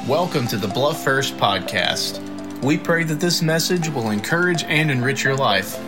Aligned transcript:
Welcome 0.00 0.48
to 0.48 0.56
the 0.56 0.66
Bluff 0.66 1.04
First 1.04 1.36
podcast. 1.36 2.18
We 2.64 2.76
pray 2.76 3.04
that 3.04 3.20
this 3.20 3.40
message 3.40 3.88
will 3.88 4.10
encourage 4.10 4.64
and 4.64 4.90
enrich 4.90 5.22
your 5.22 5.36
life. 5.36 5.78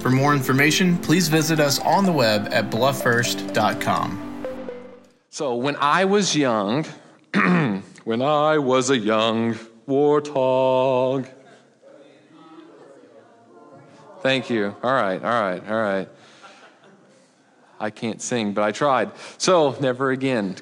For 0.00 0.08
more 0.08 0.32
information, 0.32 0.96
please 0.96 1.28
visit 1.28 1.60
us 1.60 1.78
on 1.80 2.06
the 2.06 2.12
web 2.12 2.48
at 2.50 2.70
blufffirst.com. 2.70 4.46
So, 5.28 5.54
when 5.54 5.76
I 5.76 6.06
was 6.06 6.34
young, 6.34 6.86
when 8.04 8.22
I 8.22 8.56
was 8.56 8.88
a 8.88 8.96
young 8.96 9.54
warthog. 9.86 11.28
Thank 14.22 14.48
you. 14.48 14.74
All 14.82 14.94
right, 14.94 15.22
all 15.22 15.42
right, 15.42 15.68
all 15.68 15.82
right. 15.82 16.08
I 17.78 17.90
can't 17.90 18.22
sing, 18.22 18.54
but 18.54 18.64
I 18.64 18.72
tried. 18.72 19.10
So, 19.36 19.76
never 19.78 20.10
again. 20.10 20.56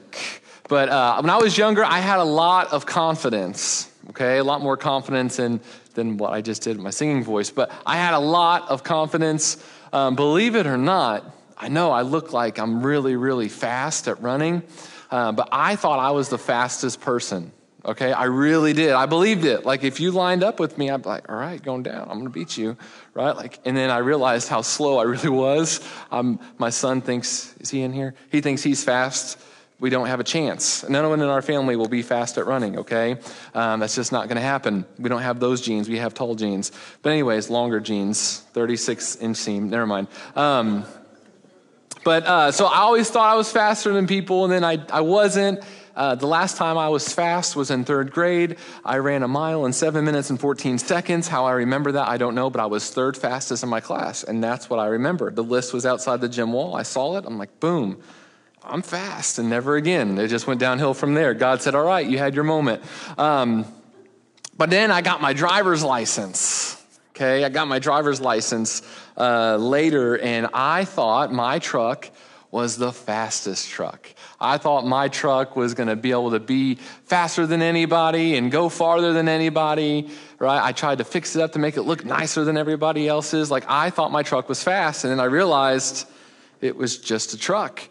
But 0.69 0.89
uh, 0.89 1.21
when 1.21 1.31
I 1.31 1.37
was 1.37 1.57
younger, 1.57 1.85
I 1.85 2.01
had 2.01 2.19
a 2.19 2.25
lot 2.25 2.73
of 2.73 2.87
confidence, 2.87 3.91
okay? 4.11 4.39
A 4.39 4.45
lot 4.45 4.61
more 4.61 4.77
confidence 4.77 5.39
in, 5.39 5.61
than 5.95 6.17
what 6.17 6.33
I 6.33 6.41
just 6.41 6.63
did 6.63 6.77
with 6.77 6.85
my 6.85 6.91
singing 6.91 7.23
voice. 7.23 7.51
But 7.51 7.71
I 7.85 7.97
had 7.97 8.15
a 8.15 8.19
lot 8.19 8.69
of 8.69 8.83
confidence. 8.83 9.63
Um, 9.93 10.17
believe 10.17 10.57
it 10.57 10.67
or 10.67 10.77
not, 10.77 11.25
I 11.57 11.69
know 11.69 11.93
I 11.93 12.03
look 12.03 12.33
like 12.33 12.59
I'm 12.59 12.85
really, 12.85 13.17
really 13.17 13.49
fast 13.49 14.09
at 14.09 14.21
running, 14.21 14.63
uh, 15.11 15.33
but 15.33 15.49
I 15.53 15.77
thought 15.77 16.01
I 16.01 16.11
was 16.11 16.29
the 16.29 16.39
fastest 16.39 17.01
person. 17.01 17.53
Okay, 17.85 18.13
I 18.13 18.25
really 18.25 18.73
did. 18.73 18.91
I 18.91 19.07
believed 19.07 19.45
it. 19.45 19.65
Like 19.65 19.85
if 19.85 20.01
you 20.01 20.11
lined 20.11 20.43
up 20.43 20.59
with 20.59 20.77
me, 20.77 20.91
I'd 20.91 21.05
be 21.05 21.09
like, 21.09 21.31
all 21.31 21.37
right, 21.37 21.63
going 21.63 21.85
down. 21.85 22.09
I'm 22.11 22.19
gonna 22.19 22.31
beat 22.31 22.59
you, 22.59 22.77
right? 23.15 23.31
Like, 23.31 23.61
and 23.65 23.77
then 23.77 23.91
I 23.91 23.99
realized 23.99 24.49
how 24.49 24.63
slow 24.63 24.99
I 24.99 25.05
really 25.05 25.29
was. 25.29 25.87
Um, 26.11 26.41
my 26.59 26.71
son 26.71 27.01
thinks, 27.01 27.55
is 27.61 27.71
he 27.71 27.83
in 27.83 27.93
here? 27.93 28.15
He 28.33 28.41
thinks 28.41 28.65
he's 28.65 28.83
fast 28.83 29.39
we 29.79 29.91
don't 29.91 30.07
have 30.07 30.21
a 30.21 30.25
chance. 30.25 30.83
Of 30.83 30.91
one 30.91 31.21
in 31.21 31.29
our 31.29 31.43
family 31.43 31.77
will 31.77 31.89
be 31.89 32.03
fast 32.03 32.39
at 32.39 32.47
running, 32.47 32.79
okay? 32.79 33.19
Um, 33.55 33.81
that's 33.81 33.95
just 33.95 34.11
not 34.11 34.29
going 34.29 34.37
to 34.37 34.43
happen. 34.43 34.87
We 34.99 35.09
don't 35.11 35.23
have 35.23 35.39
those 35.39 35.61
genes. 35.61 35.89
We 35.89 35.99
have 35.99 36.15
tall 36.15 36.35
genes. 36.35 36.73
But, 37.03 37.11
anyways, 37.11 37.51
longer 37.51 37.81
genes, 37.81 38.41
36 38.53 39.17
inch 39.17 39.37
seam, 39.37 39.69
never 39.69 39.87
mind. 39.87 40.09
Um, 40.35 40.85
but 42.05 42.25
uh, 42.25 42.53
so 42.53 42.67
I 42.67 42.79
always 42.79 43.11
thought 43.11 43.31
I 43.31 43.35
was 43.35 43.51
faster 43.51 43.93
than 43.93 44.07
people, 44.07 44.45
and 44.45 44.53
then 44.53 44.65
I, 44.65 44.79
I 44.91 45.01
wasn't. 45.01 45.63
Uh, 45.95 46.15
the 46.15 46.27
last 46.27 46.57
time 46.57 46.79
I 46.79 46.89
was 46.89 47.09
fast 47.13 47.57
was 47.57 47.71
in 47.71 47.85
third 47.85 48.13
grade. 48.13 48.59
I 48.85 48.99
ran 48.99 49.23
a 49.23 49.29
mile 49.29 49.67
in 49.67 49.73
seven 49.73 50.05
minutes 50.05 50.31
and 50.31 50.39
14 50.39 50.79
seconds. 50.79 51.27
How 51.27 51.47
I 51.47 51.53
remember 51.53 51.93
that, 51.93 52.07
I 52.07 52.17
don't 52.17 52.35
know, 52.35 52.49
but 52.49 52.61
I 52.61 52.67
was 52.67 52.91
third 52.91 53.17
fastest 53.17 53.63
in 53.63 53.69
my 53.69 53.81
class, 53.81 54.23
and 54.23 54.45
that's 54.45 54.71
what 54.71 54.79
I 54.79 54.87
remember. 54.87 55.31
The 55.31 55.43
list 55.43 55.75
was 55.75 55.85
outside 55.85 56.21
the 56.21 56.29
gym 56.29 56.53
wall. 56.53 56.77
I 56.77 56.83
saw 56.83 57.17
it. 57.17 57.25
I'm 57.27 57.39
like, 57.39 57.61
boom. 57.61 58.01
I'm 58.69 58.83
fast, 58.83 59.39
and 59.39 59.49
never 59.49 59.77
again. 59.77 60.19
It 60.19 60.29
just 60.29 60.47
went 60.47 60.59
downhill 60.59 60.93
from 60.93 61.15
there. 61.15 61.35
God 61.35 61.63
said, 61.63 61.75
All 61.75 61.85
right, 61.85 62.07
you 62.07 62.19
had 62.19 62.35
your 62.35 62.45
moment. 62.45 62.83
Um, 63.17 63.65
but 64.57 64.71
then 64.71 64.91
I 64.91 65.03
got 65.03 65.21
my 65.21 65.33
driver's 65.33 65.85
license. 65.85 66.83
Okay, 67.11 67.45
I 67.45 67.49
got 67.49 67.69
my 67.69 67.79
driver's 67.79 68.21
license 68.21 68.83
uh, 69.17 69.57
later, 69.57 70.19
and 70.19 70.49
I 70.53 70.85
thought 70.85 71.33
my 71.33 71.59
truck 71.61 72.11
was 72.51 72.77
the 72.77 72.93
fastest 72.93 73.69
truck. 73.69 74.09
I 74.41 74.59
thought 74.59 74.87
my 74.87 75.09
truck 75.09 75.57
was 75.57 75.75
going 75.75 75.89
to 75.89 75.97
be 75.97 76.11
able 76.11 76.33
to 76.33 76.41
be 76.41 76.75
faster 77.05 77.47
than 77.47 77.63
anybody 77.63 78.37
and 78.37 78.51
go 78.51 78.69
farther 78.69 79.13
than 79.13 79.29
anybody, 79.29 80.11
right? 80.39 80.63
I 80.63 80.73
tried 80.73 80.99
to 80.99 81.05
fix 81.05 81.37
it 81.37 81.43
up 81.43 81.53
to 81.53 81.59
make 81.59 81.77
it 81.77 81.83
look 81.83 82.05
nicer 82.05 82.45
than 82.45 82.57
everybody 82.57 83.09
else's. 83.09 83.51
Like 83.51 83.65
I 83.69 83.91
thought 83.91 84.11
my 84.11 84.23
truck 84.23 84.49
was 84.49 84.63
fast, 84.63 85.05
and 85.05 85.11
then 85.11 85.21
I 85.21 85.25
realized 85.25 86.09
it 86.61 86.77
was 86.77 86.99
just 86.99 87.33
a 87.33 87.39
truck 87.39 87.89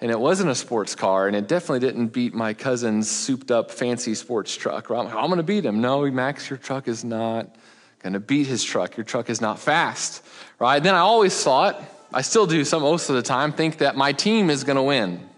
and 0.00 0.10
it 0.10 0.18
wasn't 0.18 0.50
a 0.50 0.54
sports 0.54 0.94
car, 0.94 1.26
and 1.26 1.34
it 1.34 1.48
definitely 1.48 1.80
didn't 1.80 2.08
beat 2.08 2.34
my 2.34 2.54
cousin's 2.54 3.10
souped 3.10 3.50
up 3.50 3.70
fancy 3.70 4.14
sports 4.14 4.56
truck. 4.56 4.90
Right? 4.90 5.00
I'm, 5.00 5.16
I'm 5.16 5.26
going 5.26 5.38
to 5.38 5.42
beat 5.42 5.64
him. 5.64 5.80
No, 5.80 6.08
Max, 6.10 6.48
your 6.48 6.56
truck 6.56 6.86
is 6.86 7.04
not 7.04 7.54
going 8.02 8.12
to 8.12 8.20
beat 8.20 8.46
his 8.46 8.62
truck. 8.62 8.96
Your 8.96 9.04
truck 9.04 9.28
is 9.28 9.40
not 9.40 9.58
fast, 9.58 10.24
right? 10.58 10.80
Then 10.80 10.94
I 10.94 11.00
always 11.00 11.42
thought, 11.42 11.82
I 12.12 12.22
still 12.22 12.46
do 12.46 12.64
some 12.64 12.82
most 12.82 13.10
of 13.10 13.16
the 13.16 13.22
time, 13.22 13.52
think 13.52 13.78
that 13.78 13.96
my 13.96 14.12
team 14.12 14.50
is 14.50 14.64
going 14.64 14.76
to 14.76 14.82
win. 14.82 15.28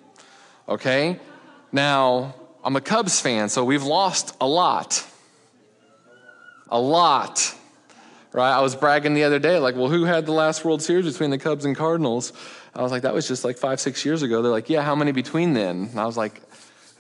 Okay? 0.68 1.18
Now, 1.72 2.34
I'm 2.62 2.76
a 2.76 2.80
Cubs 2.80 3.20
fan, 3.20 3.48
so 3.48 3.64
we've 3.64 3.82
lost 3.82 4.36
a 4.40 4.46
lot. 4.46 5.04
A 6.68 6.78
lot. 6.78 7.54
Right? 8.32 8.52
I 8.52 8.60
was 8.60 8.76
bragging 8.76 9.14
the 9.14 9.24
other 9.24 9.40
day, 9.40 9.58
like, 9.58 9.74
well, 9.74 9.88
who 9.88 10.04
had 10.04 10.24
the 10.24 10.32
last 10.32 10.64
World 10.64 10.82
Series 10.82 11.04
between 11.04 11.30
the 11.30 11.38
Cubs 11.38 11.64
and 11.64 11.76
Cardinals? 11.76 12.32
I 12.74 12.82
was 12.82 12.92
like, 12.92 13.02
that 13.02 13.12
was 13.12 13.26
just 13.26 13.44
like 13.44 13.58
five, 13.58 13.80
six 13.80 14.04
years 14.04 14.22
ago. 14.22 14.40
They're 14.40 14.52
like, 14.52 14.70
yeah, 14.70 14.82
how 14.82 14.94
many 14.94 15.10
between 15.10 15.52
then? 15.52 15.88
And 15.90 15.98
I 15.98 16.06
was 16.06 16.16
like, 16.16 16.40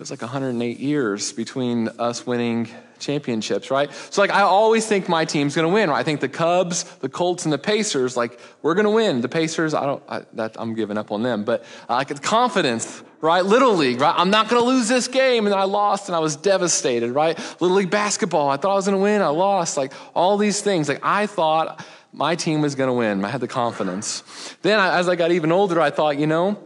was 0.00 0.10
like 0.10 0.22
108 0.22 0.80
years 0.80 1.32
between 1.32 1.88
us 1.98 2.26
winning 2.26 2.68
championships, 2.98 3.70
right? 3.70 3.92
So 4.08 4.22
like 4.22 4.30
I 4.30 4.40
always 4.40 4.86
think 4.86 5.10
my 5.10 5.26
team's 5.26 5.54
going 5.54 5.68
to 5.68 5.72
win. 5.72 5.90
Right? 5.90 5.98
I 5.98 6.02
think 6.02 6.20
the 6.20 6.28
Cubs, 6.28 6.84
the 7.00 7.10
Colts, 7.10 7.44
and 7.44 7.52
the 7.52 7.58
Pacers, 7.58 8.16
like 8.16 8.40
we're 8.62 8.74
going 8.74 8.86
to 8.86 8.90
win. 8.90 9.20
The 9.20 9.28
Pacers, 9.28 9.74
I 9.74 9.84
don't, 9.84 10.02
I, 10.08 10.22
that 10.32 10.56
I'm 10.58 10.74
giving 10.74 10.96
up 10.96 11.12
on 11.12 11.22
them, 11.22 11.44
but 11.44 11.64
uh, 11.88 11.94
like 11.96 12.22
confidence, 12.22 13.02
right? 13.20 13.44
Little 13.44 13.74
League, 13.74 14.00
right? 14.00 14.14
I'm 14.16 14.30
not 14.30 14.48
going 14.48 14.62
to 14.62 14.66
lose 14.66 14.88
this 14.88 15.06
game, 15.06 15.44
and 15.44 15.54
I 15.54 15.64
lost, 15.64 16.08
and 16.08 16.16
I 16.16 16.20
was 16.20 16.34
devastated, 16.34 17.12
right? 17.12 17.38
Little 17.60 17.76
League 17.76 17.90
basketball, 17.90 18.48
I 18.48 18.56
thought 18.56 18.72
I 18.72 18.76
was 18.76 18.86
going 18.86 18.96
to 18.96 19.02
win, 19.02 19.20
I 19.20 19.28
lost. 19.28 19.76
Like 19.76 19.92
all 20.14 20.38
these 20.38 20.62
things, 20.62 20.88
like 20.88 21.00
I 21.02 21.26
thought 21.26 21.84
my 22.10 22.36
team 22.36 22.62
was 22.62 22.74
going 22.74 22.88
to 22.88 22.94
win. 22.94 23.22
I 23.22 23.28
had 23.28 23.42
the 23.42 23.48
confidence. 23.48 24.22
Then, 24.62 24.80
as 24.80 25.10
I 25.10 25.16
got 25.16 25.30
even 25.30 25.52
older, 25.52 25.78
I 25.78 25.90
thought, 25.90 26.18
you 26.18 26.26
know, 26.26 26.58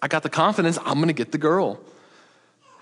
I 0.00 0.08
got 0.08 0.24
the 0.24 0.28
confidence, 0.28 0.76
I'm 0.78 0.94
going 0.94 1.06
to 1.06 1.12
get 1.12 1.30
the 1.30 1.38
girl. 1.38 1.80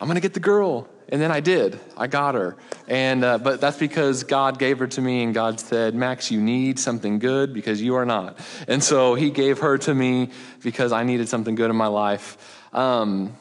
I'm 0.01 0.07
going 0.07 0.15
to 0.15 0.21
get 0.21 0.35
the 0.35 0.41
girl. 0.41 0.89
And 1.11 1.21
then 1.21 1.33
I 1.33 1.41
did. 1.41 1.79
I 1.97 2.07
got 2.07 2.37
her. 2.37 2.57
And, 2.87 3.25
uh, 3.25 3.39
but 3.39 3.61
that's 3.61 3.77
because 3.77 4.23
God 4.23 4.59
gave 4.59 4.79
her 4.79 4.87
to 4.87 5.01
me, 5.01 5.25
and 5.25 5.35
God 5.35 5.59
said, 5.59 5.95
Max, 5.95 6.31
you 6.31 6.41
need 6.41 6.79
something 6.79 7.19
good 7.19 7.53
because 7.53 7.83
you 7.83 7.97
are 7.97 8.07
not. 8.07 8.39
And 8.69 8.83
so 8.83 9.15
He 9.15 9.31
gave 9.31 9.59
her 9.59 9.77
to 9.79 9.95
me 9.95 10.31
because 10.63 10.93
I 10.93 11.03
needed 11.03 11.29
something 11.29 11.57
good 11.57 11.69
in 11.69 11.77
my 11.77 11.89
life. 11.89 12.39
Um, 12.73 13.37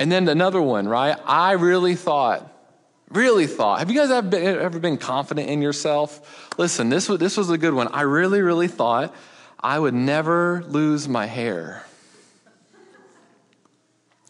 and 0.00 0.10
then 0.10 0.28
another 0.28 0.60
one, 0.60 0.88
right? 0.88 1.16
I 1.24 1.52
really 1.52 1.94
thought, 1.94 2.52
really 3.10 3.46
thought, 3.46 3.78
have 3.78 3.90
you 3.90 3.98
guys 3.98 4.10
ever 4.10 4.28
been, 4.28 4.58
ever 4.58 4.78
been 4.80 4.98
confident 4.98 5.48
in 5.48 5.62
yourself? 5.62 6.52
Listen, 6.58 6.88
this 6.88 7.08
was, 7.08 7.20
this 7.20 7.36
was 7.36 7.48
a 7.50 7.58
good 7.58 7.74
one. 7.74 7.88
I 7.88 8.02
really, 8.02 8.42
really 8.42 8.68
thought 8.68 9.14
I 9.60 9.78
would 9.78 9.94
never 9.94 10.64
lose 10.66 11.08
my 11.08 11.26
hair. 11.26 11.84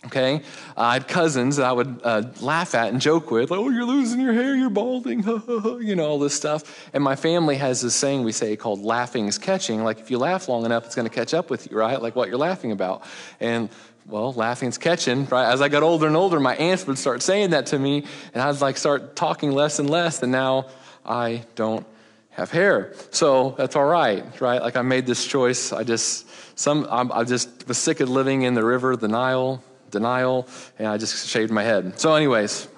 Okay? 0.09 0.43
I 0.77 0.95
had 0.95 1.07
cousins 1.07 1.57
that 1.57 1.67
I 1.67 1.73
would 1.73 2.01
uh, 2.03 2.23
laugh 2.41 2.75
at 2.75 2.89
and 2.89 3.01
joke 3.01 3.31
with, 3.31 3.51
like, 3.51 3.61
oh, 3.61 3.69
you're 3.69 3.85
losing 3.85 4.21
your 4.21 4.33
hair, 4.33 4.57
you're 4.57 4.71
balding, 4.71 5.23
you 5.81 5.95
know, 5.95 6.07
all 6.07 6.19
this 6.19 6.35
stuff. 6.35 6.91
And 6.93 7.05
my 7.05 7.15
family 7.15 7.57
has 7.57 7.83
this 7.83 7.95
saying 7.95 8.25
we 8.25 8.33
say 8.33 8.57
called 8.57 8.81
laughing 8.83 9.27
is 9.29 9.39
catching. 9.39 9.85
Like, 9.85 10.01
if 10.01 10.11
you 10.11 10.19
laugh 10.19 10.49
long 10.49 10.65
enough, 10.65 10.87
it's 10.87 10.95
going 10.95 11.09
to 11.09 11.15
catch 11.15 11.35
up 11.35 11.51
with 11.51 11.71
you, 11.71 11.77
right? 11.77 12.01
Like 12.01 12.17
what 12.17 12.29
you're 12.29 12.39
laughing 12.39 12.73
about. 12.73 13.05
And 13.39 13.69
well, 14.07 14.33
laughing's 14.33 14.79
catching, 14.79 15.27
right? 15.27 15.53
As 15.53 15.61
I 15.61 15.69
got 15.69 15.83
older 15.83 16.07
and 16.07 16.17
older, 16.17 16.41
my 16.41 16.57
aunts 16.57 16.87
would 16.87 16.99
start 16.99 17.21
saying 17.23 17.51
that 17.51 17.67
to 17.67 17.79
me, 17.79 18.05
and 18.33 18.43
I'd 18.43 18.61
like 18.61 18.79
start 18.79 19.15
talking 19.15 19.53
less 19.53 19.79
and 19.79 19.91
less, 19.91 20.23
and 20.23 20.33
now 20.33 20.67
I 21.05 21.43
don't 21.55 21.87
have 22.31 22.51
hair. 22.51 22.95
So 23.11 23.55
that's 23.59 23.77
all 23.77 23.85
right, 23.85 24.25
right? 24.41 24.63
Like 24.63 24.77
I 24.77 24.83
made 24.83 25.07
this 25.07 25.27
choice. 25.27 25.73
I 25.73 25.83
just 25.83 26.27
some 26.59 26.87
I'm, 26.89 27.11
I 27.13 27.25
just 27.25 27.67
was 27.69 27.79
sick 27.79 28.01
of 28.01 28.09
living 28.09 28.43
in 28.43 28.55
the 28.55 28.65
river, 28.65 28.97
the 28.97 29.09
Nile, 29.09 29.63
denial, 29.91 30.47
and 30.79 30.89
I 30.89 30.97
just 30.97 31.29
shaved 31.29 31.53
my 31.53 31.63
head. 31.63 31.99
So, 31.99 32.15
anyways, 32.15 32.69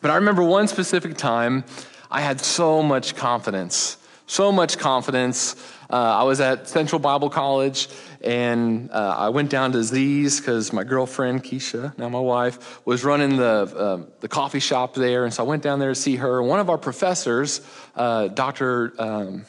but 0.00 0.10
I 0.10 0.16
remember 0.16 0.42
one 0.42 0.68
specific 0.68 1.16
time 1.16 1.64
I 2.10 2.20
had 2.20 2.40
so 2.40 2.82
much 2.82 3.16
confidence, 3.16 3.98
so 4.26 4.52
much 4.52 4.78
confidence. 4.78 5.56
Uh, 5.90 5.96
I 5.96 6.22
was 6.24 6.40
at 6.40 6.68
Central 6.68 6.98
Bible 6.98 7.30
College, 7.30 7.88
and 8.22 8.90
uh, 8.90 9.16
I 9.18 9.28
went 9.28 9.50
down 9.50 9.72
to 9.72 9.82
Z's 9.82 10.40
because 10.40 10.72
my 10.72 10.84
girlfriend 10.84 11.44
Keisha, 11.44 11.96
now 11.98 12.08
my 12.08 12.20
wife, 12.20 12.84
was 12.86 13.04
running 13.04 13.36
the 13.36 13.44
uh, 13.44 14.10
the 14.20 14.28
coffee 14.28 14.60
shop 14.60 14.94
there, 14.94 15.24
and 15.24 15.32
so 15.32 15.44
I 15.44 15.46
went 15.46 15.62
down 15.62 15.78
there 15.78 15.90
to 15.90 15.94
see 15.94 16.16
her. 16.16 16.42
One 16.42 16.60
of 16.60 16.70
our 16.70 16.78
professors, 16.78 17.60
uh, 17.94 18.28
Doctor. 18.28 18.92
Um, 18.98 19.44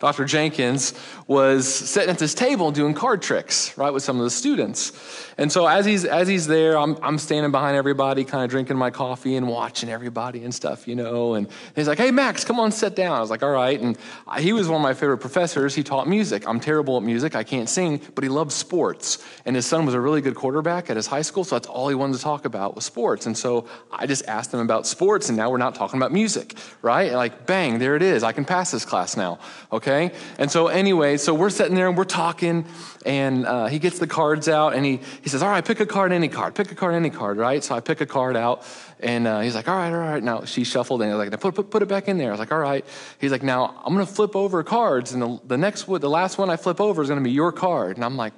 Dr. 0.00 0.24
Jenkins 0.24 0.94
was 1.26 1.72
sitting 1.72 2.08
at 2.08 2.18
this 2.18 2.32
table 2.32 2.72
doing 2.72 2.94
card 2.94 3.20
tricks, 3.20 3.76
right, 3.76 3.92
with 3.92 4.02
some 4.02 4.16
of 4.16 4.24
the 4.24 4.30
students. 4.30 4.92
And 5.36 5.52
so 5.52 5.66
as 5.66 5.84
he's, 5.84 6.06
as 6.06 6.26
he's 6.26 6.46
there, 6.46 6.78
I'm, 6.78 6.96
I'm 7.02 7.18
standing 7.18 7.52
behind 7.52 7.76
everybody, 7.76 8.24
kind 8.24 8.42
of 8.42 8.50
drinking 8.50 8.78
my 8.78 8.90
coffee 8.90 9.36
and 9.36 9.46
watching 9.46 9.90
everybody 9.90 10.42
and 10.42 10.54
stuff, 10.54 10.88
you 10.88 10.96
know. 10.96 11.34
And 11.34 11.48
he's 11.76 11.86
like, 11.86 11.98
hey, 11.98 12.10
Max, 12.10 12.44
come 12.44 12.58
on, 12.58 12.72
sit 12.72 12.96
down. 12.96 13.14
I 13.14 13.20
was 13.20 13.28
like, 13.28 13.42
all 13.42 13.50
right. 13.50 13.78
And 13.78 13.98
he 14.38 14.54
was 14.54 14.68
one 14.68 14.76
of 14.76 14.82
my 14.82 14.94
favorite 14.94 15.18
professors. 15.18 15.74
He 15.74 15.82
taught 15.82 16.08
music. 16.08 16.48
I'm 16.48 16.60
terrible 16.60 16.96
at 16.96 17.02
music. 17.02 17.36
I 17.36 17.44
can't 17.44 17.68
sing, 17.68 18.00
but 18.14 18.24
he 18.24 18.30
loved 18.30 18.52
sports. 18.52 19.22
And 19.44 19.54
his 19.54 19.66
son 19.66 19.84
was 19.84 19.94
a 19.94 20.00
really 20.00 20.22
good 20.22 20.34
quarterback 20.34 20.88
at 20.88 20.96
his 20.96 21.06
high 21.06 21.22
school, 21.22 21.44
so 21.44 21.56
that's 21.56 21.68
all 21.68 21.88
he 21.90 21.94
wanted 21.94 22.16
to 22.16 22.22
talk 22.22 22.46
about 22.46 22.74
was 22.74 22.86
sports. 22.86 23.26
And 23.26 23.36
so 23.36 23.66
I 23.92 24.06
just 24.06 24.24
asked 24.26 24.52
him 24.52 24.60
about 24.60 24.86
sports, 24.86 25.28
and 25.28 25.36
now 25.36 25.50
we're 25.50 25.58
not 25.58 25.74
talking 25.74 25.98
about 25.98 26.10
music, 26.10 26.56
right? 26.80 27.12
like, 27.12 27.46
bang, 27.46 27.78
there 27.78 27.96
it 27.96 28.02
is. 28.02 28.22
I 28.22 28.32
can 28.32 28.46
pass 28.46 28.70
this 28.70 28.84
class 28.84 29.16
now, 29.16 29.38
okay? 29.70 29.89
Okay? 29.90 30.14
And 30.38 30.50
so, 30.50 30.68
anyway, 30.68 31.16
so 31.16 31.34
we're 31.34 31.50
sitting 31.50 31.74
there 31.74 31.88
and 31.88 31.96
we're 31.96 32.04
talking, 32.04 32.64
and 33.04 33.46
uh, 33.46 33.66
he 33.66 33.78
gets 33.78 33.98
the 33.98 34.06
cards 34.06 34.48
out 34.48 34.74
and 34.74 34.84
he, 34.84 35.00
he 35.22 35.28
says, 35.28 35.42
All 35.42 35.48
right, 35.48 35.64
pick 35.64 35.80
a 35.80 35.86
card, 35.86 36.12
any 36.12 36.28
card, 36.28 36.54
pick 36.54 36.70
a 36.70 36.74
card, 36.74 36.94
any 36.94 37.10
card, 37.10 37.36
right? 37.36 37.62
So 37.62 37.74
I 37.74 37.80
pick 37.80 38.00
a 38.00 38.06
card 38.06 38.36
out, 38.36 38.64
and 39.00 39.26
uh, 39.26 39.40
he's 39.40 39.54
like, 39.54 39.68
All 39.68 39.76
right, 39.76 39.92
all 39.92 39.98
right. 39.98 40.22
Now 40.22 40.44
she 40.44 40.64
shuffled 40.64 41.02
and 41.02 41.10
was 41.16 41.18
like, 41.18 41.40
put, 41.40 41.54
put, 41.54 41.70
put 41.70 41.82
it 41.82 41.88
back 41.88 42.08
in 42.08 42.18
there. 42.18 42.28
I 42.28 42.30
was 42.32 42.40
like, 42.40 42.52
All 42.52 42.58
right. 42.58 42.84
He's 43.20 43.32
like, 43.32 43.42
Now 43.42 43.80
I'm 43.84 43.92
gonna 43.92 44.06
flip 44.06 44.36
over 44.36 44.62
cards, 44.62 45.12
and 45.12 45.22
the, 45.22 45.40
the 45.46 45.58
next 45.58 45.88
one, 45.88 46.00
the 46.00 46.10
last 46.10 46.38
one 46.38 46.50
I 46.50 46.56
flip 46.56 46.80
over 46.80 47.02
is 47.02 47.08
gonna 47.08 47.20
be 47.20 47.32
your 47.32 47.52
card. 47.52 47.96
And 47.96 48.04
I'm 48.04 48.16
like, 48.16 48.32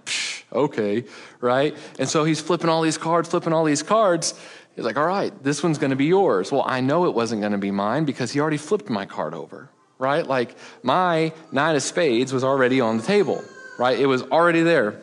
Okay, 0.53 1.05
right? 1.41 1.77
And 1.99 2.09
so 2.09 2.25
he's 2.25 2.41
flipping 2.41 2.69
all 2.69 2.83
these 2.83 2.99
cards, 2.99 3.29
flipping 3.29 3.53
all 3.53 3.65
these 3.65 3.83
cards. 3.83 4.35
He's 4.77 4.85
like, 4.85 4.97
All 4.97 5.07
right, 5.07 5.33
this 5.43 5.63
one's 5.63 5.79
gonna 5.79 5.97
be 5.97 6.07
yours. 6.07 6.53
Well, 6.53 6.65
I 6.67 6.81
know 6.81 7.07
it 7.07 7.15
wasn't 7.15 7.43
gonna 7.43 7.59
be 7.59 7.71
mine 7.71 8.05
because 8.05 8.33
he 8.33 8.41
already 8.41 8.59
flipped 8.59 8.89
my 8.89 9.07
card 9.07 9.35
over 9.35 9.72
right? 10.03 10.27
Like 10.27 10.57
my 10.83 11.33
nine 11.53 11.77
of 11.77 11.83
spades 11.83 12.33
was 12.33 12.45
already 12.45 12.81
on 12.81 12.99
the 12.99 13.03
table, 13.05 13.43
right? 13.79 13.99
It 13.99 14.07
was 14.07 14.23
already 14.23 14.63
there. 14.63 15.01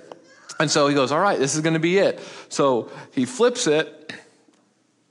And 0.59 0.69
so 0.69 0.87
he 0.87 0.93
goes, 0.93 1.11
All 1.11 1.21
right, 1.21 1.39
this 1.39 1.55
is 1.55 1.61
going 1.61 1.73
to 1.73 1.79
be 1.79 1.97
it. 1.97 2.19
So 2.49 2.91
he 3.13 3.25
flips 3.25 3.65
it, 3.65 4.13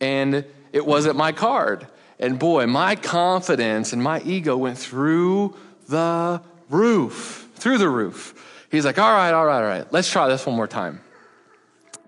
and 0.01 0.45
it 0.73 0.87
wasn't 0.87 1.17
my 1.17 1.33
card. 1.33 1.87
And 2.21 2.39
boy, 2.39 2.67
my 2.67 2.97
confidence 2.97 3.93
and 3.93 4.03
my 4.03 4.21
ego 4.21 4.57
went 4.57 4.77
through 4.77 5.57
the 5.89 6.43
roof, 6.69 7.49
through 7.55 7.79
the 7.79 7.89
roof. 7.89 8.67
He's 8.71 8.85
like, 8.85 8.99
All 8.99 9.11
right, 9.11 9.33
all 9.33 9.47
right, 9.47 9.63
all 9.63 9.69
right, 9.69 9.93
let's 9.93 10.11
try 10.11 10.29
this 10.29 10.45
one 10.45 10.55
more 10.55 10.69
time. 10.69 11.01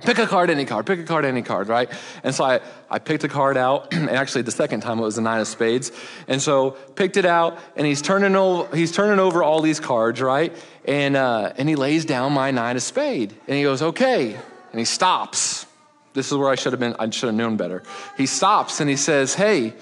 Pick 0.03 0.19
a 0.19 0.27
card, 0.27 0.51
any 0.51 0.65
card, 0.65 0.87
pick 0.87 1.01
a 1.01 1.05
card, 1.05 1.25
any 1.25 1.43
card, 1.43 1.69
right? 1.69 1.91
And 2.23 2.35
so 2.35 2.45
I, 2.45 2.61
I 2.89 2.99
picked 2.99 3.25
a 3.25 3.29
card 3.29 3.57
out, 3.57 3.93
and 3.93 4.09
actually 4.11 4.43
the 4.43 4.51
second 4.51 4.81
time 4.81 4.99
it 4.99 5.03
was 5.03 5.17
the 5.17 5.23
nine 5.23 5.41
of 5.41 5.49
spades. 5.49 5.93
And 6.29 6.41
so 6.41 6.73
picked 6.73 7.17
it 7.17 7.27
out, 7.27 7.59
and 7.77 7.87
he's 7.87 8.03
turning 8.03 8.37
over, 8.37 8.75
he's 8.77 8.93
turning 8.93 9.19
over 9.19 9.43
all 9.43 9.61
these 9.61 9.81
cards, 9.81 10.21
right? 10.21 10.55
And, 10.85 11.17
uh, 11.17 11.53
and 11.57 11.69
he 11.69 11.77
lays 11.77 12.05
down 12.05 12.33
my 12.33 12.51
nine 12.51 12.77
of 12.77 12.83
spade. 12.83 13.35
And 13.47 13.57
he 13.57 13.63
goes, 13.63 13.83
okay. 13.83 14.35
And 14.35 14.79
he 14.79 14.85
stops. 14.85 15.67
This 16.13 16.31
is 16.31 16.37
where 16.37 16.49
I 16.49 16.57
should 16.57 16.73
have 16.73 16.81
been, 16.81 16.97
I 16.99 17.09
should 17.11 17.29
have 17.29 17.37
known 17.37 17.57
better. 17.57 17.83
He 18.17 18.27
stops 18.27 18.81
and 18.81 18.91
he 18.91 18.97
says, 18.97 19.35
hey, 19.35 19.75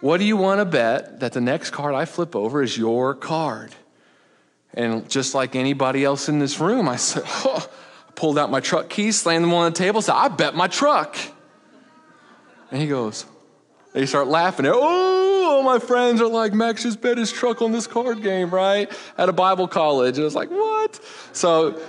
what 0.00 0.18
do 0.18 0.24
you 0.24 0.36
want 0.36 0.60
to 0.60 0.64
bet 0.64 1.20
that 1.20 1.32
the 1.32 1.40
next 1.40 1.70
card 1.70 1.94
I 1.94 2.06
flip 2.06 2.34
over 2.34 2.62
is 2.62 2.76
your 2.76 3.14
card? 3.14 3.74
And 4.72 5.08
just 5.08 5.34
like 5.34 5.56
anybody 5.56 6.04
else 6.04 6.28
in 6.28 6.38
this 6.38 6.60
room, 6.60 6.88
I 6.88 6.96
said, 6.96 7.22
oh, 7.26 7.68
pulled 8.14 8.38
out 8.38 8.50
my 8.50 8.60
truck 8.60 8.88
keys, 8.88 9.20
slammed 9.20 9.44
them 9.44 9.52
on 9.52 9.72
the 9.72 9.78
table, 9.78 10.02
said, 10.02 10.14
I 10.14 10.28
bet 10.28 10.54
my 10.54 10.68
truck. 10.68 11.16
And 12.70 12.80
he 12.80 12.86
goes, 12.86 13.26
they 13.92 14.06
start 14.06 14.28
laughing. 14.28 14.66
Oh, 14.66 15.40
all 15.50 15.62
my 15.62 15.78
friends 15.78 16.20
are 16.20 16.28
like, 16.28 16.52
Max 16.52 16.84
just 16.84 17.00
bet 17.00 17.18
his 17.18 17.32
truck 17.32 17.60
on 17.60 17.72
this 17.72 17.86
card 17.86 18.22
game, 18.22 18.50
right? 18.50 18.90
At 19.18 19.28
a 19.28 19.32
Bible 19.32 19.66
college. 19.66 20.16
And 20.16 20.26
it's 20.26 20.34
like, 20.34 20.50
what? 20.50 21.00
So, 21.32 21.80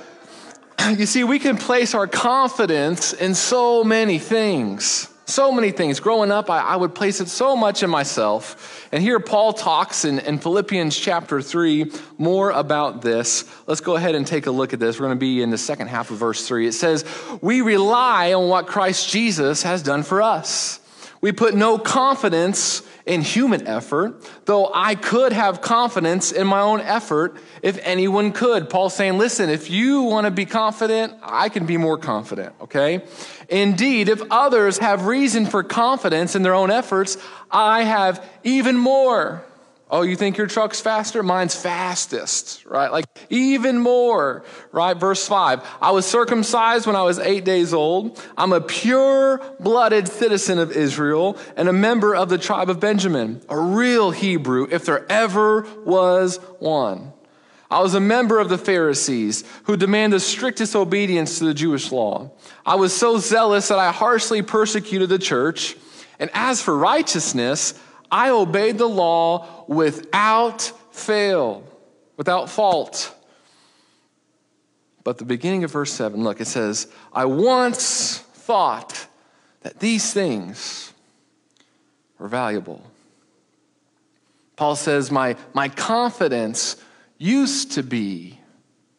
you 0.98 1.06
see, 1.06 1.24
we 1.24 1.40
can 1.40 1.58
place 1.58 1.94
our 1.94 2.08
confidence 2.08 3.14
in 3.14 3.36
so 3.36 3.84
many 3.84 4.18
things. 4.18 5.11
So 5.32 5.50
many 5.50 5.72
things. 5.72 6.02
Growing 6.02 6.30
up, 6.30 6.50
I, 6.50 6.60
I, 6.60 6.76
would 6.76 6.94
place 6.94 7.22
it 7.22 7.30
so 7.30 7.56
much 7.56 7.84
in 7.84 7.90
myself. 7.90 8.86
And 8.92 9.02
here 9.02 9.18
Paul 9.18 9.54
talks 9.54 10.04
in, 10.04 10.20
in, 10.20 10.40
Philippians 10.40 10.94
chapter 10.98 11.42
3 11.42 11.90
more 12.18 12.52
about 12.52 13.02
this. 13.02 13.46
Let's 13.66 13.80
go 13.80 13.96
ahead 13.96 14.14
and 14.14 14.28
take 14.28 14.48
a 14.48 14.52
look 14.52 14.74
at 14.74 14.82
this. 14.82 15.00
We're 15.00 15.06
going 15.06 15.18
to 15.18 15.20
be 15.22 15.42
in 15.42 15.50
the 15.50 15.58
second 15.58 15.88
half 15.88 16.12
of 16.12 16.18
verse 16.18 16.46
3. 16.46 16.68
It 16.68 16.74
says, 16.74 17.06
We 17.42 17.62
rely 17.62 18.34
on 18.34 18.50
what 18.50 18.68
Christ 18.68 19.10
Jesus 19.10 19.64
has 19.64 19.82
done 19.82 20.04
for 20.04 20.22
us. 20.22 20.82
We 21.22 21.32
put 21.32 21.56
no 21.56 21.78
confidence 21.78 22.82
in 23.06 23.22
human 23.22 23.68
effort, 23.68 24.24
though 24.46 24.70
I 24.74 24.96
could 24.96 25.34
have 25.34 25.62
confidence 25.62 26.32
in 26.32 26.48
my 26.48 26.62
own 26.62 26.82
effort 26.82 27.38
if 27.62 27.80
anyone 27.84 28.32
could. 28.32 28.70
Paul's 28.70 28.96
saying, 28.96 29.18
listen, 29.18 29.50
if 29.50 29.70
you 29.70 30.04
want 30.04 30.26
to 30.26 30.32
be 30.32 30.46
confident, 30.46 31.14
I 31.22 31.50
can 31.50 31.66
be 31.66 31.78
more 31.78 31.98
confident, 31.98 32.54
okay? 32.62 33.04
Indeed, 33.50 34.10
if 34.10 34.22
others 34.30 34.78
have 34.78 35.06
reason 35.06 35.46
for 35.46 35.64
confidence 35.64 36.36
in 36.36 36.44
their 36.44 36.56
own 36.56 36.72
efforts, 36.72 37.18
I 37.50 37.84
have 37.84 38.28
even 38.44 38.78
more. 38.78 39.44
Oh, 39.94 40.04
you 40.04 40.16
think 40.16 40.38
your 40.38 40.48
truck's 40.48 40.80
faster? 40.80 41.22
Mine's 41.22 41.54
fastest, 41.54 42.66
right? 42.66 42.90
Like 42.90 43.04
even 43.30 43.78
more, 43.78 44.46
right? 44.72 44.96
Verse 44.96 45.28
5 45.28 45.68
I 45.82 45.92
was 45.92 46.06
circumcised 46.06 46.88
when 46.88 46.96
I 46.96 47.04
was 47.04 47.20
eight 47.20 47.44
days 47.44 47.74
old. 47.74 48.18
I'm 48.38 48.54
a 48.54 48.62
pure 48.62 49.42
blooded 49.60 50.08
citizen 50.08 50.60
of 50.60 50.72
Israel 50.72 51.38
and 51.58 51.68
a 51.68 51.74
member 51.74 52.16
of 52.16 52.30
the 52.30 52.38
tribe 52.38 52.70
of 52.70 52.80
Benjamin, 52.80 53.42
a 53.50 53.60
real 53.60 54.12
Hebrew, 54.12 54.66
if 54.72 54.86
there 54.86 55.06
ever 55.12 55.68
was 55.84 56.38
one. 56.60 57.12
I 57.70 57.82
was 57.82 57.94
a 57.94 58.00
member 58.00 58.40
of 58.40 58.48
the 58.48 58.58
Pharisees 58.58 59.44
who 59.64 59.76
demand 59.76 60.14
the 60.14 60.22
strictest 60.22 60.74
obedience 60.74 61.40
to 61.40 61.46
the 61.46 61.54
Jewish 61.54 61.92
law. 61.92 62.32
I 62.66 62.76
was 62.76 62.96
so 62.96 63.18
zealous 63.18 63.68
that 63.68 63.80
I 63.80 63.92
harshly 63.92 64.42
persecuted 64.42 65.10
the 65.10 65.20
church. 65.20 65.76
And 66.18 66.30
as 66.34 66.62
for 66.62 66.78
righteousness, 66.78 67.74
I 68.12 68.30
obeyed 68.30 68.78
the 68.78 68.90
law 68.90 69.66
without 69.68 70.62
fail, 70.92 71.64
without 72.18 72.50
fault. 72.50 73.16
But 75.04 75.18
the 75.18 75.26
beginning 75.26 75.64
of 75.64 75.72
verse 75.72 75.94
7, 75.94 76.22
look, 76.24 76.42
it 76.42 76.48
says, 76.48 76.88
I 77.14 77.26
once 77.26 78.18
thought 78.18 79.08
that 79.62 79.80
these 79.80 80.14
things 80.14 80.94
were 82.20 82.28
valuable. 82.28 82.84
Paul 84.56 84.76
says, 84.76 85.10
My, 85.10 85.38
my 85.54 85.70
confidence 85.70 86.76
used 87.18 87.72
to 87.74 87.84
be 87.84 88.40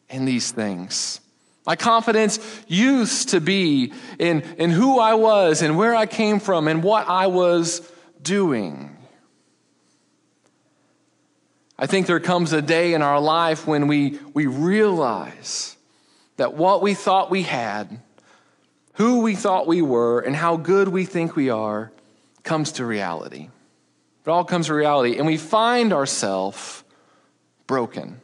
in 0.09 0.25
these 0.25 0.51
things. 0.51 1.21
My 1.65 1.77
confidence 1.77 2.39
used 2.67 3.29
to 3.29 3.39
be 3.39 3.93
in, 4.19 4.41
in 4.57 4.69
who 4.69 4.99
I 4.99 5.13
was 5.13 5.61
and 5.61 5.77
where 5.77 5.95
I 5.95 6.05
came 6.05 6.39
from 6.39 6.67
and 6.67 6.83
what 6.83 7.07
I 7.07 7.27
was 7.27 7.89
doing. 8.21 8.97
I 11.83 11.85
think 11.85 12.07
there 12.07 12.21
comes 12.21 12.53
a 12.53 12.61
day 12.61 12.93
in 12.93 13.01
our 13.01 13.19
life 13.19 13.67
when 13.67 13.89
we, 13.89 14.17
we 14.33 14.45
realize 14.45 15.75
that 16.37 16.53
what 16.53 16.81
we 16.81 16.93
thought 16.93 17.29
we 17.29 17.41
had, 17.41 17.99
who 18.93 19.19
we 19.19 19.35
thought 19.35 19.67
we 19.67 19.81
were, 19.81 20.21
and 20.21 20.33
how 20.33 20.55
good 20.55 20.87
we 20.87 21.03
think 21.03 21.35
we 21.35 21.49
are 21.49 21.91
comes 22.43 22.71
to 22.73 22.85
reality. 22.85 23.49
It 24.25 24.29
all 24.29 24.45
comes 24.45 24.67
to 24.67 24.73
reality. 24.73 25.17
And 25.17 25.27
we 25.27 25.35
find 25.35 25.91
ourselves 25.91 26.85
broken. 27.67 28.21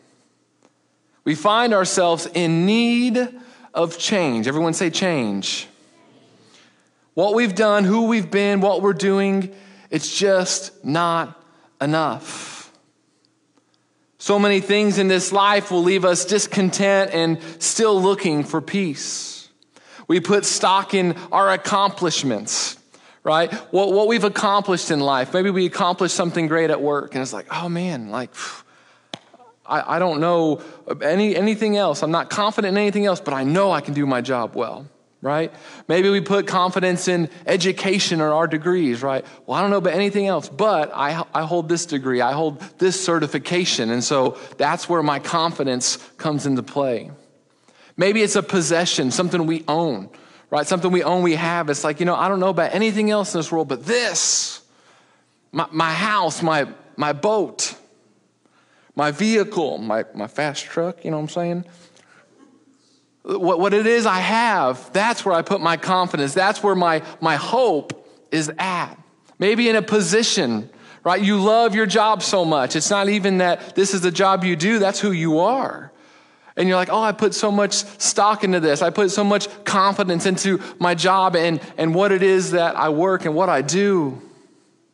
We 1.26 1.36
find 1.36 1.74
ourselves 1.74 2.30
in 2.34 2.66
need 2.66 3.28
of 3.74 3.98
change. 3.98 4.48
Everyone 4.48 4.72
say 4.74 4.90
change. 4.90 5.68
What 7.14 7.36
we've 7.36 7.56
done, 7.56 7.84
who 7.84 8.08
we've 8.08 8.32
been, 8.32 8.62
what 8.62 8.82
we're 8.82 8.94
doing, 8.94 9.54
it's 9.90 10.18
just 10.18 10.86
not 10.86 11.44
enough. 11.82 12.59
So 14.22 14.38
many 14.38 14.60
things 14.60 14.98
in 14.98 15.08
this 15.08 15.32
life 15.32 15.72
will 15.72 15.82
leave 15.82 16.04
us 16.04 16.26
discontent 16.26 17.12
and 17.14 17.42
still 17.58 18.00
looking 18.00 18.44
for 18.44 18.60
peace. 18.60 19.48
We 20.10 20.20
put 20.20 20.44
stock 20.44 20.94
in 20.94 21.16
our 21.32 21.52
accomplishments, 21.52 22.78
right? 23.24 23.52
What, 23.72 23.94
what 23.94 24.10
we've 24.10 24.26
accomplished 24.26 24.92
in 24.92 25.00
life. 25.00 25.34
Maybe 25.34 25.50
we 25.50 25.66
accomplished 25.66 26.16
something 26.16 26.48
great 26.48 26.70
at 26.70 26.82
work, 26.82 27.16
and 27.16 27.22
it's 27.22 27.32
like, 27.32 27.48
oh 27.50 27.70
man, 27.70 28.10
like, 28.10 28.32
I, 29.66 29.96
I 29.96 30.00
don't 30.00 30.20
know 30.20 30.62
any, 31.02 31.34
anything 31.34 31.78
else. 31.78 32.04
I'm 32.04 32.12
not 32.12 32.30
confident 32.30 32.74
in 32.76 32.78
anything 32.78 33.06
else, 33.06 33.22
but 33.22 33.34
I 33.34 33.46
know 33.46 33.72
I 33.72 33.80
can 33.80 33.94
do 33.94 34.06
my 34.06 34.20
job 34.20 34.54
well 34.54 34.86
right? 35.22 35.54
Maybe 35.88 36.10
we 36.10 36.22
put 36.22 36.48
confidence 36.48 37.08
in 37.08 37.30
education 37.46 38.22
or 38.22 38.34
our 38.34 38.48
degrees, 38.48 39.04
right? 39.04 39.26
Well, 39.46 39.58
I 39.58 39.62
don't 39.62 39.70
know 39.70 39.78
about 39.78 39.94
anything 39.94 40.28
else, 40.28 40.48
but 40.48 40.92
I, 40.94 41.26
I 41.34 41.44
hold 41.44 41.68
this 41.68 41.86
degree, 41.86 42.22
I 42.22 42.32
hold 42.32 42.60
this 42.78 43.04
certification, 43.04 43.90
and 43.90 44.04
so 44.04 44.38
that's 44.58 44.88
where 44.88 45.04
my 45.04 45.20
confidence 45.20 45.98
comes 46.18 46.46
into 46.46 46.64
play. 46.64 47.12
Maybe 47.98 48.22
it's 48.22 48.38
a 48.38 48.44
possession, 48.44 49.12
something 49.12 49.46
we 49.46 49.66
own, 49.68 50.10
right? 50.50 50.66
Something 50.66 50.92
we 50.92 51.04
own, 51.04 51.22
we 51.22 51.36
have. 51.36 51.70
It's 51.70 51.84
like, 51.84 52.00
you 52.00 52.06
know, 52.06 52.16
I 52.16 52.30
don't 52.30 52.40
know 52.40 52.50
about 52.50 52.74
anything 52.74 53.12
else 53.12 53.34
in 53.34 53.40
this 53.40 53.52
world, 53.52 53.68
but 53.68 53.86
this, 53.86 54.62
my, 55.52 55.68
my 55.72 55.92
house, 55.92 56.42
my, 56.42 56.70
my 56.96 57.12
boat, 57.12 57.76
my 58.96 59.12
vehicle, 59.12 59.80
my, 59.80 60.06
my 60.16 60.28
fast 60.28 60.64
truck, 60.66 61.04
you 61.04 61.12
know 61.12 61.18
what 61.18 61.24
I'm 61.24 61.30
saying? 61.30 61.66
What, 63.38 63.60
what 63.60 63.74
it 63.74 63.86
is 63.86 64.06
I 64.06 64.20
have, 64.20 64.92
that's 64.94 65.24
where 65.24 65.36
I 65.36 65.42
put 65.42 65.62
my 65.62 65.78
confidence. 65.78 66.34
That's 66.34 66.64
where 66.64 66.76
my, 66.76 67.04
my 67.22 67.36
hope 67.36 68.08
is 68.32 68.52
at. 68.58 68.96
Maybe 69.38 69.70
in 69.70 69.76
a 69.76 69.82
position, 69.82 70.70
right? 71.04 71.22
You 71.22 71.40
love 71.42 71.76
your 71.76 71.86
job 71.86 72.24
so 72.24 72.44
much. 72.44 72.76
It's 72.76 72.90
not 72.90 73.08
even 73.08 73.38
that 73.38 73.76
this 73.76 73.94
is 73.94 74.02
the 74.02 74.12
job 74.12 74.44
you 74.44 74.56
do, 74.56 74.80
that's 74.80 75.00
who 75.00 75.12
you 75.12 75.40
are. 75.40 75.92
And 76.58 76.68
you're 76.68 76.76
like, 76.76 76.90
oh, 76.90 77.02
I 77.02 77.14
put 77.14 77.34
so 77.34 77.52
much 77.52 77.74
stock 77.74 78.44
into 78.44 78.60
this. 78.60 78.82
I 78.82 78.90
put 78.90 79.12
so 79.12 79.24
much 79.24 79.48
confidence 79.64 80.26
into 80.26 80.62
my 80.78 80.94
job 80.94 81.38
and, 81.38 81.62
and 81.78 81.96
what 81.96 82.12
it 82.12 82.22
is 82.22 82.52
that 82.52 82.76
I 82.76 82.90
work 82.90 83.24
and 83.24 83.34
what 83.34 83.48
I 83.48 83.62
do. 83.62 84.22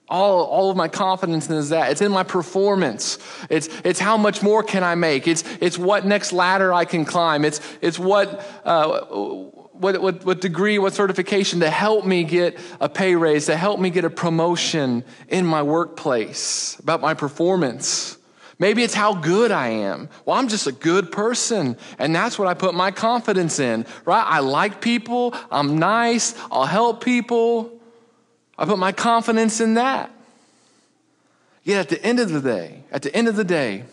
All, 0.08 0.44
all 0.44 0.70
of 0.70 0.78
my 0.78 0.88
confidence 0.88 1.50
is 1.50 1.70
that. 1.70 1.92
It's 1.92 2.02
in 2.02 2.12
my 2.12 2.24
performance. 2.24 3.18
It's, 3.50 3.70
it's 3.84 4.00
how 4.00 4.18
much 4.18 4.44
more 4.44 4.62
can 4.62 4.84
I 4.84 4.94
make. 4.96 5.28
It's, 5.28 5.44
it's 5.60 5.78
what 5.80 6.06
next 6.06 6.32
ladder 6.32 6.72
I 6.72 6.86
can 6.86 7.06
climb. 7.06 7.44
It's, 7.44 7.60
it's 7.82 7.98
what, 7.98 8.46
uh, 8.64 9.00
what, 9.00 10.00
what, 10.02 10.24
what 10.24 10.42
degree, 10.42 10.78
what 10.78 10.94
certification 10.94 11.62
to 11.62 11.70
help 11.70 12.06
me 12.06 12.24
get 12.24 12.58
a 12.80 12.88
pay 12.88 13.16
raise, 13.16 13.48
to 13.48 13.58
help 13.58 13.80
me 13.80 13.90
get 13.90 14.06
a 14.06 14.10
promotion 14.10 15.04
in 15.28 15.46
my 15.46 15.64
workplace, 15.64 16.78
about 16.80 17.02
my 17.02 17.16
performance. 17.16 18.18
Maybe 18.58 18.84
it's 18.84 18.94
how 18.94 19.16
good 19.16 19.52
I 19.52 19.68
am. 19.70 20.08
Well, 20.24 20.38
I'm 20.38 20.48
just 20.48 20.68
a 20.68 20.72
good 20.72 21.12
person, 21.12 21.78
and 22.00 22.16
that's 22.16 22.40
what 22.40 22.48
I 22.48 22.54
put 22.54 22.74
my 22.74 22.92
confidence 22.92 23.60
in, 23.60 23.86
right? 24.06 24.24
I 24.26 24.40
like 24.40 24.82
people, 24.82 25.36
I'm 25.52 25.78
nice, 25.78 26.36
I'll 26.52 26.66
help 26.66 27.04
people. 27.04 27.75
I 28.58 28.66
put 28.66 28.80
my 28.80 28.92
confidence 28.92 29.60
in 29.60 29.76
that. 29.76 30.12
Yet 31.64 31.80
at 31.80 31.90
the 31.90 32.04
end 32.06 32.20
of 32.20 32.30
the 32.30 32.42
day, 32.42 32.84
at 32.92 33.02
the 33.02 33.14
end 33.16 33.28
of 33.28 33.36
the 33.36 33.44
day, 33.44 33.84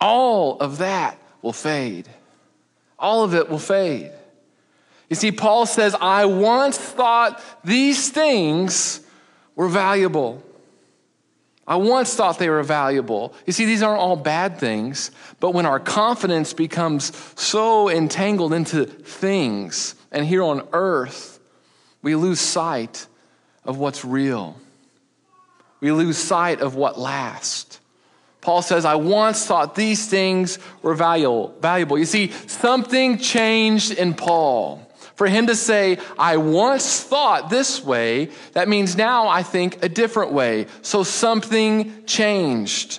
all 0.00 0.58
of 0.60 0.78
that 0.78 1.18
will 1.40 1.52
fade. 1.52 2.08
All 2.98 3.24
of 3.24 3.34
it 3.34 3.48
will 3.48 3.58
fade. 3.58 4.12
You 5.08 5.16
see, 5.16 5.32
Paul 5.32 5.66
says, 5.66 5.94
I 6.00 6.26
once 6.26 6.78
thought 6.78 7.42
these 7.64 8.10
things 8.10 9.00
were 9.56 9.68
valuable. 9.68 10.42
I 11.66 11.76
once 11.76 12.14
thought 12.14 12.38
they 12.38 12.50
were 12.50 12.62
valuable. 12.62 13.34
You 13.46 13.52
see, 13.52 13.64
these 13.64 13.82
aren't 13.82 14.00
all 14.00 14.16
bad 14.16 14.58
things, 14.58 15.10
but 15.40 15.52
when 15.52 15.64
our 15.64 15.80
confidence 15.80 16.52
becomes 16.52 17.12
so 17.40 17.88
entangled 17.88 18.52
into 18.52 18.84
things 18.84 19.94
and 20.12 20.26
here 20.26 20.42
on 20.42 20.68
earth, 20.72 21.33
we 22.04 22.14
lose 22.14 22.38
sight 22.38 23.08
of 23.64 23.78
what's 23.78 24.04
real. 24.04 24.56
We 25.80 25.90
lose 25.90 26.18
sight 26.18 26.60
of 26.60 26.76
what 26.76 26.98
lasts. 26.98 27.80
Paul 28.42 28.60
says, 28.60 28.84
I 28.84 28.96
once 28.96 29.46
thought 29.46 29.74
these 29.74 30.06
things 30.06 30.58
were 30.82 30.94
valuable. 30.94 31.98
You 31.98 32.04
see, 32.04 32.30
something 32.46 33.18
changed 33.18 33.92
in 33.92 34.12
Paul. 34.12 34.86
For 35.14 35.26
him 35.26 35.46
to 35.46 35.56
say, 35.56 35.98
I 36.18 36.36
once 36.36 37.02
thought 37.02 37.48
this 37.48 37.82
way, 37.82 38.30
that 38.52 38.68
means 38.68 38.96
now 38.96 39.28
I 39.28 39.42
think 39.42 39.82
a 39.82 39.88
different 39.88 40.32
way. 40.32 40.66
So 40.82 41.04
something 41.04 42.04
changed. 42.04 42.98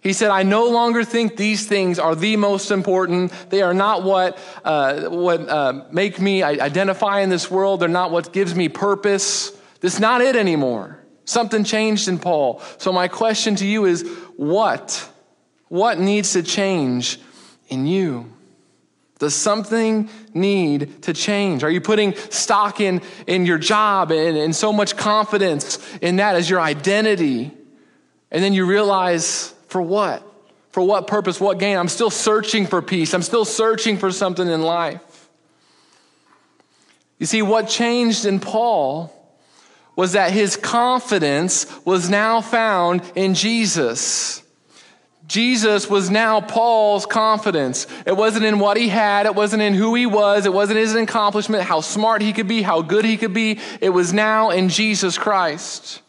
He 0.00 0.14
said, 0.14 0.30
I 0.30 0.44
no 0.44 0.68
longer 0.70 1.04
think 1.04 1.36
these 1.36 1.66
things 1.66 1.98
are 1.98 2.14
the 2.14 2.36
most 2.36 2.70
important. 2.70 3.32
They 3.50 3.60
are 3.60 3.74
not 3.74 4.02
what, 4.02 4.38
uh, 4.64 5.10
what 5.10 5.46
uh, 5.46 5.84
make 5.92 6.18
me 6.18 6.42
identify 6.42 7.20
in 7.20 7.28
this 7.28 7.50
world. 7.50 7.80
They're 7.80 7.88
not 7.88 8.10
what 8.10 8.32
gives 8.32 8.54
me 8.54 8.70
purpose. 8.70 9.50
This 9.80 9.94
is 9.94 10.00
not 10.00 10.22
it 10.22 10.36
anymore. 10.36 10.98
Something 11.26 11.64
changed 11.64 12.08
in 12.08 12.18
Paul. 12.18 12.62
So, 12.78 12.92
my 12.92 13.08
question 13.08 13.56
to 13.56 13.66
you 13.66 13.84
is 13.84 14.08
what? 14.36 15.08
What 15.68 15.98
needs 15.98 16.32
to 16.32 16.42
change 16.42 17.20
in 17.68 17.86
you? 17.86 18.32
Does 19.18 19.34
something 19.34 20.08
need 20.32 21.02
to 21.02 21.12
change? 21.12 21.62
Are 21.62 21.70
you 21.70 21.82
putting 21.82 22.14
stock 22.30 22.80
in, 22.80 23.02
in 23.26 23.44
your 23.44 23.58
job 23.58 24.10
and, 24.10 24.36
and 24.36 24.56
so 24.56 24.72
much 24.72 24.96
confidence 24.96 25.78
in 26.00 26.16
that 26.16 26.36
as 26.36 26.48
your 26.48 26.58
identity? 26.58 27.52
And 28.30 28.42
then 28.42 28.54
you 28.54 28.64
realize 28.64 29.54
for 29.70 29.80
what? 29.80 30.22
For 30.72 30.82
what 30.82 31.06
purpose? 31.06 31.40
What 31.40 31.58
gain? 31.58 31.76
I'm 31.76 31.88
still 31.88 32.10
searching 32.10 32.66
for 32.66 32.82
peace. 32.82 33.14
I'm 33.14 33.22
still 33.22 33.44
searching 33.44 33.96
for 33.96 34.12
something 34.12 34.46
in 34.46 34.62
life. 34.62 35.28
You 37.18 37.26
see, 37.26 37.42
what 37.42 37.68
changed 37.68 38.24
in 38.24 38.40
Paul 38.40 39.12
was 39.94 40.12
that 40.12 40.32
his 40.32 40.56
confidence 40.56 41.66
was 41.84 42.08
now 42.08 42.40
found 42.40 43.02
in 43.14 43.34
Jesus. 43.34 44.42
Jesus 45.26 45.88
was 45.88 46.10
now 46.10 46.40
Paul's 46.40 47.06
confidence. 47.06 47.86
It 48.06 48.16
wasn't 48.16 48.44
in 48.44 48.58
what 48.58 48.76
he 48.76 48.88
had, 48.88 49.26
it 49.26 49.34
wasn't 49.34 49.62
in 49.62 49.74
who 49.74 49.94
he 49.94 50.06
was, 50.06 50.46
it 50.46 50.52
wasn't 50.52 50.78
his 50.78 50.94
accomplishment, 50.94 51.62
how 51.62 51.82
smart 51.82 52.22
he 52.22 52.32
could 52.32 52.48
be, 52.48 52.62
how 52.62 52.82
good 52.82 53.04
he 53.04 53.16
could 53.16 53.34
be. 53.34 53.60
It 53.80 53.90
was 53.90 54.12
now 54.12 54.50
in 54.50 54.68
Jesus 54.68 55.18
Christ. 55.18 56.02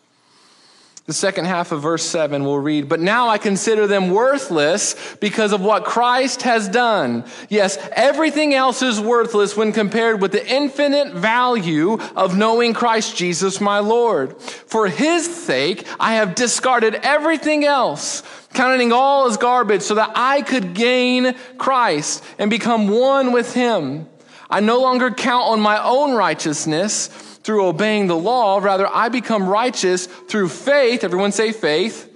The 1.12 1.16
second 1.16 1.44
half 1.44 1.74
of 1.74 1.82
verse 1.82 2.06
7 2.06 2.46
we'll 2.46 2.60
read, 2.60 2.88
But 2.88 3.02
now 3.02 3.28
I 3.28 3.38
consider 3.38 3.86
them 3.86 4.12
worthless 4.12 4.96
because 5.20 5.52
of 5.52 5.60
what 5.60 5.84
Christ 5.84 6.44
has 6.44 6.70
done. 6.70 7.26
Yes, 7.50 7.78
everything 7.92 8.54
else 8.54 8.82
is 8.82 8.98
worthless 8.98 9.58
when 9.58 9.74
compared 9.74 10.22
with 10.22 10.32
the 10.32 10.48
infinite 10.48 11.12
value 11.12 12.00
of 12.16 12.38
knowing 12.38 12.74
Christ 12.74 13.18
Jesus 13.18 13.60
my 13.60 13.80
Lord. 13.80 14.42
For 14.42 14.88
his 14.88 15.26
sake, 15.26 15.86
I 16.00 16.14
have 16.14 16.34
discarded 16.34 16.96
everything 17.04 17.66
else, 17.66 18.24
counting 18.54 18.94
all 18.94 19.28
as 19.28 19.36
garbage 19.36 19.82
so 19.82 19.96
that 19.96 20.14
I 20.16 20.44
could 20.44 20.74
gain 20.74 21.36
Christ 21.58 22.24
and 22.40 22.50
become 22.50 22.88
one 22.88 23.34
with 23.34 23.54
him. 23.54 24.08
I 24.50 24.62
no 24.62 24.80
longer 24.80 25.12
count 25.12 25.50
on 25.50 25.60
my 25.60 25.84
own 25.84 26.16
righteousness 26.16 27.10
through 27.44 27.66
obeying 27.66 28.08
the 28.08 28.16
law. 28.16 28.60
Rather, 28.60 28.88
I 28.88 29.10
become 29.10 29.48
righteous 29.48 30.06
through 30.06 30.50
faith. 30.50 31.04
Everyone 31.04 31.32
say 31.32 31.52
faith. 31.52 32.08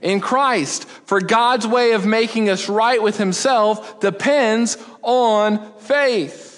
In 0.00 0.20
Christ. 0.20 0.84
For 0.84 1.20
God's 1.20 1.66
way 1.66 1.92
of 1.92 2.04
making 2.04 2.50
us 2.50 2.68
right 2.68 3.02
with 3.02 3.16
Himself 3.16 4.00
depends 4.00 4.76
on 5.02 5.72
faith. 5.78 6.53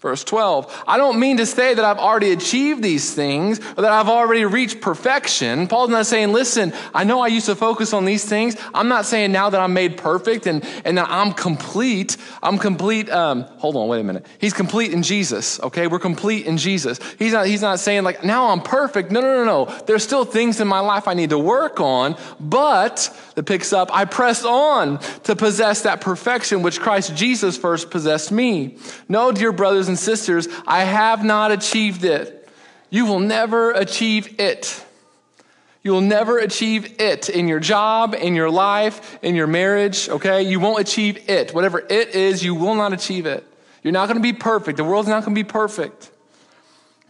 Verse 0.00 0.24
12, 0.24 0.84
I 0.88 0.96
don't 0.96 1.20
mean 1.20 1.36
to 1.36 1.44
say 1.44 1.74
that 1.74 1.84
I've 1.84 1.98
already 1.98 2.32
achieved 2.32 2.82
these 2.82 3.12
things 3.12 3.58
or 3.76 3.82
that 3.82 3.92
I've 3.92 4.08
already 4.08 4.46
reached 4.46 4.80
perfection. 4.80 5.66
Paul's 5.66 5.90
not 5.90 6.06
saying, 6.06 6.32
listen, 6.32 6.72
I 6.94 7.04
know 7.04 7.20
I 7.20 7.26
used 7.26 7.44
to 7.46 7.54
focus 7.54 7.92
on 7.92 8.06
these 8.06 8.24
things. 8.24 8.56
I'm 8.72 8.88
not 8.88 9.04
saying 9.04 9.30
now 9.30 9.50
that 9.50 9.60
I'm 9.60 9.74
made 9.74 9.98
perfect 9.98 10.46
and, 10.46 10.64
and 10.86 10.96
that 10.96 11.10
I'm 11.10 11.34
complete. 11.34 12.16
I'm 12.42 12.56
complete. 12.56 13.10
Um, 13.10 13.42
hold 13.58 13.76
on, 13.76 13.88
wait 13.88 14.00
a 14.00 14.04
minute. 14.04 14.24
He's 14.38 14.54
complete 14.54 14.94
in 14.94 15.02
Jesus, 15.02 15.60
okay? 15.60 15.86
We're 15.86 15.98
complete 15.98 16.46
in 16.46 16.56
Jesus. 16.56 16.98
He's 17.18 17.34
not, 17.34 17.46
he's 17.46 17.60
not 17.60 17.78
saying, 17.78 18.02
like, 18.02 18.24
now 18.24 18.48
I'm 18.48 18.62
perfect. 18.62 19.10
No, 19.10 19.20
no, 19.20 19.44
no, 19.44 19.44
no. 19.44 19.80
There's 19.84 20.02
still 20.02 20.24
things 20.24 20.60
in 20.60 20.66
my 20.66 20.80
life 20.80 21.08
I 21.08 21.12
need 21.12 21.28
to 21.28 21.38
work 21.38 21.78
on, 21.78 22.16
but, 22.40 23.14
that 23.34 23.44
picks 23.44 23.72
up, 23.72 23.90
I 23.94 24.06
press 24.06 24.44
on 24.44 24.98
to 25.24 25.36
possess 25.36 25.82
that 25.82 26.00
perfection 26.00 26.62
which 26.62 26.80
Christ 26.80 27.14
Jesus 27.14 27.56
first 27.56 27.90
possessed 27.90 28.32
me. 28.32 28.76
No, 29.08 29.30
dear 29.30 29.52
brothers 29.52 29.89
and 29.90 29.98
sisters, 29.98 30.48
I 30.66 30.84
have 30.84 31.22
not 31.22 31.52
achieved 31.52 32.04
it. 32.04 32.48
You 32.88 33.04
will 33.04 33.20
never 33.20 33.72
achieve 33.72 34.40
it. 34.40 34.84
You 35.82 35.92
will 35.92 36.00
never 36.00 36.38
achieve 36.38 37.00
it 37.00 37.28
in 37.28 37.48
your 37.48 37.60
job, 37.60 38.14
in 38.14 38.34
your 38.34 38.50
life, 38.50 39.18
in 39.22 39.34
your 39.34 39.46
marriage, 39.46 40.08
okay? 40.08 40.42
You 40.42 40.60
won't 40.60 40.80
achieve 40.80 41.28
it. 41.28 41.54
Whatever 41.54 41.80
it 41.80 42.14
is, 42.14 42.42
you 42.42 42.54
will 42.54 42.74
not 42.74 42.92
achieve 42.92 43.26
it. 43.26 43.46
You're 43.82 43.92
not 43.92 44.06
to 44.06 44.20
be 44.20 44.32
perfect. 44.32 44.76
The 44.76 44.84
world's 44.84 45.08
not 45.08 45.24
to 45.24 45.30
be 45.30 45.44
perfect. 45.44 46.10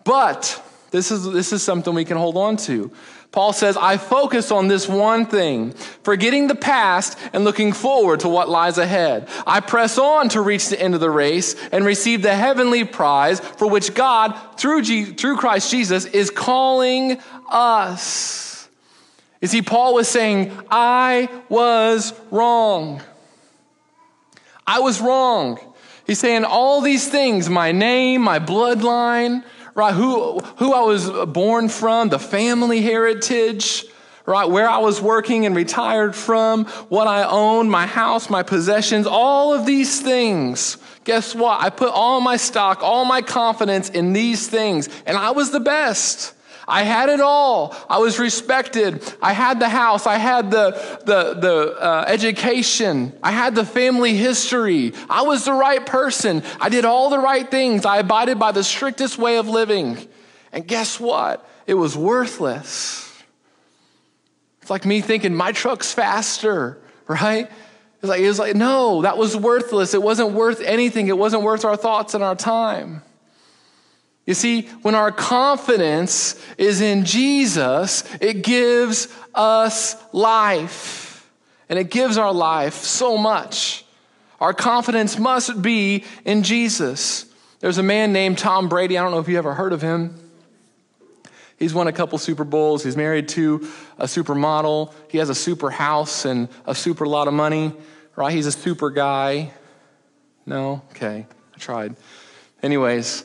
But 0.05 0.63
this 0.91 1.11
is, 1.11 1.31
this 1.31 1.53
is 1.53 1.63
something 1.63 1.95
we 1.95 2.05
can 2.05 2.17
hold 2.17 2.37
on 2.37 2.57
to. 2.59 2.93
Paul 3.33 3.53
says, 3.53 3.77
I 3.77 3.97
focus 3.97 4.51
on 4.51 4.67
this 4.67 4.89
one 4.89 5.25
thing, 5.25 5.71
forgetting 6.03 6.49
the 6.49 6.57
past 6.57 7.17
and 7.33 7.45
looking 7.45 7.73
forward 7.73 8.21
to 8.21 8.29
what 8.29 8.49
lies 8.49 8.77
ahead. 8.77 9.29
I 9.47 9.61
press 9.61 9.99
on 9.99 10.31
to 10.31 10.41
reach 10.41 10.69
the 10.69 10.81
end 10.81 10.95
of 10.95 11.01
the 11.01 11.11
race 11.11 11.55
and 11.71 11.85
receive 11.85 12.23
the 12.23 12.35
heavenly 12.35 12.83
prize 12.85 13.39
for 13.39 13.71
which 13.71 13.95
God, 13.95 14.37
through, 14.59 14.85
through 15.15 15.37
Christ 15.37 15.71
Jesus, 15.71 16.07
is 16.07 16.29
calling 16.29 17.21
us. 17.49 18.69
You 19.41 19.47
see, 19.47 19.63
Paul 19.63 19.95
was 19.95 20.09
saying, 20.09 20.53
I 20.69 21.29
was 21.49 22.13
wrong. 22.33 23.01
I 24.67 24.81
was 24.81 25.01
wrong. 25.01 25.59
He's 26.05 26.19
saying 26.19 26.45
all 26.45 26.81
these 26.81 27.09
things 27.09 27.49
my 27.49 27.71
name, 27.71 28.23
my 28.23 28.41
bloodline, 28.41 29.45
right? 29.75 29.95
Who, 29.95 30.39
who 30.39 30.73
I 30.73 30.83
was 30.83 31.09
born 31.29 31.69
from, 31.69 32.09
the 32.09 32.19
family 32.19 32.83
heritage, 32.83 33.85
right? 34.27 34.49
Where 34.49 34.69
I 34.69 34.79
was 34.79 35.01
working 35.01 35.47
and 35.47 35.57
retired 35.57 36.15
from, 36.15 36.67
what 36.89 37.07
I 37.07 37.25
owned, 37.25 37.71
my 37.71 37.87
house, 37.87 38.31
my 38.31 38.43
possessions, 38.43 39.07
all 39.07 39.53
of 39.55 39.67
these 39.67 40.01
things. 40.01 40.79
Guess 41.05 41.35
what? 41.35 41.63
I 41.63 41.71
put 41.71 41.91
all 41.91 42.21
my 42.21 42.37
stock, 42.37 42.83
all 42.83 43.05
my 43.05 43.23
confidence 43.23 43.89
in 43.89 44.13
these 44.13 44.47
things, 44.49 44.89
and 45.07 45.17
I 45.17 45.31
was 45.31 45.51
the 45.51 45.61
best. 45.61 46.35
I 46.71 46.85
had 46.85 47.09
it 47.09 47.21
all. 47.21 47.77
I 47.89 47.99
was 47.99 48.19
respected. 48.19 49.03
I 49.21 49.33
had 49.33 49.59
the 49.59 49.69
house. 49.69 50.07
I 50.07 50.17
had 50.17 50.51
the, 50.51 50.71
the, 51.05 51.35
the 51.35 51.77
uh, 51.79 52.05
education. 52.07 53.13
I 53.23 53.33
had 53.33 53.57
the 53.57 53.65
family 53.65 54.15
history. 54.15 54.93
I 55.11 55.23
was 55.23 55.45
the 55.45 55.53
right 55.53 55.85
person. 55.85 56.45
I 56.61 56.69
did 56.69 56.85
all 56.85 57.11
the 57.11 57.19
right 57.19 57.51
things. 57.51 57.85
I 57.85 57.99
abided 57.99 58.39
by 58.39 58.53
the 58.53 58.63
strictest 58.63 59.19
way 59.19 59.37
of 59.39 59.49
living. 59.49 59.99
And 60.53 60.67
guess 60.67 61.01
what? 61.01 61.45
It 61.67 61.75
was 61.75 61.97
worthless. 61.97 63.07
It's 64.63 64.71
like 64.71 64.87
me 64.87 65.01
thinking 65.01 65.35
my 65.35 65.51
truck's 65.51 65.93
faster, 65.93 66.79
right? 67.09 67.51
It's 67.99 68.09
like, 68.09 68.21
it 68.21 68.29
was 68.29 68.39
like, 68.39 68.55
no, 68.55 69.03
that 69.03 69.19
was 69.19 69.37
worthless. 69.37 69.93
It 69.93 70.03
wasn't 70.03 70.33
worth 70.33 70.61
anything. 70.61 71.09
It 71.09 71.19
wasn't 71.19 71.43
worth 71.43 71.65
our 71.65 71.77
thoughts 71.77 72.15
and 72.15 72.23
our 72.23 72.37
time. 72.37 73.03
You 74.31 74.35
see, 74.35 74.63
when 74.83 74.95
our 74.95 75.11
confidence 75.11 76.41
is 76.57 76.81
in 76.81 77.05
Jesus, 77.05 78.05
it 78.21 78.45
gives 78.45 79.09
us 79.35 79.97
life. 80.15 81.29
And 81.69 81.81
it 81.81 81.91
gives 81.91 82.17
our 82.17 82.33
life 82.33 82.75
so 82.75 83.19
much. 83.19 83.85
Our 84.41 84.55
confidence 84.55 85.19
must 85.19 85.61
be 85.61 86.05
in 86.25 86.45
Jesus. 86.45 87.27
There's 87.59 87.79
a 87.79 87.83
man 87.83 88.13
named 88.13 88.39
Tom 88.39 88.69
Brady. 88.69 88.97
I 88.97 89.03
don't 89.03 89.11
know 89.11 89.19
if 89.19 89.27
you 89.27 89.37
ever 89.37 89.53
heard 89.53 89.73
of 89.73 89.83
him. 89.83 90.15
He's 91.59 91.75
won 91.75 91.89
a 91.89 91.93
couple 91.93 92.17
Super 92.17 92.45
Bowls. 92.45 92.85
He's 92.85 92.97
married 92.97 93.31
to 93.31 93.69
a 93.99 94.05
supermodel. 94.05 94.95
He 95.09 95.19
has 95.19 95.29
a 95.29 95.35
super 95.35 95.71
house 95.71 96.25
and 96.25 96.49
a 96.67 96.75
super 96.77 97.05
lot 97.05 97.27
of 97.27 97.35
money, 97.35 97.73
right? 98.15 98.33
He's 98.33 98.47
a 98.47 98.53
super 98.53 98.91
guy. 98.91 99.51
No? 100.47 100.83
Okay. 100.93 101.27
I 101.53 101.59
tried. 101.59 101.97
Anyways, 102.63 103.25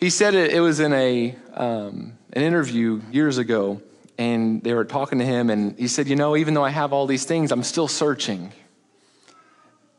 he 0.00 0.10
said 0.10 0.34
it, 0.34 0.52
it 0.52 0.60
was 0.60 0.80
in 0.80 0.92
a, 0.92 1.36
um, 1.54 2.18
an 2.32 2.42
interview 2.42 3.02
years 3.12 3.38
ago, 3.38 3.82
and 4.18 4.62
they 4.62 4.74
were 4.74 4.84
talking 4.86 5.18
to 5.18 5.24
him, 5.24 5.50
and 5.50 5.78
he 5.78 5.88
said, 5.88 6.08
You 6.08 6.16
know, 6.16 6.36
even 6.36 6.54
though 6.54 6.64
I 6.64 6.70
have 6.70 6.92
all 6.92 7.06
these 7.06 7.24
things, 7.24 7.52
I'm 7.52 7.62
still 7.62 7.88
searching. 7.88 8.52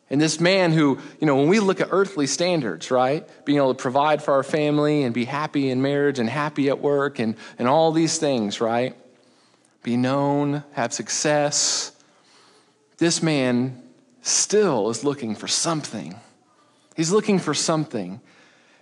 And 0.09 0.19
this 0.19 0.41
man 0.41 0.73
who, 0.73 0.99
you 1.21 1.27
know, 1.27 1.37
when 1.37 1.47
we 1.47 1.61
look 1.61 1.79
at 1.79 1.87
earthly 1.91 2.27
standards, 2.27 2.91
right? 2.91 3.25
Being 3.45 3.59
able 3.59 3.73
to 3.73 3.81
provide 3.81 4.21
for 4.21 4.33
our 4.33 4.43
family 4.43 5.03
and 5.03 5.13
be 5.13 5.23
happy 5.23 5.69
in 5.69 5.81
marriage 5.81 6.19
and 6.19 6.29
happy 6.29 6.67
at 6.67 6.79
work 6.81 7.17
and, 7.19 7.37
and 7.57 7.67
all 7.67 7.93
these 7.93 8.17
things, 8.17 8.59
right? 8.59 8.93
Be 9.83 9.95
known, 9.95 10.65
have 10.73 10.91
success. 10.91 11.93
This 12.97 13.23
man 13.23 13.81
still 14.21 14.89
is 14.89 15.05
looking 15.05 15.33
for 15.33 15.47
something. 15.47 16.19
He's 16.97 17.11
looking 17.11 17.39
for 17.39 17.53
something. 17.53 18.19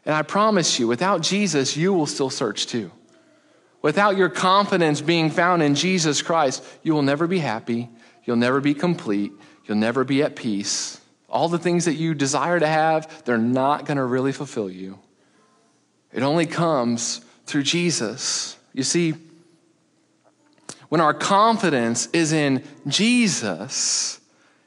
And 0.06 0.16
I 0.16 0.22
promise 0.22 0.80
you, 0.80 0.88
without 0.88 1.22
Jesus, 1.22 1.76
you 1.76 1.94
will 1.94 2.06
still 2.06 2.30
search 2.30 2.68
too. 2.68 2.92
Without 3.82 4.18
your 4.18 4.30
confidence 4.30 5.02
being 5.02 5.30
found 5.30 5.64
in 5.64 5.76
Jesus 5.76 6.22
Christ, 6.22 6.64
you 6.84 6.94
will 6.94 7.02
never 7.02 7.28
be 7.28 7.40
happy. 7.40 7.90
You'll 8.26 8.36
never 8.36 8.60
be 8.60 8.74
complete. 8.74 9.32
You'll 9.66 9.78
never 9.78 10.04
be 10.04 10.22
at 10.24 10.36
peace. 10.36 11.00
All 11.30 11.48
the 11.48 11.60
things 11.60 11.86
that 11.86 11.94
you 11.94 12.14
desire 12.14 12.60
to 12.60 12.68
have, 12.68 13.24
they're 13.24 13.38
not 13.38 13.86
going 13.86 13.98
to 13.98 14.04
really 14.04 14.32
fulfill 14.32 14.70
you. 14.70 15.00
It 16.12 16.24
only 16.24 16.46
comes 16.46 17.22
through 17.46 17.64
Jesus. 17.64 18.58
You 18.74 18.84
see, 18.84 19.14
when 20.90 21.02
our 21.02 21.14
confidence 21.14 22.08
is 22.14 22.34
in 22.34 22.64
Jesus, 22.88 24.20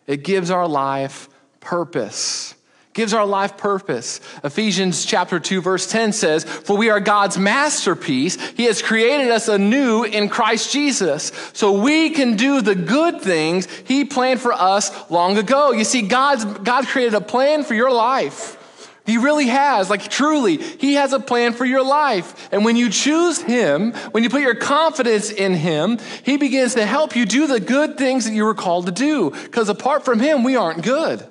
it 0.07 0.23
gives 0.23 0.51
our 0.51 0.69
life 0.69 1.29
purpose 1.61 2.55
gives 2.95 3.15
our 3.15 3.27
life 3.27 3.57
purpose. 3.57 4.21
Ephesians 4.45 5.05
chapter 5.05 5.41
2 5.41 5.61
verse 5.61 5.87
10 5.87 6.13
says, 6.13 6.45
"For 6.45 6.77
we 6.77 6.91
are 6.91 7.01
God's 7.01 7.39
masterpiece. 7.39 8.37
He 8.57 8.65
has 8.65 8.83
created 8.83 9.31
us 9.31 9.49
anew 9.49 10.05
in 10.05 10.29
Christ 10.29 10.73
Jesus, 10.73 11.33
so 11.53 11.73
we 11.73 12.11
can 12.11 12.37
do 12.37 12.61
the 12.61 12.75
good 12.75 13.23
things 13.23 13.67
he 13.85 14.05
planned 14.05 14.41
for 14.41 14.53
us 14.53 14.91
long 15.09 15.39
ago." 15.39 15.73
You 15.73 15.85
see 15.85 16.03
God's 16.03 16.45
God 16.45 16.87
created 16.87 17.15
a 17.15 17.21
plan 17.21 17.65
for 17.65 17.75
your 17.75 17.91
life. 17.91 18.59
He 19.05 19.17
really 19.19 19.47
has, 19.47 19.91
like 19.91 20.09
truly, 20.09 20.59
He 20.59 20.95
has 20.95 21.13
a 21.13 21.19
plan 21.19 21.55
for 21.55 21.65
your 21.65 21.83
life. 21.83 22.49
And 22.53 22.65
when 22.65 22.77
you 22.77 22.89
choose 22.89 23.39
Him, 23.39 23.93
when 24.13 24.23
you 24.23 24.31
put 24.31 24.43
your 24.43 24.55
confidence 24.55 25.31
in 25.31 25.55
Him, 25.55 25.99
He 26.23 26.37
begins 26.37 26.75
to 26.75 26.87
help 26.87 27.17
you 27.17 27.27
do 27.27 27.49
the 27.49 27.59
good 27.59 27.99
things 27.99 28.27
that 28.27 28.33
you 28.33 28.45
were 28.45 28.55
called 28.55 28.87
to 28.87 28.93
do. 28.93 29.31
Because 29.31 29.69
apart 29.69 30.05
from 30.05 30.21
Him, 30.21 30.45
we 30.45 30.55
aren't 30.55 30.83
good. 30.83 31.27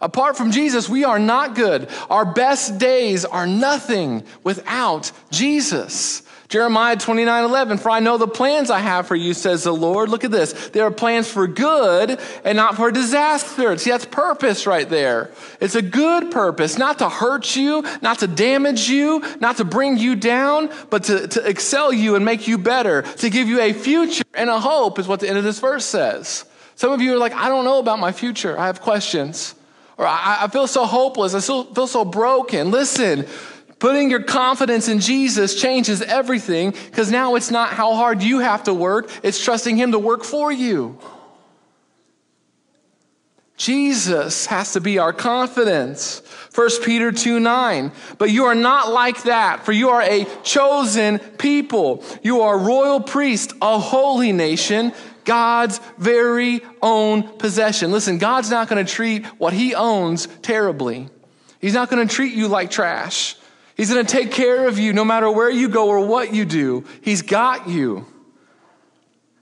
Apart 0.00 0.36
from 0.36 0.52
Jesus, 0.52 0.88
we 0.88 1.04
are 1.04 1.18
not 1.18 1.54
good. 1.54 1.88
Our 2.08 2.24
best 2.24 2.78
days 2.78 3.24
are 3.24 3.46
nothing 3.46 4.22
without 4.44 5.10
Jesus. 5.30 6.22
Jeremiah 6.48 6.96
29 6.96 7.44
11, 7.44 7.76
for 7.76 7.90
I 7.90 8.00
know 8.00 8.16
the 8.16 8.26
plans 8.26 8.70
I 8.70 8.78
have 8.78 9.06
for 9.06 9.14
you, 9.14 9.34
says 9.34 9.64
the 9.64 9.72
Lord. 9.72 10.08
Look 10.08 10.24
at 10.24 10.30
this. 10.30 10.70
There 10.70 10.84
are 10.84 10.90
plans 10.90 11.30
for 11.30 11.46
good 11.46 12.18
and 12.42 12.56
not 12.56 12.76
for 12.76 12.90
disaster. 12.90 13.76
See, 13.76 13.90
that's 13.90 14.06
purpose 14.06 14.66
right 14.66 14.88
there. 14.88 15.30
It's 15.60 15.74
a 15.74 15.82
good 15.82 16.30
purpose, 16.30 16.78
not 16.78 17.00
to 17.00 17.10
hurt 17.10 17.54
you, 17.54 17.84
not 18.00 18.20
to 18.20 18.26
damage 18.26 18.88
you, 18.88 19.22
not 19.40 19.58
to 19.58 19.64
bring 19.66 19.98
you 19.98 20.16
down, 20.16 20.70
but 20.88 21.04
to, 21.04 21.28
to 21.28 21.46
excel 21.46 21.92
you 21.92 22.14
and 22.14 22.24
make 22.24 22.48
you 22.48 22.56
better, 22.56 23.02
to 23.02 23.28
give 23.28 23.46
you 23.46 23.60
a 23.60 23.74
future 23.74 24.24
and 24.32 24.48
a 24.48 24.58
hope, 24.58 24.98
is 24.98 25.06
what 25.06 25.20
the 25.20 25.28
end 25.28 25.36
of 25.36 25.44
this 25.44 25.60
verse 25.60 25.84
says. 25.84 26.46
Some 26.76 26.92
of 26.92 27.02
you 27.02 27.12
are 27.12 27.18
like, 27.18 27.34
I 27.34 27.48
don't 27.48 27.66
know 27.66 27.78
about 27.78 27.98
my 27.98 28.12
future. 28.12 28.58
I 28.58 28.66
have 28.66 28.80
questions. 28.80 29.54
Or 29.98 30.06
I, 30.06 30.38
I 30.42 30.48
feel 30.48 30.66
so 30.66 30.86
hopeless. 30.86 31.34
I 31.34 31.40
feel 31.40 31.86
so 31.86 32.04
broken. 32.04 32.70
Listen, 32.70 33.26
putting 33.80 34.10
your 34.10 34.22
confidence 34.22 34.88
in 34.88 35.00
Jesus 35.00 35.60
changes 35.60 36.00
everything 36.00 36.70
because 36.70 37.10
now 37.10 37.34
it's 37.34 37.50
not 37.50 37.70
how 37.70 37.94
hard 37.94 38.22
you 38.22 38.38
have 38.38 38.64
to 38.64 38.74
work, 38.74 39.10
it's 39.22 39.42
trusting 39.42 39.76
Him 39.76 39.92
to 39.92 39.98
work 39.98 40.24
for 40.24 40.50
you. 40.50 40.98
Jesus 43.56 44.46
has 44.46 44.74
to 44.74 44.80
be 44.80 45.00
our 45.00 45.12
confidence. 45.12 46.22
1 46.54 46.70
Peter 46.84 47.10
2 47.10 47.40
9. 47.40 47.92
But 48.16 48.30
you 48.30 48.44
are 48.44 48.54
not 48.54 48.92
like 48.92 49.24
that, 49.24 49.64
for 49.64 49.72
you 49.72 49.90
are 49.90 50.02
a 50.02 50.26
chosen 50.44 51.18
people. 51.18 52.04
You 52.22 52.42
are 52.42 52.54
a 52.54 52.62
royal 52.62 53.00
priest, 53.00 53.54
a 53.60 53.80
holy 53.80 54.30
nation, 54.30 54.92
God's 55.28 55.78
very 55.98 56.62
own 56.80 57.22
possession. 57.22 57.92
Listen, 57.92 58.16
God's 58.16 58.50
not 58.50 58.66
going 58.66 58.84
to 58.84 58.90
treat 58.90 59.26
what 59.38 59.52
he 59.52 59.74
owns 59.74 60.26
terribly. 60.40 61.10
He's 61.60 61.74
not 61.74 61.90
going 61.90 62.08
to 62.08 62.12
treat 62.12 62.32
you 62.32 62.48
like 62.48 62.70
trash. 62.70 63.36
He's 63.76 63.92
going 63.92 64.04
to 64.04 64.10
take 64.10 64.32
care 64.32 64.66
of 64.68 64.78
you 64.78 64.94
no 64.94 65.04
matter 65.04 65.30
where 65.30 65.50
you 65.50 65.68
go 65.68 65.88
or 65.88 66.06
what 66.06 66.32
you 66.32 66.46
do. 66.46 66.84
He's 67.02 67.20
got 67.20 67.68
you. 67.68 68.06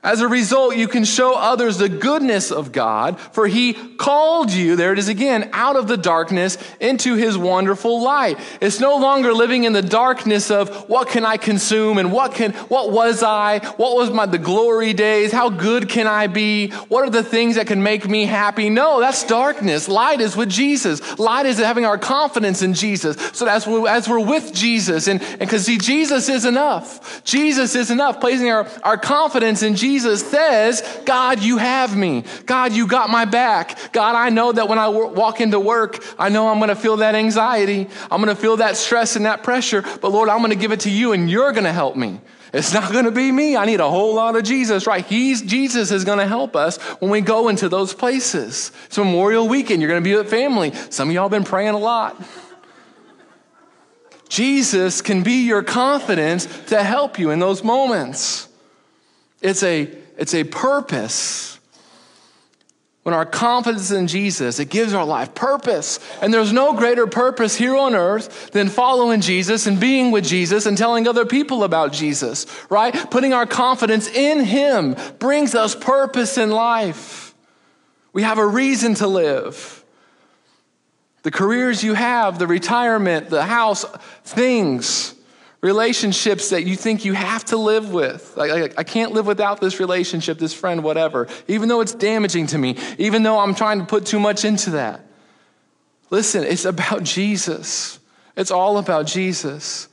As 0.06 0.20
a 0.20 0.28
result, 0.28 0.76
you 0.76 0.86
can 0.86 1.04
show 1.04 1.34
others 1.34 1.78
the 1.78 1.88
goodness 1.88 2.52
of 2.52 2.70
God, 2.70 3.18
for 3.18 3.48
he 3.48 3.72
called 3.72 4.52
you, 4.52 4.76
there 4.76 4.92
it 4.92 5.00
is 5.00 5.08
again, 5.08 5.50
out 5.52 5.74
of 5.74 5.88
the 5.88 5.96
darkness 5.96 6.58
into 6.78 7.16
his 7.16 7.36
wonderful 7.36 8.00
light. 8.00 8.38
It's 8.60 8.78
no 8.78 8.98
longer 8.98 9.34
living 9.34 9.64
in 9.64 9.72
the 9.72 9.82
darkness 9.82 10.48
of 10.48 10.88
what 10.88 11.08
can 11.08 11.24
I 11.24 11.38
consume 11.38 11.98
and 11.98 12.12
what 12.12 12.34
can, 12.34 12.52
what 12.68 12.92
was 12.92 13.24
I? 13.24 13.58
What 13.78 13.96
was 13.96 14.10
my, 14.10 14.26
the 14.26 14.38
glory 14.38 14.92
days? 14.92 15.32
How 15.32 15.50
good 15.50 15.88
can 15.88 16.06
I 16.06 16.28
be? 16.28 16.68
What 16.86 17.02
are 17.02 17.10
the 17.10 17.24
things 17.24 17.56
that 17.56 17.66
can 17.66 17.82
make 17.82 18.08
me 18.08 18.26
happy? 18.26 18.70
No, 18.70 19.00
that's 19.00 19.24
darkness. 19.24 19.88
Light 19.88 20.20
is 20.20 20.36
with 20.36 20.48
Jesus. 20.48 21.18
Light 21.18 21.46
is 21.46 21.58
having 21.58 21.84
our 21.84 21.98
confidence 21.98 22.62
in 22.62 22.74
Jesus. 22.74 23.16
So 23.32 23.44
that's 23.44 23.66
we're, 23.66 23.88
as 23.88 24.08
we're 24.08 24.24
with 24.24 24.54
Jesus 24.54 25.08
and, 25.08 25.20
and 25.40 25.50
cause 25.50 25.64
see, 25.64 25.78
Jesus 25.78 26.28
is 26.28 26.44
enough. 26.44 27.24
Jesus 27.24 27.74
is 27.74 27.90
enough. 27.90 28.20
Placing 28.20 28.50
our, 28.50 28.68
our 28.84 28.98
confidence 28.98 29.64
in 29.64 29.74
Jesus 29.74 29.95
Jesus 29.96 30.28
says, 30.28 30.82
God, 31.06 31.42
you 31.42 31.56
have 31.56 31.96
me. 31.96 32.22
God, 32.44 32.74
you 32.74 32.86
got 32.86 33.08
my 33.08 33.24
back. 33.24 33.94
God, 33.94 34.14
I 34.14 34.28
know 34.28 34.52
that 34.52 34.68
when 34.68 34.78
I 34.78 34.88
walk 34.88 35.40
into 35.40 35.58
work, 35.58 36.04
I 36.18 36.28
know 36.28 36.48
I'm 36.48 36.58
going 36.58 36.68
to 36.68 36.76
feel 36.76 36.98
that 36.98 37.14
anxiety. 37.14 37.88
I'm 38.10 38.22
going 38.22 38.34
to 38.34 38.38
feel 38.38 38.58
that 38.58 38.76
stress 38.76 39.16
and 39.16 39.24
that 39.24 39.42
pressure. 39.42 39.80
But 39.80 40.12
Lord, 40.12 40.28
I'm 40.28 40.40
going 40.40 40.50
to 40.50 40.56
give 40.56 40.70
it 40.70 40.80
to 40.80 40.90
you 40.90 41.12
and 41.12 41.30
you're 41.30 41.50
going 41.52 41.64
to 41.64 41.72
help 41.72 41.96
me. 41.96 42.20
It's 42.52 42.74
not 42.74 42.92
going 42.92 43.06
to 43.06 43.10
be 43.10 43.32
me. 43.32 43.56
I 43.56 43.64
need 43.64 43.80
a 43.80 43.88
whole 43.88 44.14
lot 44.14 44.36
of 44.36 44.44
Jesus, 44.44 44.86
right? 44.86 45.02
He's, 45.02 45.40
Jesus 45.40 45.90
is 45.90 46.04
going 46.04 46.18
to 46.18 46.26
help 46.26 46.56
us 46.56 46.76
when 47.00 47.10
we 47.10 47.22
go 47.22 47.48
into 47.48 47.70
those 47.70 47.94
places. 47.94 48.72
It's 48.84 48.98
Memorial 48.98 49.48
Weekend. 49.48 49.80
You're 49.80 49.90
going 49.90 50.04
to 50.04 50.08
be 50.08 50.14
with 50.14 50.28
family. 50.28 50.74
Some 50.90 51.08
of 51.08 51.14
y'all 51.14 51.30
been 51.30 51.44
praying 51.44 51.74
a 51.74 51.78
lot. 51.78 52.22
Jesus 54.28 55.00
can 55.00 55.22
be 55.22 55.46
your 55.46 55.62
confidence 55.62 56.44
to 56.66 56.82
help 56.82 57.18
you 57.18 57.30
in 57.30 57.38
those 57.38 57.64
moments. 57.64 58.48
It's 59.46 59.62
a, 59.62 59.88
it's 60.18 60.34
a 60.34 60.42
purpose. 60.42 61.60
When 63.04 63.14
our 63.14 63.24
confidence 63.24 63.92
in 63.92 64.08
Jesus, 64.08 64.58
it 64.58 64.68
gives 64.68 64.92
our 64.92 65.04
life 65.04 65.36
purpose. 65.36 66.00
And 66.20 66.34
there's 66.34 66.52
no 66.52 66.72
greater 66.72 67.06
purpose 67.06 67.54
here 67.54 67.76
on 67.76 67.94
earth 67.94 68.50
than 68.50 68.68
following 68.68 69.20
Jesus 69.20 69.68
and 69.68 69.78
being 69.78 70.10
with 70.10 70.24
Jesus 70.24 70.66
and 70.66 70.76
telling 70.76 71.06
other 71.06 71.24
people 71.24 71.62
about 71.62 71.92
Jesus, 71.92 72.46
right? 72.68 72.92
Putting 73.08 73.32
our 73.32 73.46
confidence 73.46 74.08
in 74.08 74.44
Him 74.44 74.96
brings 75.20 75.54
us 75.54 75.76
purpose 75.76 76.36
in 76.36 76.50
life. 76.50 77.32
We 78.12 78.22
have 78.22 78.38
a 78.38 78.46
reason 78.46 78.94
to 78.94 79.06
live. 79.06 79.84
The 81.22 81.30
careers 81.30 81.84
you 81.84 81.94
have, 81.94 82.40
the 82.40 82.48
retirement, 82.48 83.30
the 83.30 83.44
house, 83.44 83.84
things 84.24 85.15
relationships 85.66 86.50
that 86.50 86.62
you 86.62 86.76
think 86.76 87.04
you 87.04 87.12
have 87.12 87.44
to 87.46 87.56
live 87.56 87.92
with. 87.92 88.36
Like, 88.36 88.78
I 88.78 88.84
can't 88.84 89.10
live 89.10 89.26
without 89.26 89.60
this 89.60 89.80
relationship, 89.80 90.38
this 90.38 90.54
friend, 90.54 90.84
whatever, 90.84 91.26
even 91.48 91.68
though 91.68 91.80
it's 91.80 91.92
damaging 91.92 92.46
to 92.48 92.58
me, 92.58 92.76
even 92.98 93.24
though 93.24 93.40
I'm 93.40 93.54
trying 93.54 93.80
to 93.80 93.84
put 93.84 94.06
too 94.06 94.20
much 94.20 94.44
into 94.44 94.70
that. 94.70 95.00
Listen, 96.08 96.44
it's 96.44 96.64
about 96.64 97.02
Jesus. 97.02 97.98
It's 98.36 98.52
all 98.52 98.78
about 98.78 99.06
Jesus. 99.06 99.88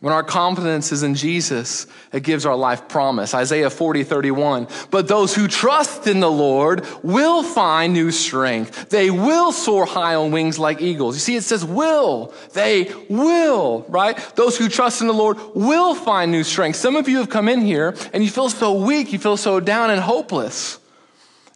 When 0.00 0.12
our 0.12 0.22
confidence 0.22 0.92
is 0.92 1.02
in 1.02 1.16
Jesus, 1.16 1.88
it 2.12 2.22
gives 2.22 2.46
our 2.46 2.54
life 2.54 2.88
promise. 2.88 3.34
Isaiah 3.34 3.68
40, 3.68 4.04
31. 4.04 4.68
But 4.92 5.08
those 5.08 5.34
who 5.34 5.48
trust 5.48 6.06
in 6.06 6.20
the 6.20 6.30
Lord 6.30 6.86
will 7.02 7.42
find 7.42 7.94
new 7.94 8.12
strength. 8.12 8.90
They 8.90 9.10
will 9.10 9.50
soar 9.50 9.86
high 9.86 10.14
on 10.14 10.30
wings 10.30 10.56
like 10.56 10.80
eagles. 10.80 11.16
You 11.16 11.20
see, 11.20 11.34
it 11.34 11.42
says 11.42 11.64
will. 11.64 12.32
They 12.52 12.92
will, 13.10 13.86
right? 13.88 14.16
Those 14.36 14.56
who 14.56 14.68
trust 14.68 15.00
in 15.00 15.08
the 15.08 15.12
Lord 15.12 15.36
will 15.56 15.96
find 15.96 16.30
new 16.30 16.44
strength. 16.44 16.76
Some 16.76 16.94
of 16.94 17.08
you 17.08 17.18
have 17.18 17.28
come 17.28 17.48
in 17.48 17.62
here 17.62 17.96
and 18.12 18.22
you 18.22 18.30
feel 18.30 18.50
so 18.50 18.74
weak, 18.74 19.12
you 19.12 19.18
feel 19.18 19.36
so 19.36 19.58
down 19.58 19.90
and 19.90 20.00
hopeless. 20.00 20.78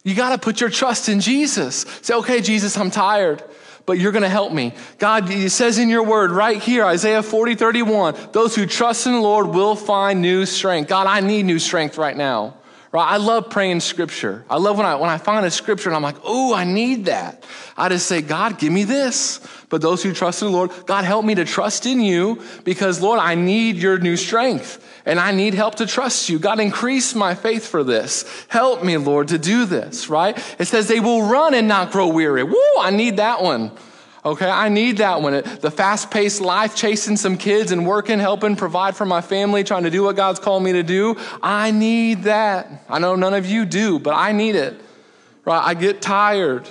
You 0.02 0.16
got 0.16 0.31
to 0.31 0.38
put 0.38 0.61
your 0.61 0.70
trust 0.70 1.09
in 1.09 1.20
Jesus. 1.20 1.87
Say, 2.02 2.14
okay, 2.14 2.40
Jesus, 2.40 2.76
I'm 2.76 2.90
tired 2.90 3.44
but 3.86 3.98
you're 3.98 4.12
going 4.12 4.22
to 4.22 4.28
help 4.28 4.52
me. 4.52 4.74
God, 4.98 5.30
it 5.30 5.50
says 5.50 5.78
in 5.78 5.88
your 5.88 6.04
word 6.04 6.30
right 6.30 6.62
here, 6.62 6.84
Isaiah 6.84 7.22
40, 7.22 7.54
31, 7.54 8.16
those 8.32 8.54
who 8.54 8.66
trust 8.66 9.06
in 9.06 9.12
the 9.12 9.20
Lord 9.20 9.48
will 9.48 9.74
find 9.74 10.22
new 10.22 10.46
strength. 10.46 10.88
God, 10.88 11.06
I 11.06 11.20
need 11.20 11.44
new 11.44 11.58
strength 11.58 11.98
right 11.98 12.16
now. 12.16 12.54
Right? 12.92 13.09
I 13.09 13.16
love 13.16 13.48
praying 13.48 13.81
scripture. 13.81 14.44
I 14.50 14.59
love 14.59 14.76
when 14.76 14.85
I, 14.85 14.96
when 14.96 15.09
I 15.09 15.16
find 15.16 15.46
a 15.46 15.50
scripture 15.50 15.88
and 15.88 15.96
I'm 15.96 16.02
like, 16.02 16.16
oh, 16.24 16.55
I 16.55 16.64
need 16.64 17.07
that. 17.07 17.42
I 17.74 17.88
just 17.88 18.07
say, 18.07 18.20
God, 18.20 18.59
give 18.59 18.70
me 18.70 18.85
this. 18.85 19.40
But 19.70 19.81
those 19.81 20.02
who 20.02 20.12
trust 20.12 20.42
in 20.42 20.48
the 20.48 20.52
Lord, 20.52 20.70
God, 20.85 21.07
help 21.07 21.24
me 21.24 21.35
to 21.37 21.46
trust 21.46 21.87
in 21.87 22.02
you 22.02 22.42
because, 22.64 23.00
Lord, 23.00 23.18
I 23.18 23.35
need 23.35 23.76
your 23.76 23.98
new 23.98 24.18
strength 24.18 24.87
and 25.07 25.18
I 25.18 25.33
need 25.33 25.55
help 25.55 25.76
to 25.76 25.87
trust 25.87 26.28
you. 26.28 26.38
God, 26.38 26.61
increase 26.61 27.14
my 27.14 27.35
faith 27.35 27.66
for 27.66 27.83
this. 27.83 28.26
Help 28.48 28.85
me, 28.85 28.98
Lord, 28.98 29.28
to 29.28 29.38
do 29.38 29.64
this, 29.64 30.11
right? 30.11 30.37
It 30.59 30.66
says 30.66 30.87
they 30.87 31.00
will 31.00 31.22
run 31.22 31.55
and 31.55 31.66
not 31.66 31.92
grow 31.92 32.09
weary. 32.09 32.44
Woo, 32.44 32.57
I 32.78 32.90
need 32.90 33.16
that 33.16 33.42
one. 33.42 33.72
Okay, 34.24 34.48
I 34.48 34.68
need 34.68 34.98
that 34.98 35.20
one. 35.20 35.32
The 35.32 35.70
fast 35.70 36.12
paced 36.12 36.40
life, 36.40 36.76
chasing 36.76 37.16
some 37.16 37.37
kids 37.37 37.72
and 37.72 37.85
working, 37.85 38.20
helping 38.20 38.54
provide 38.54 38.94
for 38.94 39.04
my 39.04 39.20
family, 39.20 39.64
trying 39.64 39.82
to 39.82 39.90
do 39.90 40.04
what 40.04 40.14
God's 40.14 40.38
called 40.38 40.62
me 40.62 40.72
to 40.74 40.85
do. 40.85 41.16
I 41.42 41.72
need 41.72 42.22
that. 42.24 42.85
I 42.88 43.00
know 43.00 43.16
none 43.16 43.35
of 43.35 43.46
you 43.46 43.64
do, 43.64 43.98
but 43.98 44.14
I 44.14 44.30
need 44.30 44.54
it. 44.54 44.80
Right? 45.44 45.61
I 45.61 45.74
get 45.74 46.00
tired 46.00 46.68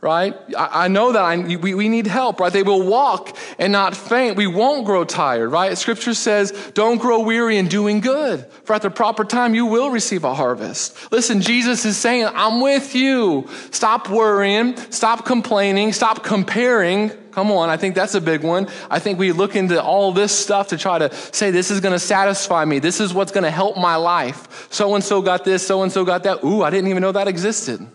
right? 0.00 0.34
I, 0.56 0.88
know 0.88 1.12
that 1.12 1.22
I, 1.22 1.36
we, 1.36 1.74
we 1.74 1.88
need 1.88 2.06
help, 2.06 2.40
right? 2.40 2.52
They 2.52 2.62
will 2.62 2.86
walk 2.86 3.36
and 3.58 3.70
not 3.70 3.94
faint. 3.94 4.36
We 4.36 4.46
won't 4.46 4.86
grow 4.86 5.04
tired, 5.04 5.50
right? 5.50 5.76
Scripture 5.76 6.14
says, 6.14 6.52
don't 6.72 6.98
grow 6.98 7.20
weary 7.20 7.58
in 7.58 7.68
doing 7.68 8.00
good, 8.00 8.46
for 8.64 8.74
at 8.74 8.82
the 8.82 8.90
proper 8.90 9.24
time 9.24 9.54
you 9.54 9.66
will 9.66 9.90
receive 9.90 10.24
a 10.24 10.34
harvest. 10.34 11.12
Listen, 11.12 11.42
Jesus 11.42 11.84
is 11.84 11.98
saying, 11.98 12.28
I'm 12.32 12.62
with 12.62 12.94
you. 12.94 13.46
Stop 13.72 14.08
worrying, 14.08 14.76
stop 14.90 15.26
complaining, 15.26 15.92
stop 15.92 16.24
comparing. 16.24 17.10
Come 17.32 17.52
on, 17.52 17.68
I 17.68 17.76
think 17.76 17.94
that's 17.94 18.14
a 18.14 18.20
big 18.22 18.42
one. 18.42 18.68
I 18.90 18.98
think 19.00 19.18
we 19.18 19.32
look 19.32 19.54
into 19.54 19.80
all 19.80 20.12
this 20.12 20.36
stuff 20.36 20.68
to 20.68 20.78
try 20.78 20.98
to 20.98 21.14
say, 21.14 21.50
this 21.50 21.70
is 21.70 21.80
going 21.80 21.92
to 21.92 21.98
satisfy 21.98 22.64
me. 22.64 22.78
This 22.78 23.00
is 23.00 23.12
what's 23.12 23.32
going 23.32 23.44
to 23.44 23.50
help 23.50 23.76
my 23.76 23.96
life. 23.96 24.66
So 24.72 24.94
and 24.94 25.04
so 25.04 25.20
got 25.20 25.44
this, 25.44 25.64
so 25.64 25.82
and 25.82 25.92
so 25.92 26.06
got 26.06 26.22
that. 26.24 26.42
Ooh, 26.42 26.62
I 26.62 26.70
didn't 26.70 26.88
even 26.88 27.02
know 27.02 27.12
that 27.12 27.28
existed. 27.28 27.86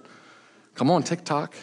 Come 0.76 0.92
on, 0.92 1.04
TikTok. 1.04 1.56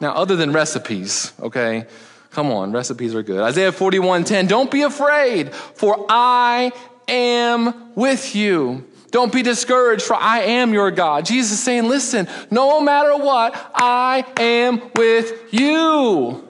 Now, 0.00 0.12
other 0.14 0.36
than 0.36 0.52
recipes, 0.52 1.32
okay? 1.40 1.86
Come 2.30 2.50
on, 2.50 2.72
recipes 2.72 3.14
are 3.14 3.22
good. 3.22 3.40
Isaiah 3.42 3.72
41 3.72 4.24
10, 4.24 4.46
don't 4.46 4.70
be 4.70 4.82
afraid, 4.82 5.54
for 5.54 6.06
I 6.08 6.72
am 7.08 7.92
with 7.94 8.34
you. 8.34 8.86
Don't 9.10 9.32
be 9.32 9.42
discouraged, 9.42 10.02
for 10.02 10.14
I 10.14 10.40
am 10.40 10.72
your 10.72 10.90
God. 10.92 11.26
Jesus 11.26 11.52
is 11.52 11.62
saying, 11.62 11.88
listen, 11.88 12.28
no 12.50 12.80
matter 12.80 13.16
what, 13.16 13.54
I 13.74 14.24
am 14.38 14.80
with 14.94 15.52
you. 15.52 16.46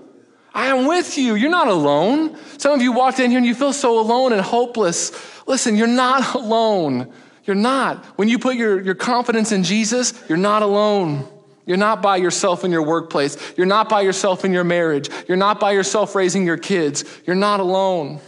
I 0.52 0.66
am 0.66 0.86
with 0.86 1.16
you. 1.16 1.36
You're 1.36 1.50
not 1.50 1.68
alone. 1.68 2.36
Some 2.58 2.72
of 2.72 2.82
you 2.82 2.92
walked 2.92 3.18
in 3.18 3.30
here 3.30 3.38
and 3.38 3.46
you 3.46 3.54
feel 3.54 3.72
so 3.72 3.98
alone 3.98 4.32
and 4.32 4.42
hopeless. 4.42 5.12
Listen, 5.46 5.76
you're 5.76 5.86
not 5.86 6.34
alone. 6.34 7.10
You're 7.44 7.56
not. 7.56 8.04
When 8.16 8.28
you 8.28 8.38
put 8.38 8.56
your, 8.56 8.80
your 8.80 8.94
confidence 8.94 9.52
in 9.52 9.62
Jesus, 9.62 10.12
you're 10.28 10.38
not 10.38 10.62
alone. 10.62 11.26
You're 11.70 11.76
not 11.76 12.02
by 12.02 12.16
yourself 12.16 12.64
in 12.64 12.72
your 12.72 12.82
workplace. 12.82 13.36
You're 13.56 13.64
not 13.64 13.88
by 13.88 14.00
yourself 14.00 14.44
in 14.44 14.52
your 14.52 14.64
marriage. 14.64 15.08
You're 15.28 15.36
not 15.36 15.60
by 15.60 15.70
yourself 15.70 16.16
raising 16.16 16.44
your 16.44 16.56
kids. 16.56 17.04
You're 17.28 17.36
not 17.36 17.60
alone. 17.60 18.18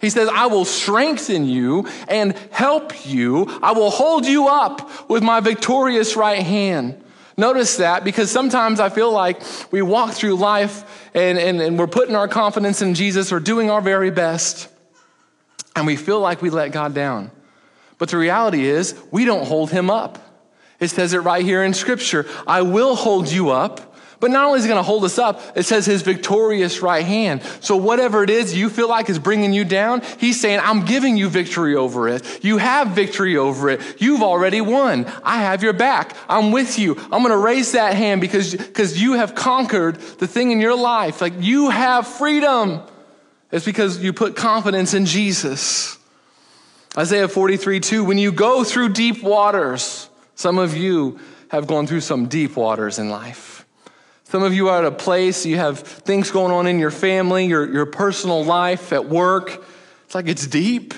He 0.00 0.08
says, 0.08 0.30
I 0.32 0.46
will 0.46 0.64
strengthen 0.64 1.44
you 1.44 1.88
and 2.08 2.32
help 2.50 3.06
you. 3.06 3.60
I 3.62 3.72
will 3.72 3.90
hold 3.90 4.24
you 4.24 4.48
up 4.48 5.10
with 5.10 5.22
my 5.22 5.40
victorious 5.40 6.16
right 6.16 6.42
hand. 6.42 7.04
Notice 7.36 7.76
that 7.76 8.02
because 8.02 8.30
sometimes 8.30 8.80
I 8.80 8.88
feel 8.88 9.12
like 9.12 9.42
we 9.70 9.82
walk 9.82 10.12
through 10.12 10.36
life 10.36 11.10
and, 11.12 11.36
and, 11.36 11.60
and 11.60 11.78
we're 11.78 11.86
putting 11.88 12.16
our 12.16 12.28
confidence 12.28 12.80
in 12.80 12.94
Jesus 12.94 13.30
or 13.30 13.40
doing 13.40 13.68
our 13.68 13.82
very 13.82 14.10
best, 14.10 14.70
and 15.76 15.86
we 15.86 15.96
feel 15.96 16.20
like 16.20 16.40
we 16.40 16.48
let 16.48 16.72
God 16.72 16.94
down. 16.94 17.30
But 17.98 18.08
the 18.08 18.16
reality 18.16 18.64
is, 18.64 18.98
we 19.10 19.26
don't 19.26 19.46
hold 19.46 19.70
him 19.70 19.90
up. 19.90 20.18
It 20.80 20.88
says 20.88 21.12
it 21.12 21.18
right 21.18 21.44
here 21.44 21.62
in 21.62 21.74
Scripture 21.74 22.26
I 22.46 22.62
will 22.62 22.94
hold 22.94 23.30
you 23.30 23.50
up. 23.50 23.94
But 24.18 24.30
not 24.30 24.46
only 24.46 24.58
is 24.58 24.64
he 24.64 24.68
going 24.68 24.78
to 24.78 24.82
hold 24.82 25.04
us 25.04 25.18
up, 25.18 25.42
it 25.54 25.64
says 25.64 25.84
his 25.84 26.00
victorious 26.00 26.80
right 26.80 27.04
hand. 27.04 27.42
So 27.60 27.76
whatever 27.76 28.22
it 28.22 28.30
is 28.30 28.56
you 28.56 28.70
feel 28.70 28.88
like 28.88 29.10
is 29.10 29.18
bringing 29.18 29.52
you 29.52 29.64
down, 29.64 30.02
he's 30.18 30.40
saying, 30.40 30.60
I'm 30.62 30.86
giving 30.86 31.18
you 31.18 31.28
victory 31.28 31.76
over 31.76 32.08
it. 32.08 32.42
You 32.42 32.56
have 32.56 32.88
victory 32.88 33.36
over 33.36 33.68
it. 33.68 34.00
You've 34.00 34.22
already 34.22 34.62
won. 34.62 35.04
I 35.22 35.42
have 35.42 35.62
your 35.62 35.74
back. 35.74 36.16
I'm 36.30 36.50
with 36.50 36.78
you. 36.78 36.96
I'm 36.96 37.22
going 37.22 37.28
to 37.28 37.36
raise 37.36 37.72
that 37.72 37.94
hand 37.94 38.22
because, 38.22 38.54
because 38.54 39.00
you 39.00 39.14
have 39.14 39.34
conquered 39.34 39.96
the 39.96 40.26
thing 40.26 40.50
in 40.50 40.60
your 40.62 40.76
life. 40.76 41.20
Like 41.20 41.34
you 41.40 41.68
have 41.68 42.06
freedom. 42.06 42.80
It's 43.52 43.66
because 43.66 44.02
you 44.02 44.14
put 44.14 44.34
confidence 44.34 44.94
in 44.94 45.04
Jesus. 45.04 45.98
Isaiah 46.96 47.28
43, 47.28 47.80
2, 47.80 48.04
when 48.04 48.16
you 48.16 48.32
go 48.32 48.64
through 48.64 48.94
deep 48.94 49.22
waters, 49.22 50.08
some 50.36 50.58
of 50.58 50.76
you 50.76 51.18
have 51.48 51.66
gone 51.66 51.86
through 51.86 52.02
some 52.02 52.26
deep 52.26 52.56
waters 52.56 52.98
in 52.98 53.08
life. 53.08 53.66
Some 54.24 54.42
of 54.42 54.52
you 54.52 54.68
are 54.68 54.78
at 54.78 54.84
a 54.84 54.90
place, 54.90 55.46
you 55.46 55.56
have 55.56 55.80
things 55.80 56.30
going 56.30 56.52
on 56.52 56.66
in 56.66 56.78
your 56.78 56.90
family, 56.90 57.46
your, 57.46 57.72
your 57.72 57.86
personal 57.86 58.44
life, 58.44 58.92
at 58.92 59.08
work. 59.08 59.64
It's 60.04 60.14
like 60.14 60.28
it's 60.28 60.46
deep, 60.46 60.94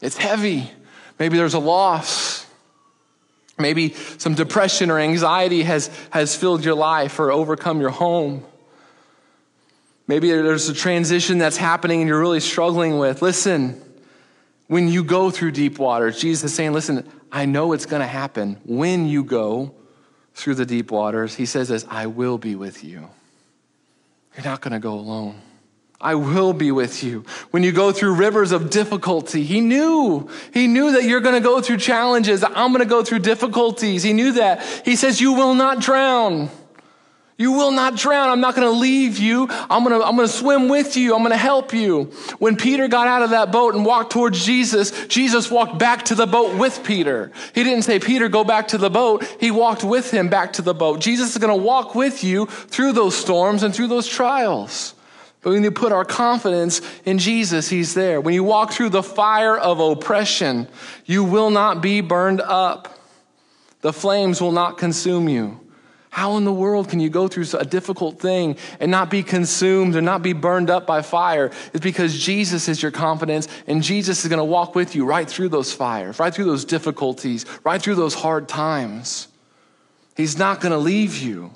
it's 0.00 0.16
heavy. 0.16 0.70
Maybe 1.18 1.36
there's 1.36 1.54
a 1.54 1.60
loss. 1.60 2.46
Maybe 3.58 3.90
some 4.18 4.34
depression 4.34 4.90
or 4.90 4.98
anxiety 4.98 5.62
has, 5.62 5.88
has 6.10 6.34
filled 6.34 6.64
your 6.64 6.74
life 6.74 7.20
or 7.20 7.30
overcome 7.30 7.80
your 7.80 7.90
home. 7.90 8.44
Maybe 10.08 10.30
there's 10.30 10.68
a 10.68 10.74
transition 10.74 11.38
that's 11.38 11.56
happening 11.56 12.00
and 12.00 12.08
you're 12.08 12.18
really 12.18 12.40
struggling 12.40 12.98
with. 12.98 13.22
Listen, 13.22 13.80
when 14.66 14.88
you 14.88 15.04
go 15.04 15.30
through 15.30 15.52
deep 15.52 15.78
waters, 15.78 16.18
Jesus 16.18 16.50
is 16.50 16.54
saying, 16.54 16.72
Listen, 16.72 17.06
I 17.32 17.46
know 17.46 17.72
it's 17.72 17.86
going 17.86 18.02
to 18.02 18.06
happen 18.06 18.60
when 18.64 19.06
you 19.06 19.24
go 19.24 19.74
through 20.34 20.56
the 20.56 20.66
deep 20.66 20.90
waters. 20.90 21.34
He 21.34 21.46
says 21.46 21.68
this, 21.68 21.86
I 21.88 22.06
will 22.06 22.36
be 22.36 22.54
with 22.54 22.84
you. 22.84 23.08
You're 24.36 24.44
not 24.44 24.60
going 24.60 24.72
to 24.72 24.78
go 24.78 24.92
alone. 24.94 25.40
I 25.98 26.16
will 26.16 26.52
be 26.52 26.72
with 26.72 27.02
you. 27.02 27.24
When 27.52 27.62
you 27.62 27.72
go 27.72 27.92
through 27.92 28.14
rivers 28.14 28.50
of 28.52 28.70
difficulty, 28.70 29.44
he 29.44 29.60
knew. 29.60 30.28
He 30.52 30.66
knew 30.66 30.92
that 30.92 31.04
you're 31.04 31.20
going 31.20 31.40
to 31.40 31.40
go 31.40 31.60
through 31.60 31.78
challenges. 31.78 32.42
I'm 32.42 32.72
going 32.72 32.80
to 32.80 32.86
go 32.86 33.04
through 33.04 33.20
difficulties. 33.20 34.02
He 34.02 34.12
knew 34.12 34.32
that. 34.32 34.62
He 34.84 34.96
says, 34.96 35.20
You 35.20 35.32
will 35.32 35.54
not 35.54 35.80
drown. 35.80 36.50
You 37.38 37.52
will 37.52 37.72
not 37.72 37.96
drown. 37.96 38.28
I'm 38.28 38.40
not 38.40 38.54
going 38.54 38.70
to 38.70 38.78
leave 38.78 39.18
you. 39.18 39.48
I'm 39.50 39.84
going 39.84 39.98
to, 39.98 40.06
I'm 40.06 40.16
going 40.16 40.28
to 40.28 40.32
swim 40.32 40.68
with 40.68 40.96
you. 40.96 41.14
I'm 41.14 41.20
going 41.22 41.30
to 41.30 41.36
help 41.36 41.72
you. 41.72 42.04
When 42.38 42.56
Peter 42.56 42.88
got 42.88 43.08
out 43.08 43.22
of 43.22 43.30
that 43.30 43.50
boat 43.50 43.74
and 43.74 43.84
walked 43.84 44.12
towards 44.12 44.44
Jesus, 44.44 45.06
Jesus 45.06 45.50
walked 45.50 45.78
back 45.78 46.04
to 46.06 46.14
the 46.14 46.26
boat 46.26 46.56
with 46.58 46.84
Peter. 46.84 47.32
He 47.54 47.64
didn't 47.64 47.82
say, 47.82 47.98
Peter, 47.98 48.28
go 48.28 48.44
back 48.44 48.68
to 48.68 48.78
the 48.78 48.90
boat. 48.90 49.24
He 49.40 49.50
walked 49.50 49.82
with 49.82 50.10
him 50.10 50.28
back 50.28 50.52
to 50.54 50.62
the 50.62 50.74
boat. 50.74 51.00
Jesus 51.00 51.32
is 51.32 51.38
going 51.38 51.56
to 51.56 51.64
walk 51.64 51.94
with 51.94 52.22
you 52.22 52.46
through 52.46 52.92
those 52.92 53.16
storms 53.16 53.62
and 53.62 53.74
through 53.74 53.88
those 53.88 54.06
trials. 54.06 54.94
But 55.40 55.50
when 55.50 55.64
you 55.64 55.72
put 55.72 55.90
our 55.90 56.04
confidence 56.04 56.80
in 57.04 57.18
Jesus, 57.18 57.68
He's 57.68 57.94
there. 57.94 58.20
When 58.20 58.32
you 58.32 58.44
walk 58.44 58.72
through 58.72 58.90
the 58.90 59.02
fire 59.02 59.58
of 59.58 59.80
oppression, 59.80 60.68
you 61.04 61.24
will 61.24 61.50
not 61.50 61.82
be 61.82 62.00
burned 62.00 62.40
up. 62.40 62.96
The 63.80 63.92
flames 63.92 64.40
will 64.40 64.52
not 64.52 64.78
consume 64.78 65.28
you. 65.28 65.58
How 66.12 66.36
in 66.36 66.44
the 66.44 66.52
world 66.52 66.90
can 66.90 67.00
you 67.00 67.08
go 67.08 67.26
through 67.26 67.46
a 67.58 67.64
difficult 67.64 68.20
thing 68.20 68.58
and 68.78 68.90
not 68.90 69.08
be 69.08 69.22
consumed 69.22 69.96
and 69.96 70.04
not 70.04 70.20
be 70.20 70.34
burned 70.34 70.68
up 70.68 70.86
by 70.86 71.00
fire? 71.00 71.50
It's 71.72 71.82
because 71.82 72.22
Jesus 72.22 72.68
is 72.68 72.82
your 72.82 72.90
confidence 72.90 73.48
and 73.66 73.82
Jesus 73.82 74.22
is 74.22 74.28
going 74.28 74.36
to 74.36 74.44
walk 74.44 74.74
with 74.74 74.94
you 74.94 75.06
right 75.06 75.26
through 75.26 75.48
those 75.48 75.72
fires, 75.72 76.18
right 76.18 76.32
through 76.32 76.44
those 76.44 76.66
difficulties, 76.66 77.46
right 77.64 77.80
through 77.80 77.94
those 77.94 78.12
hard 78.12 78.46
times. 78.46 79.28
He's 80.14 80.36
not 80.36 80.60
going 80.60 80.72
to 80.72 80.78
leave 80.78 81.16
you. 81.16 81.50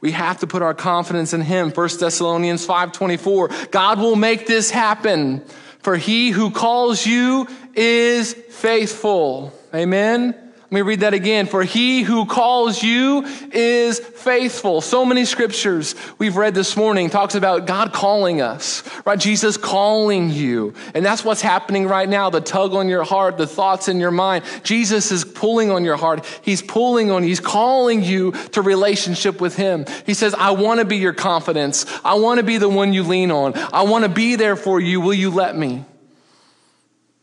We 0.00 0.10
have 0.10 0.40
to 0.40 0.48
put 0.48 0.60
our 0.60 0.74
confidence 0.74 1.32
in 1.32 1.42
him. 1.42 1.70
1 1.70 2.00
Thessalonians 2.00 2.66
5:24. 2.66 3.70
God 3.70 4.00
will 4.00 4.16
make 4.16 4.48
this 4.48 4.72
happen, 4.72 5.44
for 5.82 5.96
he 5.96 6.30
who 6.30 6.50
calls 6.50 7.06
you 7.06 7.46
is 7.76 8.32
faithful. 8.32 9.52
Amen. 9.72 10.47
Let 10.70 10.74
me 10.74 10.82
read 10.82 11.00
that 11.00 11.14
again. 11.14 11.46
For 11.46 11.62
he 11.62 12.02
who 12.02 12.26
calls 12.26 12.82
you 12.82 13.24
is 13.52 14.00
faithful. 14.00 14.82
So 14.82 15.02
many 15.02 15.24
scriptures 15.24 15.94
we've 16.18 16.36
read 16.36 16.54
this 16.54 16.76
morning 16.76 17.08
talks 17.08 17.34
about 17.34 17.66
God 17.66 17.94
calling 17.94 18.42
us, 18.42 18.82
right? 19.06 19.18
Jesus 19.18 19.56
calling 19.56 20.28
you. 20.28 20.74
And 20.92 21.02
that's 21.06 21.24
what's 21.24 21.40
happening 21.40 21.86
right 21.86 22.06
now. 22.06 22.28
The 22.28 22.42
tug 22.42 22.74
on 22.74 22.86
your 22.86 23.02
heart, 23.02 23.38
the 23.38 23.46
thoughts 23.46 23.88
in 23.88 23.98
your 23.98 24.10
mind. 24.10 24.44
Jesus 24.62 25.10
is 25.10 25.24
pulling 25.24 25.70
on 25.70 25.86
your 25.86 25.96
heart. 25.96 26.26
He's 26.42 26.60
pulling 26.60 27.10
on. 27.10 27.22
He's 27.22 27.40
calling 27.40 28.02
you 28.02 28.32
to 28.52 28.60
relationship 28.60 29.40
with 29.40 29.56
him. 29.56 29.86
He 30.04 30.12
says, 30.12 30.34
I 30.34 30.50
want 30.50 30.80
to 30.80 30.84
be 30.84 30.98
your 30.98 31.14
confidence. 31.14 31.86
I 32.04 32.16
want 32.16 32.40
to 32.40 32.44
be 32.44 32.58
the 32.58 32.68
one 32.68 32.92
you 32.92 33.04
lean 33.04 33.30
on. 33.30 33.54
I 33.72 33.84
want 33.84 34.04
to 34.04 34.10
be 34.10 34.36
there 34.36 34.54
for 34.54 34.78
you. 34.78 35.00
Will 35.00 35.14
you 35.14 35.30
let 35.30 35.56
me? 35.56 35.86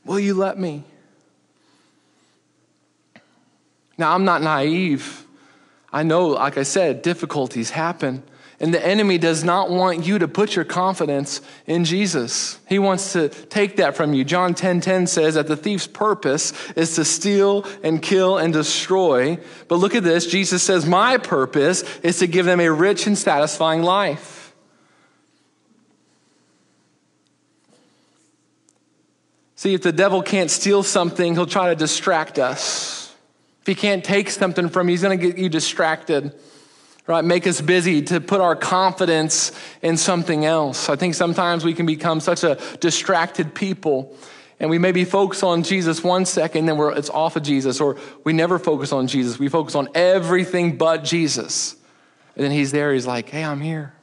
Will 0.03 0.19
you 0.19 0.34
let 0.34 0.58
me? 0.58 0.84
Now, 3.97 4.13
I'm 4.13 4.25
not 4.25 4.41
naive. 4.41 5.25
I 5.91 6.03
know, 6.03 6.27
like 6.27 6.58
I 6.58 6.63
said, 6.63 7.01
difficulties 7.01 7.69
happen. 7.69 8.23
And 8.60 8.73
the 8.73 8.86
enemy 8.86 9.17
does 9.17 9.43
not 9.43 9.69
want 9.69 10.05
you 10.05 10.19
to 10.19 10.27
put 10.27 10.55
your 10.55 10.63
confidence 10.63 11.41
in 11.67 11.84
Jesus. 11.84 12.58
He 12.67 12.79
wants 12.79 13.13
to 13.13 13.27
take 13.27 13.77
that 13.77 13.95
from 13.95 14.13
you. 14.13 14.23
John 14.23 14.53
10:10 14.53 14.58
10, 14.58 14.81
10 14.81 15.08
says 15.08 15.34
that 15.34 15.47
the 15.47 15.58
thief's 15.58 15.88
purpose 15.88 16.53
is 16.75 16.95
to 16.95 17.03
steal 17.03 17.65
and 17.84 18.01
kill 18.01 18.38
and 18.38 18.53
destroy. 18.53 19.38
But 19.67 19.77
look 19.77 19.93
at 19.93 20.03
this. 20.03 20.25
Jesus 20.25 20.63
says, 20.63 20.86
"My 20.86 21.17
purpose 21.17 21.84
is 22.01 22.19
to 22.19 22.27
give 22.27 22.45
them 22.45 22.62
a 22.62 22.71
rich 22.71 23.08
and 23.08 23.17
satisfying 23.17 23.84
life." 23.84 24.53
See, 29.58 29.73
if 29.73 29.81
the 29.81 29.91
devil 29.91 30.21
can't 30.21 30.51
steal 30.51 30.84
something, 30.84 31.34
he'll 31.34 31.45
try 31.45 31.69
to 31.69 31.75
distract 31.75 32.39
us. 32.39 33.05
If 33.65 33.69
he 33.69 33.73
can't 33.73 34.06
take 34.06 34.30
something 34.30 34.69
from 34.69 34.88
you, 34.88 34.93
he's 34.93 35.01
going 35.01 35.19
to 35.19 35.28
get 35.28 35.39
you 35.39 35.49
distracted, 35.49 36.36
right? 37.08 37.25
Make 37.25 37.47
us 37.47 37.62
busy 37.62 38.04
to 38.04 38.21
put 38.21 38.39
our 38.39 38.56
confidence 38.56 39.51
in 39.82 39.97
something 39.97 40.45
else. 40.45 40.88
I 40.88 40.95
think 40.95 41.15
sometimes 41.15 41.65
we 41.65 41.73
can 41.73 41.88
become 41.88 42.19
such 42.19 42.43
a 42.43 42.60
distracted 42.80 43.56
people. 43.56 44.15
And 44.60 44.69
we 44.69 44.78
maybe 44.78 45.04
focus 45.04 45.41
on 45.41 45.63
Jesus 45.63 46.04
one 46.04 46.25
second, 46.25 46.67
then 46.67 46.80
it's 46.95 47.10
off 47.10 47.38
of 47.38 47.41
Jesus, 47.41 47.82
or 47.82 47.97
we 48.23 48.34
never 48.34 48.60
focus 48.60 48.91
on 48.91 49.08
Jesus. 49.08 49.39
We 49.39 49.49
focus 49.49 49.73
on 49.73 49.89
everything 49.95 50.78
but 50.78 51.04
Jesus. 51.04 51.75
And 52.36 52.43
then 52.43 52.51
he's 52.51 52.71
there, 52.71 52.93
he's 52.93 53.08
like, 53.08 53.30
hey, 53.30 53.43
I'm 53.43 53.62
here. 53.62 53.95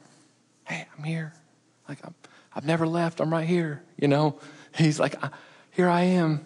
Hey, 0.65 0.85
I'm 0.97 1.05
here. 1.05 1.31
Like, 1.87 1.99
i 2.05 2.09
have 2.49 2.65
never 2.65 2.85
left, 2.85 3.21
I'm 3.21 3.31
right 3.31 3.47
here. 3.47 3.81
You 3.97 4.09
know, 4.09 4.41
he's 4.75 4.99
like, 4.99 5.15
here 5.71 5.87
I 5.87 6.01
am. 6.01 6.43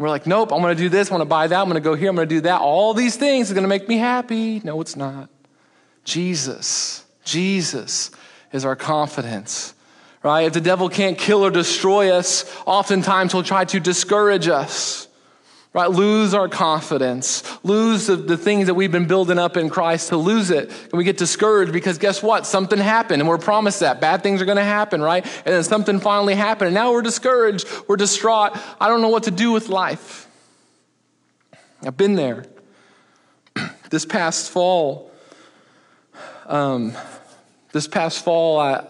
And 0.00 0.04
we're 0.04 0.08
like, 0.08 0.26
nope, 0.26 0.50
I'm 0.50 0.62
going 0.62 0.74
to 0.74 0.82
do 0.82 0.88
this, 0.88 1.08
I'm 1.08 1.18
going 1.18 1.20
to 1.20 1.28
buy 1.28 1.46
that, 1.46 1.60
I'm 1.60 1.66
going 1.66 1.74
to 1.74 1.86
go 1.86 1.94
here, 1.94 2.08
I'm 2.08 2.16
going 2.16 2.26
to 2.26 2.34
do 2.34 2.40
that. 2.40 2.62
All 2.62 2.94
these 2.94 3.16
things 3.16 3.50
are 3.50 3.54
going 3.54 3.64
to 3.64 3.68
make 3.68 3.86
me 3.86 3.98
happy. 3.98 4.58
No, 4.64 4.80
it's 4.80 4.96
not. 4.96 5.28
Jesus, 6.04 7.04
Jesus 7.22 8.10
is 8.50 8.64
our 8.64 8.76
confidence, 8.76 9.74
right? 10.22 10.46
If 10.46 10.54
the 10.54 10.60
devil 10.62 10.88
can't 10.88 11.18
kill 11.18 11.44
or 11.44 11.50
destroy 11.50 12.12
us, 12.12 12.50
oftentimes 12.64 13.32
he'll 13.32 13.42
try 13.42 13.66
to 13.66 13.78
discourage 13.78 14.48
us 14.48 15.06
right? 15.72 15.90
Lose 15.90 16.34
our 16.34 16.48
confidence, 16.48 17.44
lose 17.62 18.06
the, 18.06 18.16
the, 18.16 18.36
things 18.36 18.66
that 18.66 18.74
we've 18.74 18.90
been 18.90 19.06
building 19.06 19.38
up 19.38 19.56
in 19.56 19.70
Christ 19.70 20.08
to 20.08 20.16
lose 20.16 20.50
it. 20.50 20.68
And 20.68 20.92
we 20.94 21.04
get 21.04 21.16
discouraged 21.16 21.72
because 21.72 21.98
guess 21.98 22.22
what? 22.22 22.44
Something 22.44 22.78
happened 22.78 23.22
and 23.22 23.28
we're 23.28 23.38
promised 23.38 23.80
that. 23.80 24.00
Bad 24.00 24.22
things 24.22 24.42
are 24.42 24.44
going 24.44 24.56
to 24.56 24.64
happen, 24.64 25.00
right? 25.00 25.24
And 25.24 25.54
then 25.54 25.62
something 25.62 26.00
finally 26.00 26.34
happened 26.34 26.68
and 26.68 26.74
now 26.74 26.92
we're 26.92 27.02
discouraged, 27.02 27.68
we're 27.86 27.96
distraught. 27.96 28.58
I 28.80 28.88
don't 28.88 29.00
know 29.00 29.08
what 29.08 29.24
to 29.24 29.30
do 29.30 29.52
with 29.52 29.68
life. 29.68 30.28
I've 31.82 31.96
been 31.96 32.16
there. 32.16 32.46
this 33.90 34.04
past 34.04 34.50
fall, 34.50 35.12
um, 36.46 36.94
this 37.72 37.86
past 37.86 38.24
fall, 38.24 38.58
I, 38.58 38.84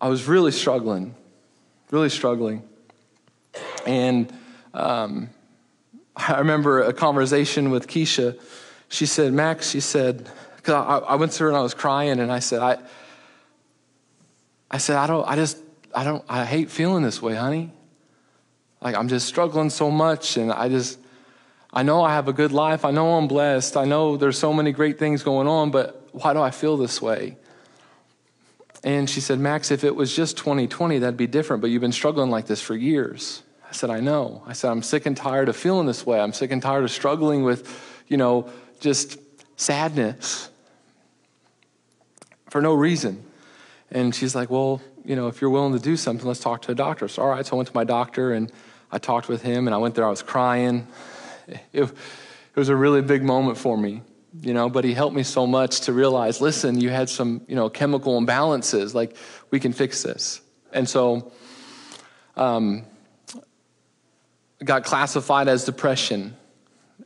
I 0.00 0.08
was 0.08 0.26
really 0.26 0.52
struggling, 0.52 1.14
really 1.90 2.08
struggling. 2.08 2.62
And, 3.86 4.32
um, 4.72 5.28
I 6.18 6.38
remember 6.38 6.82
a 6.82 6.92
conversation 6.92 7.70
with 7.70 7.86
Keisha. 7.86 8.38
She 8.88 9.06
said, 9.06 9.32
Max, 9.32 9.70
she 9.70 9.80
said, 9.80 10.28
because 10.56 10.74
I, 10.74 10.98
I, 10.98 11.14
went 11.14 11.32
to 11.32 11.44
her 11.44 11.48
and 11.48 11.56
I 11.56 11.60
was 11.60 11.74
crying, 11.74 12.18
and 12.18 12.32
I 12.32 12.40
said, 12.40 12.60
I, 12.60 12.78
I 14.70 14.78
said, 14.78 14.96
I 14.96 15.06
don't, 15.06 15.26
I 15.26 15.36
just, 15.36 15.58
I 15.94 16.04
don't, 16.04 16.24
I 16.28 16.44
hate 16.44 16.70
feeling 16.70 17.02
this 17.02 17.22
way, 17.22 17.34
honey. 17.34 17.72
Like 18.80 18.96
I'm 18.96 19.08
just 19.08 19.26
struggling 19.26 19.70
so 19.70 19.90
much, 19.90 20.36
and 20.36 20.52
I 20.52 20.68
just, 20.68 20.98
I 21.72 21.82
know 21.82 22.02
I 22.02 22.14
have 22.14 22.28
a 22.28 22.32
good 22.32 22.52
life. 22.52 22.84
I 22.84 22.90
know 22.90 23.14
I'm 23.14 23.28
blessed. 23.28 23.76
I 23.76 23.84
know 23.84 24.16
there's 24.16 24.38
so 24.38 24.52
many 24.52 24.72
great 24.72 24.98
things 24.98 25.22
going 25.22 25.46
on, 25.46 25.70
but 25.70 26.08
why 26.12 26.32
do 26.32 26.40
I 26.40 26.50
feel 26.50 26.76
this 26.76 27.00
way? 27.00 27.36
And 28.82 29.08
she 29.08 29.20
said, 29.20 29.38
Max, 29.38 29.70
if 29.70 29.84
it 29.84 29.94
was 29.94 30.14
just 30.14 30.36
2020, 30.36 30.98
that'd 30.98 31.16
be 31.16 31.26
different, 31.26 31.60
but 31.60 31.70
you've 31.70 31.80
been 31.80 31.92
struggling 31.92 32.30
like 32.30 32.46
this 32.46 32.60
for 32.60 32.74
years. 32.74 33.42
I 33.68 33.72
said, 33.72 33.90
I 33.90 34.00
know. 34.00 34.42
I 34.46 34.54
said, 34.54 34.70
I'm 34.70 34.82
sick 34.82 35.04
and 35.04 35.16
tired 35.16 35.48
of 35.48 35.56
feeling 35.56 35.86
this 35.86 36.06
way. 36.06 36.18
I'm 36.18 36.32
sick 36.32 36.50
and 36.50 36.62
tired 36.62 36.84
of 36.84 36.90
struggling 36.90 37.44
with, 37.44 38.02
you 38.08 38.16
know, 38.16 38.50
just 38.80 39.18
sadness 39.56 40.50
for 42.48 42.62
no 42.62 42.72
reason. 42.72 43.22
And 43.90 44.14
she's 44.14 44.34
like, 44.34 44.48
Well, 44.50 44.80
you 45.04 45.16
know, 45.16 45.28
if 45.28 45.40
you're 45.40 45.50
willing 45.50 45.72
to 45.72 45.78
do 45.78 45.96
something, 45.96 46.26
let's 46.26 46.40
talk 46.40 46.62
to 46.62 46.72
a 46.72 46.74
doctor. 46.74 47.08
So, 47.08 47.22
all 47.22 47.28
right. 47.28 47.44
So 47.44 47.56
I 47.56 47.58
went 47.58 47.68
to 47.68 47.74
my 47.74 47.84
doctor 47.84 48.32
and 48.32 48.50
I 48.90 48.98
talked 48.98 49.28
with 49.28 49.42
him 49.42 49.66
and 49.66 49.74
I 49.74 49.78
went 49.78 49.94
there. 49.94 50.06
I 50.06 50.10
was 50.10 50.22
crying. 50.22 50.86
It, 51.72 51.90
it 52.52 52.56
was 52.56 52.68
a 52.68 52.76
really 52.76 53.02
big 53.02 53.22
moment 53.22 53.56
for 53.56 53.76
me, 53.76 54.02
you 54.42 54.52
know, 54.52 54.68
but 54.68 54.84
he 54.84 54.92
helped 54.92 55.16
me 55.16 55.22
so 55.22 55.46
much 55.46 55.82
to 55.82 55.92
realize 55.92 56.40
listen, 56.40 56.80
you 56.80 56.90
had 56.90 57.08
some, 57.08 57.42
you 57.48 57.54
know, 57.54 57.70
chemical 57.70 58.20
imbalances. 58.20 58.94
Like, 58.94 59.16
we 59.50 59.60
can 59.60 59.72
fix 59.72 60.02
this. 60.02 60.40
And 60.72 60.88
so, 60.88 61.32
um, 62.36 62.84
got 64.64 64.84
classified 64.84 65.48
as 65.48 65.64
depression. 65.64 66.36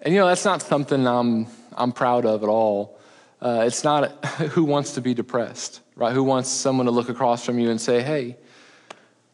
And 0.01 0.15
you 0.15 0.21
know, 0.21 0.27
that's 0.27 0.45
not 0.45 0.63
something 0.63 1.07
I'm, 1.07 1.47
I'm 1.73 1.93
proud 1.93 2.25
of 2.25 2.43
at 2.43 2.49
all. 2.49 2.99
Uh, 3.41 3.65
it's 3.67 3.85
not 3.85 4.25
who 4.25 4.65
wants 4.65 4.95
to 4.95 5.01
be 5.01 5.15
depressed, 5.15 5.81
right? 5.97 6.13
Who 6.13 6.23
wants 6.23 6.49
someone 6.49 6.87
to 6.87 6.93
look 6.93 7.09
across 7.09 7.45
from 7.45 7.59
you 7.59 7.71
and 7.71 7.81
say, 7.81 8.03
hey, 8.03 8.37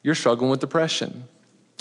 you're 0.03 0.15
struggling 0.15 0.51
with 0.51 0.61
depression. 0.61 1.25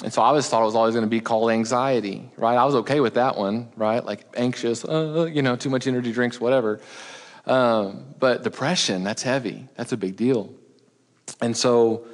And 0.03 0.13
so 0.13 0.21
I 0.21 0.27
always 0.27 0.47
thought 0.47 0.61
it 0.61 0.65
was 0.65 0.75
always 0.75 0.93
going 0.93 1.05
to 1.05 1.09
be 1.09 1.21
called 1.21 1.49
anxiety, 1.49 2.29
right? 2.37 2.55
I 2.55 2.65
was 2.65 2.75
okay 2.75 2.99
with 2.99 3.15
that 3.15 3.35
one, 3.35 3.69
right? 3.75 4.05
Like 4.05 4.25
anxious, 4.35 4.85
uh, 4.85 5.27
you 5.31 5.41
know, 5.41 5.55
too 5.55 5.69
much 5.69 5.87
energy 5.87 6.11
drinks, 6.11 6.39
whatever. 6.39 6.79
Um, 7.47 8.13
but 8.19 8.43
depression, 8.43 9.03
that's 9.03 9.23
heavy. 9.23 9.67
That's 9.75 9.93
a 9.93 9.97
big 9.97 10.15
deal. 10.15 10.53
And 11.41 11.57
so 11.57 12.05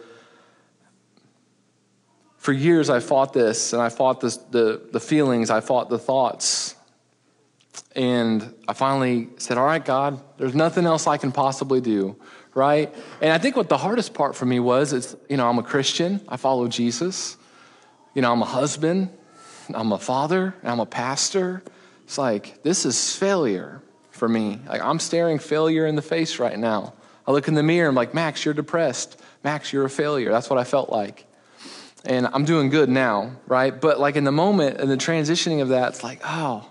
for 2.43 2.51
years 2.51 2.89
I 2.89 2.99
fought 2.99 3.31
this 3.31 3.71
and 3.71 3.81
I 3.81 3.87
fought 3.87 4.19
this, 4.19 4.35
the, 4.35 4.81
the 4.91 4.99
feelings, 4.99 5.49
I 5.49 5.61
fought 5.61 5.89
the 5.89 5.97
thoughts. 5.97 6.75
And 7.95 8.53
I 8.67 8.73
finally 8.73 9.29
said, 9.37 9.57
All 9.57 9.65
right, 9.65 9.83
God, 9.83 10.21
there's 10.37 10.53
nothing 10.53 10.85
else 10.85 11.07
I 11.07 11.15
can 11.15 11.31
possibly 11.31 11.79
do, 11.79 12.17
right? 12.53 12.93
And 13.21 13.31
I 13.31 13.37
think 13.37 13.55
what 13.55 13.69
the 13.69 13.77
hardest 13.77 14.13
part 14.13 14.35
for 14.35 14.45
me 14.45 14.59
was 14.59 14.91
is, 14.91 15.15
you 15.29 15.37
know, 15.37 15.47
I'm 15.47 15.57
a 15.57 15.63
Christian, 15.63 16.19
I 16.27 16.35
follow 16.35 16.67
Jesus, 16.67 17.37
you 18.13 18.21
know, 18.21 18.33
I'm 18.33 18.41
a 18.41 18.45
husband, 18.45 19.09
I'm 19.73 19.93
a 19.93 19.97
father, 19.97 20.53
I'm 20.63 20.81
a 20.81 20.85
pastor. 20.85 21.63
It's 22.03 22.17
like, 22.17 22.61
this 22.63 22.85
is 22.85 23.15
failure 23.15 23.81
for 24.11 24.27
me. 24.27 24.59
Like, 24.67 24.81
I'm 24.81 24.99
staring 24.99 25.39
failure 25.39 25.87
in 25.87 25.95
the 25.95 26.01
face 26.01 26.39
right 26.39 26.59
now. 26.59 26.93
I 27.25 27.31
look 27.31 27.47
in 27.47 27.53
the 27.53 27.63
mirror, 27.63 27.87
I'm 27.87 27.95
like, 27.95 28.13
Max, 28.13 28.43
you're 28.43 28.53
depressed. 28.53 29.21
Max, 29.45 29.71
you're 29.71 29.85
a 29.85 29.89
failure. 29.89 30.29
That's 30.29 30.49
what 30.49 30.59
I 30.59 30.65
felt 30.65 30.89
like 30.89 31.25
and 32.05 32.27
I'm 32.33 32.45
doing 32.45 32.69
good 32.69 32.89
now, 32.89 33.37
right? 33.47 33.79
But 33.79 33.99
like 33.99 34.15
in 34.15 34.23
the 34.23 34.31
moment 34.31 34.79
and 34.79 34.89
the 34.89 34.97
transitioning 34.97 35.61
of 35.61 35.69
that, 35.69 35.89
it's 35.89 36.03
like, 36.03 36.21
oh, 36.25 36.69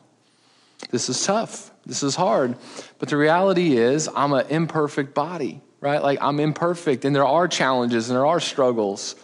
this 0.90 1.09
is 1.09 1.25
tough. 1.25 1.71
This 1.87 2.03
is 2.03 2.14
hard. 2.14 2.57
But 2.99 3.09
the 3.09 3.16
reality 3.16 3.77
is, 3.77 4.09
I'm 4.14 4.33
an 4.33 4.47
imperfect 4.49 5.14
body, 5.14 5.61
right? 5.81 6.03
Like 6.03 6.18
I'm 6.21 6.38
imperfect, 6.38 7.05
and 7.05 7.14
there 7.14 7.27
are 7.27 7.49
challenges 7.49 8.09
and 8.09 8.16
there 8.16 8.27
are 8.27 8.40
struggles. 8.40 9.16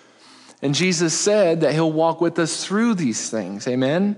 And 0.61 0.75
Jesus 0.75 1.14
said 1.14 1.61
that 1.61 1.73
He'll 1.73 1.92
walk 1.92 2.21
with 2.21 2.38
us 2.38 2.64
through 2.64 2.94
these 2.94 3.31
things. 3.31 3.68
Amen? 3.68 4.16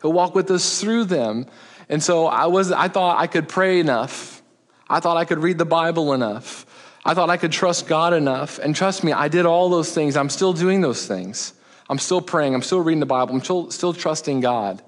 He'll 0.00 0.12
walk 0.12 0.34
with 0.34 0.50
us 0.50 0.80
through 0.80 1.04
them. 1.04 1.46
And 1.88 2.02
so 2.02 2.26
I 2.26 2.46
was 2.46 2.72
I 2.72 2.88
thought 2.88 3.18
I 3.18 3.26
could 3.26 3.48
pray 3.48 3.80
enough. 3.80 4.42
I 4.88 5.00
thought 5.00 5.16
I 5.16 5.24
could 5.24 5.38
read 5.38 5.58
the 5.58 5.66
Bible 5.66 6.12
enough. 6.12 6.66
I 7.04 7.14
thought 7.14 7.30
I 7.30 7.36
could 7.36 7.52
trust 7.52 7.86
God 7.86 8.14
enough. 8.14 8.58
And 8.58 8.76
trust 8.76 9.02
me, 9.02 9.12
I 9.12 9.28
did 9.28 9.46
all 9.46 9.68
those 9.68 9.92
things. 9.92 10.16
I'm 10.16 10.28
still 10.28 10.52
doing 10.52 10.80
those 10.80 11.06
things. 11.06 11.52
I'm 11.88 11.98
still 11.98 12.20
praying. 12.20 12.54
I'm 12.54 12.62
still 12.62 12.80
reading 12.80 13.00
the 13.00 13.06
Bible. 13.06 13.34
I'm 13.34 13.42
still, 13.42 13.70
still 13.70 13.92
trusting 13.92 14.40
God. 14.40 14.82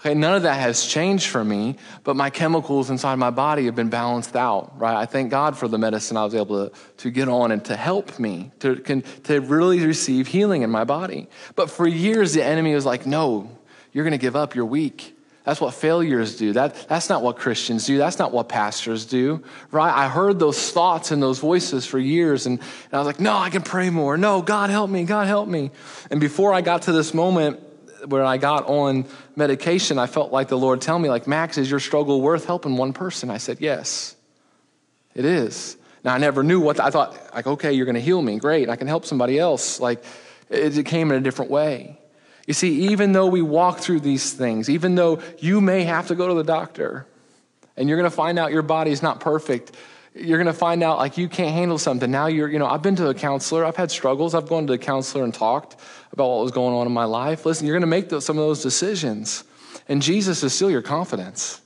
Okay, 0.00 0.12
none 0.12 0.34
of 0.34 0.42
that 0.42 0.60
has 0.60 0.84
changed 0.84 1.28
for 1.28 1.42
me, 1.42 1.76
but 2.02 2.14
my 2.14 2.28
chemicals 2.28 2.90
inside 2.90 3.14
my 3.14 3.30
body 3.30 3.64
have 3.64 3.74
been 3.74 3.88
balanced 3.88 4.36
out, 4.36 4.78
right? 4.78 4.94
I 4.94 5.06
thank 5.06 5.30
God 5.30 5.56
for 5.56 5.66
the 5.66 5.78
medicine 5.78 6.18
I 6.18 6.24
was 6.24 6.34
able 6.34 6.68
to, 6.68 6.76
to 6.98 7.10
get 7.10 7.26
on 7.26 7.50
and 7.52 7.64
to 7.64 7.74
help 7.74 8.18
me 8.18 8.52
to, 8.58 8.76
to 9.00 9.40
really 9.40 9.86
receive 9.86 10.26
healing 10.26 10.60
in 10.60 10.68
my 10.68 10.84
body. 10.84 11.26
But 11.56 11.70
for 11.70 11.86
years, 11.86 12.34
the 12.34 12.44
enemy 12.44 12.74
was 12.74 12.84
like, 12.84 13.06
no, 13.06 13.50
you're 13.92 14.04
going 14.04 14.12
to 14.12 14.18
give 14.18 14.36
up. 14.36 14.54
You're 14.54 14.66
weak. 14.66 15.13
That's 15.44 15.60
what 15.60 15.74
failures 15.74 16.36
do. 16.36 16.54
That, 16.54 16.88
that's 16.88 17.10
not 17.10 17.22
what 17.22 17.36
Christians 17.36 17.84
do. 17.84 17.98
That's 17.98 18.18
not 18.18 18.32
what 18.32 18.48
pastors 18.48 19.04
do, 19.04 19.44
right? 19.70 19.92
I 19.94 20.08
heard 20.08 20.38
those 20.38 20.72
thoughts 20.72 21.10
and 21.10 21.22
those 21.22 21.38
voices 21.38 21.84
for 21.84 21.98
years, 21.98 22.46
and, 22.46 22.58
and 22.58 22.94
I 22.94 22.98
was 22.98 23.06
like, 23.06 23.20
no, 23.20 23.36
I 23.36 23.50
can 23.50 23.60
pray 23.60 23.90
more. 23.90 24.16
No, 24.16 24.40
God 24.40 24.70
help 24.70 24.88
me, 24.88 25.04
God 25.04 25.26
help 25.26 25.46
me. 25.46 25.70
And 26.10 26.18
before 26.18 26.54
I 26.54 26.62
got 26.62 26.82
to 26.82 26.92
this 26.92 27.12
moment 27.12 27.60
where 28.06 28.24
I 28.24 28.38
got 28.38 28.66
on 28.66 29.04
medication, 29.36 29.98
I 29.98 30.06
felt 30.06 30.32
like 30.32 30.48
the 30.48 30.58
Lord 30.58 30.80
tell 30.80 30.98
me, 30.98 31.10
like, 31.10 31.26
Max, 31.26 31.58
is 31.58 31.70
your 31.70 31.80
struggle 31.80 32.22
worth 32.22 32.46
helping 32.46 32.78
one 32.78 32.94
person? 32.94 33.28
I 33.28 33.36
said, 33.36 33.60
yes, 33.60 34.16
it 35.14 35.26
is. 35.26 35.76
Now, 36.04 36.14
I 36.14 36.18
never 36.18 36.42
knew 36.42 36.58
what, 36.60 36.76
the, 36.76 36.84
I 36.84 36.90
thought, 36.90 37.34
like, 37.34 37.46
okay, 37.46 37.74
you're 37.74 37.86
going 37.86 37.96
to 37.96 38.00
heal 38.00 38.20
me. 38.20 38.38
Great, 38.38 38.70
I 38.70 38.76
can 38.76 38.88
help 38.88 39.04
somebody 39.04 39.38
else. 39.38 39.78
Like, 39.78 40.02
it, 40.48 40.78
it 40.78 40.86
came 40.86 41.10
in 41.10 41.18
a 41.18 41.20
different 41.20 41.50
way. 41.50 41.98
You 42.46 42.54
see, 42.54 42.90
even 42.90 43.12
though 43.12 43.26
we 43.26 43.42
walk 43.42 43.78
through 43.78 44.00
these 44.00 44.32
things, 44.32 44.68
even 44.68 44.94
though 44.94 45.20
you 45.38 45.60
may 45.60 45.84
have 45.84 46.08
to 46.08 46.14
go 46.14 46.28
to 46.28 46.34
the 46.34 46.44
doctor 46.44 47.06
and 47.76 47.88
you're 47.88 47.98
going 47.98 48.10
to 48.10 48.14
find 48.14 48.38
out 48.38 48.52
your 48.52 48.62
body's 48.62 49.02
not 49.02 49.20
perfect, 49.20 49.72
you're 50.14 50.38
going 50.38 50.46
to 50.46 50.52
find 50.52 50.82
out 50.82 50.98
like 50.98 51.16
you 51.16 51.28
can't 51.28 51.54
handle 51.54 51.78
something. 51.78 52.10
Now 52.10 52.26
you're, 52.26 52.48
you 52.48 52.58
know, 52.58 52.66
I've 52.66 52.82
been 52.82 52.96
to 52.96 53.08
a 53.08 53.14
counselor, 53.14 53.64
I've 53.64 53.76
had 53.76 53.90
struggles, 53.90 54.34
I've 54.34 54.48
gone 54.48 54.66
to 54.66 54.74
a 54.74 54.78
counselor 54.78 55.24
and 55.24 55.32
talked 55.32 55.76
about 56.12 56.28
what 56.28 56.42
was 56.42 56.52
going 56.52 56.74
on 56.74 56.86
in 56.86 56.92
my 56.92 57.04
life. 57.04 57.46
Listen, 57.46 57.66
you're 57.66 57.74
going 57.74 57.80
to 57.80 57.86
make 57.86 58.10
those, 58.10 58.24
some 58.24 58.38
of 58.38 58.44
those 58.44 58.62
decisions. 58.62 59.44
And 59.88 60.02
Jesus 60.02 60.42
is 60.42 60.52
still 60.52 60.70
your 60.70 60.82
confidence. 60.82 61.60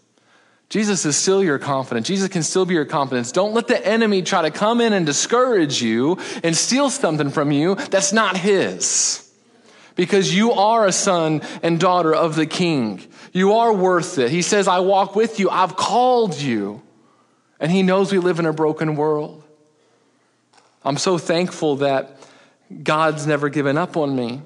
Jesus 0.71 1.05
is 1.05 1.17
still 1.17 1.43
your 1.43 1.59
confidence. 1.59 2.07
Jesus 2.07 2.29
can 2.29 2.43
still 2.43 2.67
be 2.67 2.75
your 2.75 2.85
confidence. 2.85 3.33
Don't 3.33 3.55
let 3.55 3.69
the 3.69 3.87
enemy 3.87 4.23
try 4.23 4.43
to 4.43 4.51
come 4.51 4.81
in 4.81 4.93
and 4.93 5.05
discourage 5.05 5.83
you 5.83 6.19
and 6.43 6.57
steal 6.57 6.91
something 6.91 7.31
from 7.31 7.51
you 7.53 7.75
that's 7.75 8.13
not 8.13 8.37
his 8.37 9.28
because 9.99 10.33
you 10.33 10.53
are 10.53 10.87
a 10.87 10.93
son 10.93 11.43
and 11.61 11.81
daughter 11.81 12.15
of 12.15 12.37
the 12.37 12.47
king. 12.47 13.03
You 13.33 13.55
are 13.55 13.73
worth 13.73 14.17
it. 14.19 14.31
He 14.31 14.43
says, 14.43 14.69
I 14.69 14.79
walk 14.79 15.17
with 15.17 15.41
you. 15.41 15.51
I've 15.51 15.75
called 15.75 16.41
you. 16.41 16.83
And 17.59 17.73
he 17.73 17.83
knows 17.83 18.13
we 18.13 18.19
live 18.19 18.39
in 18.39 18.47
a 18.47 18.53
broken 18.53 18.95
world. 18.95 19.43
I'm 20.85 20.99
so 20.99 21.19
thankful 21.19 21.77
that 21.77 22.17
God's 22.85 23.27
never 23.27 23.49
given 23.49 23.77
up 23.77 23.97
on 23.97 24.15
me. 24.15 24.41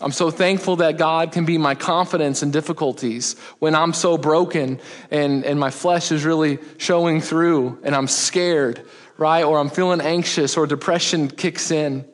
I'm 0.00 0.12
so 0.12 0.30
thankful 0.30 0.76
that 0.76 0.96
God 0.96 1.32
can 1.32 1.44
be 1.44 1.58
my 1.58 1.74
confidence 1.74 2.42
in 2.42 2.50
difficulties 2.50 3.38
when 3.58 3.74
I'm 3.74 3.92
so 3.92 4.16
broken 4.16 4.80
and, 5.10 5.44
and 5.44 5.60
my 5.60 5.70
flesh 5.70 6.10
is 6.12 6.24
really 6.24 6.60
showing 6.78 7.20
through 7.20 7.78
and 7.82 7.94
I'm 7.94 8.08
scared, 8.08 8.86
right? 9.18 9.44
Or 9.44 9.58
I'm 9.58 9.68
feeling 9.68 10.00
anxious 10.00 10.56
or 10.56 10.66
depression 10.66 11.28
kicks 11.28 11.70
in. 11.70 12.06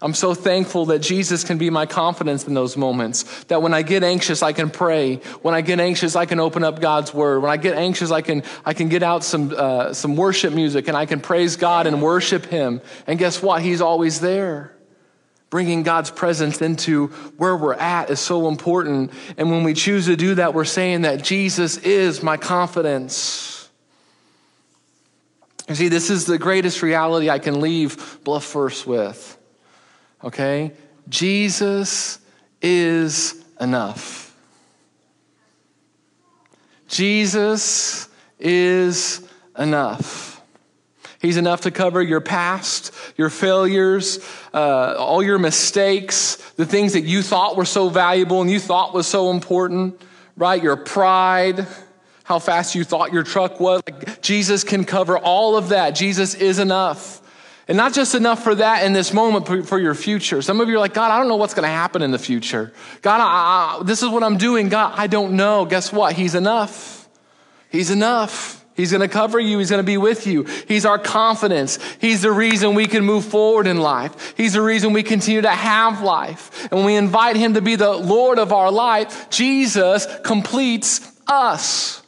I'm 0.00 0.14
so 0.14 0.32
thankful 0.32 0.86
that 0.86 1.00
Jesus 1.00 1.42
can 1.42 1.58
be 1.58 1.70
my 1.70 1.84
confidence 1.84 2.46
in 2.46 2.54
those 2.54 2.76
moments. 2.76 3.44
That 3.44 3.62
when 3.62 3.74
I 3.74 3.82
get 3.82 4.04
anxious, 4.04 4.44
I 4.44 4.52
can 4.52 4.70
pray. 4.70 5.16
When 5.42 5.54
I 5.54 5.60
get 5.60 5.80
anxious, 5.80 6.14
I 6.14 6.24
can 6.24 6.38
open 6.38 6.62
up 6.62 6.80
God's 6.80 7.12
word. 7.12 7.42
When 7.42 7.50
I 7.50 7.56
get 7.56 7.76
anxious, 7.76 8.12
I 8.12 8.22
can, 8.22 8.44
I 8.64 8.74
can 8.74 8.88
get 8.88 9.02
out 9.02 9.24
some, 9.24 9.52
uh, 9.56 9.92
some 9.92 10.14
worship 10.14 10.54
music 10.54 10.86
and 10.86 10.96
I 10.96 11.04
can 11.06 11.20
praise 11.20 11.56
God 11.56 11.88
and 11.88 12.00
worship 12.00 12.46
Him. 12.46 12.80
And 13.08 13.18
guess 13.18 13.42
what? 13.42 13.60
He's 13.60 13.80
always 13.80 14.20
there. 14.20 14.72
Bringing 15.50 15.82
God's 15.82 16.12
presence 16.12 16.62
into 16.62 17.08
where 17.38 17.56
we're 17.56 17.74
at 17.74 18.10
is 18.10 18.20
so 18.20 18.46
important. 18.46 19.12
And 19.36 19.50
when 19.50 19.64
we 19.64 19.74
choose 19.74 20.06
to 20.06 20.14
do 20.14 20.36
that, 20.36 20.54
we're 20.54 20.64
saying 20.64 21.02
that 21.02 21.24
Jesus 21.24 21.76
is 21.78 22.22
my 22.22 22.36
confidence. 22.36 23.68
You 25.68 25.74
see, 25.74 25.88
this 25.88 26.08
is 26.08 26.24
the 26.24 26.38
greatest 26.38 26.82
reality 26.82 27.30
I 27.30 27.40
can 27.40 27.60
leave 27.60 28.18
Bluff 28.22 28.44
First 28.44 28.86
with 28.86 29.37
okay? 30.22 30.72
Jesus 31.08 32.18
is 32.60 33.44
enough. 33.60 34.34
Jesus 36.88 38.08
is 38.38 39.28
enough. 39.58 40.40
He's 41.20 41.36
enough 41.36 41.62
to 41.62 41.70
cover 41.70 42.00
your 42.00 42.20
past, 42.20 42.92
your 43.16 43.28
failures, 43.28 44.24
uh, 44.54 44.94
all 44.96 45.22
your 45.22 45.38
mistakes, 45.38 46.36
the 46.52 46.64
things 46.64 46.92
that 46.92 47.02
you 47.02 47.22
thought 47.22 47.56
were 47.56 47.64
so 47.64 47.88
valuable 47.88 48.40
and 48.40 48.50
you 48.50 48.60
thought 48.60 48.94
was 48.94 49.06
so 49.06 49.30
important, 49.30 50.00
right? 50.36 50.62
Your 50.62 50.76
pride, 50.76 51.66
how 52.22 52.38
fast 52.38 52.76
you 52.76 52.84
thought 52.84 53.12
your 53.12 53.24
truck 53.24 53.58
was. 53.58 53.82
Like, 53.90 54.22
Jesus 54.22 54.62
can 54.62 54.84
cover 54.84 55.18
all 55.18 55.56
of 55.56 55.70
that. 55.70 55.90
Jesus 55.90 56.34
is 56.34 56.60
enough. 56.60 57.20
And 57.68 57.76
not 57.76 57.92
just 57.92 58.14
enough 58.14 58.42
for 58.42 58.54
that 58.54 58.84
in 58.84 58.94
this 58.94 59.12
moment, 59.12 59.44
but 59.44 59.66
for 59.66 59.78
your 59.78 59.94
future. 59.94 60.40
Some 60.40 60.60
of 60.60 60.68
you 60.70 60.76
are 60.76 60.78
like, 60.78 60.94
God, 60.94 61.10
I 61.10 61.18
don't 61.18 61.28
know 61.28 61.36
what's 61.36 61.52
going 61.52 61.68
to 61.68 61.68
happen 61.68 62.00
in 62.00 62.10
the 62.10 62.18
future. 62.18 62.72
God, 63.02 63.20
I, 63.20 63.80
I, 63.80 63.82
this 63.84 64.02
is 64.02 64.08
what 64.08 64.22
I'm 64.22 64.38
doing. 64.38 64.70
God, 64.70 64.94
I 64.96 65.06
don't 65.06 65.36
know. 65.36 65.66
Guess 65.66 65.92
what? 65.92 66.14
He's 66.14 66.34
enough. 66.34 67.06
He's 67.70 67.90
enough. 67.90 68.64
He's 68.74 68.92
going 68.92 69.02
to 69.02 69.08
cover 69.08 69.38
you. 69.38 69.58
He's 69.58 69.68
going 69.68 69.82
to 69.82 69.86
be 69.86 69.98
with 69.98 70.26
you. 70.26 70.44
He's 70.66 70.86
our 70.86 70.98
confidence. 70.98 71.78
He's 72.00 72.22
the 72.22 72.32
reason 72.32 72.74
we 72.74 72.86
can 72.86 73.04
move 73.04 73.24
forward 73.24 73.66
in 73.66 73.78
life. 73.78 74.34
He's 74.36 74.54
the 74.54 74.62
reason 74.62 74.92
we 74.92 75.02
continue 75.02 75.42
to 75.42 75.50
have 75.50 76.00
life. 76.00 76.68
And 76.70 76.78
when 76.78 76.86
we 76.86 76.94
invite 76.94 77.36
Him 77.36 77.54
to 77.54 77.60
be 77.60 77.74
the 77.74 77.90
Lord 77.90 78.38
of 78.38 78.52
our 78.52 78.70
life, 78.70 79.28
Jesus 79.30 80.06
completes 80.24 81.00
us. 81.26 82.02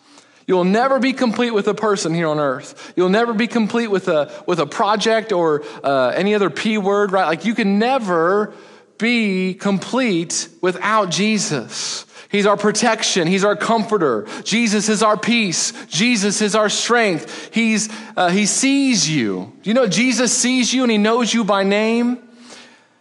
You'll 0.50 0.64
never 0.64 0.98
be 0.98 1.12
complete 1.12 1.52
with 1.52 1.68
a 1.68 1.74
person 1.74 2.12
here 2.12 2.26
on 2.26 2.40
earth. 2.40 2.92
You'll 2.96 3.08
never 3.08 3.32
be 3.32 3.46
complete 3.46 3.86
with 3.86 4.08
a, 4.08 4.42
with 4.48 4.58
a 4.58 4.66
project 4.66 5.30
or 5.30 5.62
uh, 5.84 6.08
any 6.08 6.34
other 6.34 6.50
P 6.50 6.76
word, 6.76 7.12
right? 7.12 7.26
Like 7.26 7.44
you 7.44 7.54
can 7.54 7.78
never 7.78 8.52
be 8.98 9.54
complete 9.54 10.48
without 10.60 11.10
Jesus. 11.10 12.04
He's 12.32 12.46
our 12.46 12.56
protection. 12.56 13.28
He's 13.28 13.44
our 13.44 13.54
comforter. 13.54 14.26
Jesus 14.42 14.88
is 14.88 15.04
our 15.04 15.16
peace. 15.16 15.72
Jesus 15.86 16.42
is 16.42 16.56
our 16.56 16.68
strength. 16.68 17.54
He's, 17.54 17.88
uh, 18.16 18.30
he 18.30 18.44
sees 18.46 19.08
you. 19.08 19.52
Do 19.62 19.70
you 19.70 19.74
know 19.74 19.86
Jesus 19.86 20.36
sees 20.36 20.74
you 20.74 20.82
and 20.82 20.90
he 20.90 20.98
knows 20.98 21.32
you 21.32 21.44
by 21.44 21.62
name? 21.62 22.20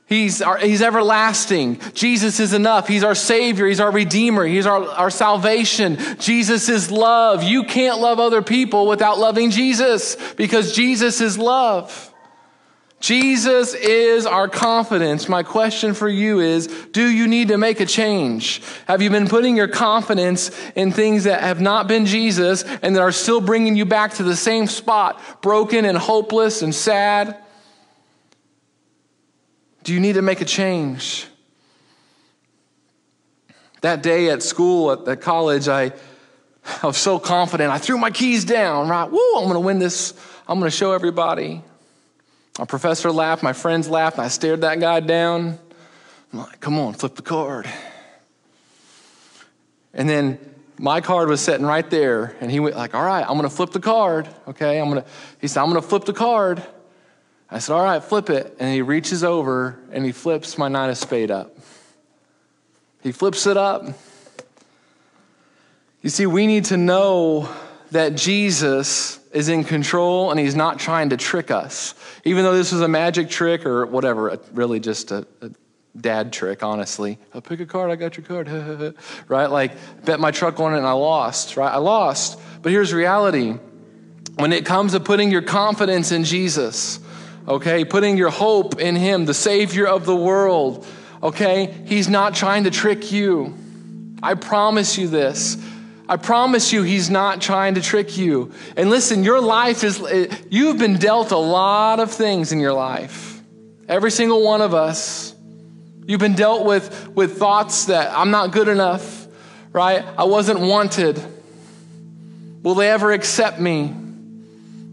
He's, 0.09 0.41
our, 0.41 0.57
he's 0.57 0.81
everlasting. 0.81 1.79
Jesus 1.93 2.39
is 2.39 2.53
enough. 2.53 2.87
He's 2.87 3.03
our 3.03 3.13
Savior. 3.13 3.67
He's 3.67 3.79
our 3.79 3.91
Redeemer. 3.91 4.43
He's 4.43 4.65
our, 4.65 4.83
our 4.83 5.11
salvation. 5.11 5.99
Jesus 6.17 6.67
is 6.67 6.89
love. 6.89 7.43
You 7.43 7.63
can't 7.63 7.99
love 7.99 8.19
other 8.19 8.41
people 8.41 8.87
without 8.87 9.19
loving 9.19 9.51
Jesus 9.51 10.17
because 10.33 10.75
Jesus 10.75 11.21
is 11.21 11.37
love. 11.37 12.11
Jesus 12.99 13.75
is 13.75 14.25
our 14.25 14.47
confidence. 14.47 15.29
My 15.29 15.43
question 15.43 15.93
for 15.93 16.09
you 16.09 16.39
is 16.39 16.65
Do 16.91 17.07
you 17.07 17.27
need 17.27 17.49
to 17.49 17.59
make 17.59 17.79
a 17.79 17.85
change? 17.85 18.63
Have 18.87 19.03
you 19.03 19.11
been 19.11 19.27
putting 19.27 19.55
your 19.55 19.67
confidence 19.67 20.49
in 20.75 20.91
things 20.91 21.25
that 21.25 21.41
have 21.41 21.61
not 21.61 21.87
been 21.87 22.07
Jesus 22.07 22.63
and 22.63 22.95
that 22.95 23.01
are 23.01 23.11
still 23.11 23.41
bringing 23.41 23.75
you 23.75 23.85
back 23.85 24.15
to 24.15 24.23
the 24.23 24.35
same 24.35 24.65
spot, 24.65 25.21
broken 25.43 25.85
and 25.85 25.99
hopeless 25.99 26.63
and 26.63 26.73
sad? 26.73 27.37
Do 29.89 29.95
you 29.95 29.99
need 29.99 30.13
to 30.13 30.21
make 30.21 30.39
a 30.39 30.45
change? 30.45 31.25
That 33.81 34.03
day 34.03 34.29
at 34.29 34.43
school, 34.43 34.91
at, 34.91 35.07
at 35.07 35.19
college, 35.19 35.67
I, 35.67 35.93
I 36.83 36.85
was 36.85 36.97
so 36.97 37.17
confident. 37.17 37.71
I 37.71 37.79
threw 37.79 37.97
my 37.97 38.11
keys 38.11 38.45
down, 38.45 38.87
right? 38.87 39.09
Woo, 39.09 39.19
I'm 39.35 39.45
going 39.45 39.55
to 39.55 39.59
win 39.59 39.79
this. 39.79 40.13
I'm 40.47 40.59
going 40.59 40.69
to 40.69 40.77
show 40.77 40.91
everybody. 40.91 41.63
My 42.59 42.65
professor 42.65 43.11
laughed, 43.11 43.41
my 43.41 43.53
friends 43.53 43.89
laughed, 43.89 44.17
and 44.17 44.25
I 44.25 44.27
stared 44.27 44.61
that 44.61 44.79
guy 44.79 44.99
down. 44.99 45.57
I'm 46.31 46.39
like, 46.39 46.59
come 46.59 46.77
on, 46.77 46.93
flip 46.93 47.15
the 47.15 47.23
card. 47.23 47.67
And 49.95 50.07
then 50.07 50.37
my 50.77 51.01
card 51.01 51.29
was 51.29 51.41
sitting 51.41 51.65
right 51.65 51.89
there, 51.89 52.35
and 52.41 52.51
he 52.51 52.59
went 52.59 52.75
like, 52.75 52.93
all 52.93 53.03
right, 53.03 53.23
I'm 53.23 53.37
going 53.37 53.41
to 53.41 53.49
flip 53.49 53.71
the 53.71 53.79
card. 53.79 54.29
Okay, 54.49 54.79
I'm 54.79 54.91
going 54.91 55.01
to, 55.01 55.09
he 55.41 55.47
said, 55.47 55.61
I'm 55.63 55.69
going 55.71 55.81
to 55.81 55.87
flip 55.87 56.05
the 56.05 56.13
card. 56.13 56.63
I 57.51 57.59
said, 57.59 57.73
All 57.73 57.83
right, 57.83 58.03
flip 58.03 58.29
it. 58.29 58.55
And 58.59 58.73
he 58.73 58.81
reaches 58.81 59.23
over 59.23 59.79
and 59.91 60.05
he 60.05 60.11
flips 60.11 60.57
my 60.57 60.67
nine 60.67 60.89
of 60.89 60.97
spade 60.97 61.31
up. 61.31 61.57
He 63.01 63.11
flips 63.11 63.47
it 63.47 63.57
up. 63.57 63.85
You 66.01 66.09
see, 66.09 66.25
we 66.25 66.47
need 66.47 66.65
to 66.65 66.77
know 66.77 67.49
that 67.91 68.15
Jesus 68.15 69.19
is 69.33 69.49
in 69.49 69.63
control 69.63 70.31
and 70.31 70.39
he's 70.39 70.55
not 70.55 70.79
trying 70.79 71.09
to 71.09 71.17
trick 71.17 71.51
us. 71.51 71.95
Even 72.23 72.43
though 72.43 72.55
this 72.55 72.71
was 72.71 72.81
a 72.81 72.87
magic 72.87 73.29
trick 73.29 73.65
or 73.65 73.85
whatever, 73.85 74.39
really 74.53 74.79
just 74.79 75.11
a, 75.11 75.27
a 75.41 75.51
dad 75.99 76.31
trick, 76.31 76.63
honestly. 76.63 77.17
I'll 77.33 77.41
pick 77.41 77.59
a 77.59 77.65
card, 77.65 77.91
I 77.91 77.95
got 77.95 78.17
your 78.17 78.25
card, 78.25 78.47
right? 79.27 79.47
Like, 79.47 79.71
bet 80.05 80.19
my 80.19 80.31
truck 80.31 80.59
on 80.59 80.73
it 80.73 80.77
and 80.77 80.85
I 80.85 80.93
lost, 80.93 81.57
right? 81.57 81.71
I 81.71 81.77
lost. 81.77 82.39
But 82.61 82.71
here's 82.71 82.93
reality 82.93 83.57
when 84.35 84.53
it 84.53 84.65
comes 84.65 84.93
to 84.93 84.99
putting 84.99 85.31
your 85.31 85.41
confidence 85.41 86.11
in 86.11 86.23
Jesus, 86.23 86.99
okay? 87.49 87.83
Putting 87.83 88.15
your 88.15 88.29
hope 88.29 88.79
in 88.79 88.95
Him, 88.95 89.25
the 89.25 89.33
Savior 89.33 89.87
of 89.87 90.05
the 90.05 90.15
world, 90.15 90.85
okay? 91.23 91.75
He's 91.85 92.07
not 92.07 92.35
trying 92.35 92.65
to 92.65 92.71
trick 92.71 93.11
you. 93.11 93.57
I 94.21 94.35
promise 94.35 94.97
you 94.97 95.07
this. 95.07 95.57
I 96.07 96.17
promise 96.17 96.71
you, 96.71 96.83
He's 96.83 97.09
not 97.09 97.41
trying 97.41 97.75
to 97.75 97.81
trick 97.81 98.17
you. 98.17 98.51
And 98.77 98.89
listen, 98.89 99.23
your 99.23 99.41
life 99.41 99.83
is, 99.83 100.01
eh, 100.01 100.33
you've 100.49 100.77
been 100.77 100.97
dealt 100.97 101.31
a 101.31 101.37
lot 101.37 101.99
of 101.99 102.11
things 102.11 102.51
in 102.51 102.59
your 102.59 102.73
life. 102.73 103.41
Every 103.87 104.11
single 104.11 104.43
one 104.43 104.61
of 104.61 104.73
us. 104.73 105.33
You've 106.05 106.19
been 106.19 106.35
dealt 106.35 106.65
with, 106.65 107.09
with 107.09 107.37
thoughts 107.37 107.85
that 107.85 108.11
I'm 108.11 108.31
not 108.31 108.51
good 108.51 108.67
enough, 108.67 109.27
right? 109.71 110.03
I 110.17 110.23
wasn't 110.23 110.59
wanted. 110.59 111.21
Will 112.63 112.73
they 112.73 112.89
ever 112.89 113.11
accept 113.11 113.59
me? 113.59 113.93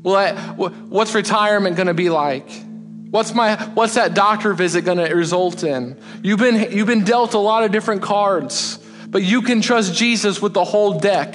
What's 0.07 1.17
retirement 1.17 1.75
going 1.75 1.89
to 1.89 1.95
be 1.95 2.11
like? 2.11 2.49
What's, 3.11 3.35
my, 3.35 3.57
what's 3.75 3.95
that 3.95 4.15
doctor 4.15 4.53
visit 4.55 4.83
going 4.83 4.99
to 4.99 5.13
result 5.13 5.65
in? 5.65 5.99
You've 6.23 6.39
been, 6.39 6.71
you've 6.71 6.87
been 6.87 7.03
dealt 7.03 7.35
a 7.35 7.39
lot 7.39 7.65
of 7.65 7.73
different 7.73 8.03
cards, 8.03 8.79
but 9.09 9.25
you 9.25 9.43
can 9.43 9.61
trust 9.61 9.95
Jesus 9.95 10.41
with 10.41 10.55
the 10.55 10.63
whole 10.63 11.01
deck. 11.01 11.35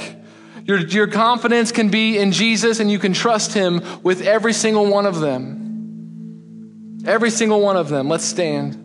Your, 0.64 0.78
your 0.80 1.08
confidence 1.08 1.74
can 1.74 1.90
be 1.90 2.18
in 2.18 2.32
Jesus, 2.32 2.80
and 2.80 2.90
you 2.90 2.98
can 2.98 3.12
trust 3.12 3.54
Him 3.54 3.82
with 4.04 4.22
every 4.22 4.54
single 4.54 4.86
one 4.86 5.06
of 5.06 5.20
them. 5.20 7.02
Every 7.06 7.30
single 7.30 7.60
one 7.60 7.76
of 7.76 7.90
them. 7.90 8.08
Let's 8.08 8.24
stand. 8.24 8.81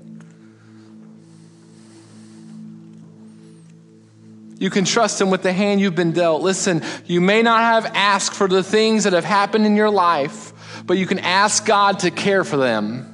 You 4.59 4.71
can 4.71 4.85
trust 4.85 5.21
Him 5.21 5.31
with 5.31 5.43
the 5.43 5.53
hand 5.53 5.81
you've 5.81 5.95
been 5.95 6.13
dealt. 6.13 6.43
Listen, 6.43 6.83
you 7.05 7.21
may 7.21 7.43
not 7.43 7.61
have 7.61 7.93
asked 7.95 8.35
for 8.35 8.49
the 8.49 8.63
things 8.63 9.05
that 9.05 9.13
have 9.13 9.25
happened 9.25 9.67
in 9.67 9.77
your 9.77 9.91
life, 9.91 10.53
but 10.87 10.97
you 10.97 11.07
can 11.07 11.19
ask 11.19 11.67
God 11.67 12.01
to 12.01 12.11
care 12.11 12.43
for 12.43 12.57
them. 12.57 13.13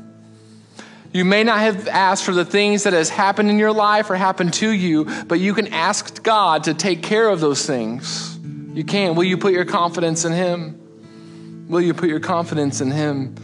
You 1.13 1.25
may 1.25 1.45
not 1.45 1.59
have 1.59 1.89
asked 1.89 2.25
for 2.25 2.33
the 2.33 2.45
things 2.45 2.85
that 2.85 2.93
has 2.93 3.11
happened 3.11 3.51
in 3.51 3.59
your 3.59 3.73
life 3.73 4.09
or 4.09 4.15
happened 4.15 4.55
to 4.55 4.71
you, 4.71 5.05
but 5.27 5.41
you 5.41 5.53
can 5.53 5.69
ask 5.69 6.23
God 6.23 6.65
to 6.65 6.75
take 6.75 7.03
care 7.03 7.29
of 7.29 7.41
those 7.41 7.67
things. 7.67 8.39
You 8.73 8.85
can. 8.85 9.15
Will 9.17 9.25
you 9.25 9.37
put 9.37 9.53
your 9.53 9.67
confidence 9.67 10.25
in 10.25 10.33
Him? 10.33 11.67
Will 11.69 11.83
you 11.83 11.93
put 11.93 12.09
your 12.09 12.21
confidence 12.21 12.81
in 12.81 12.91
Him? 12.91 13.35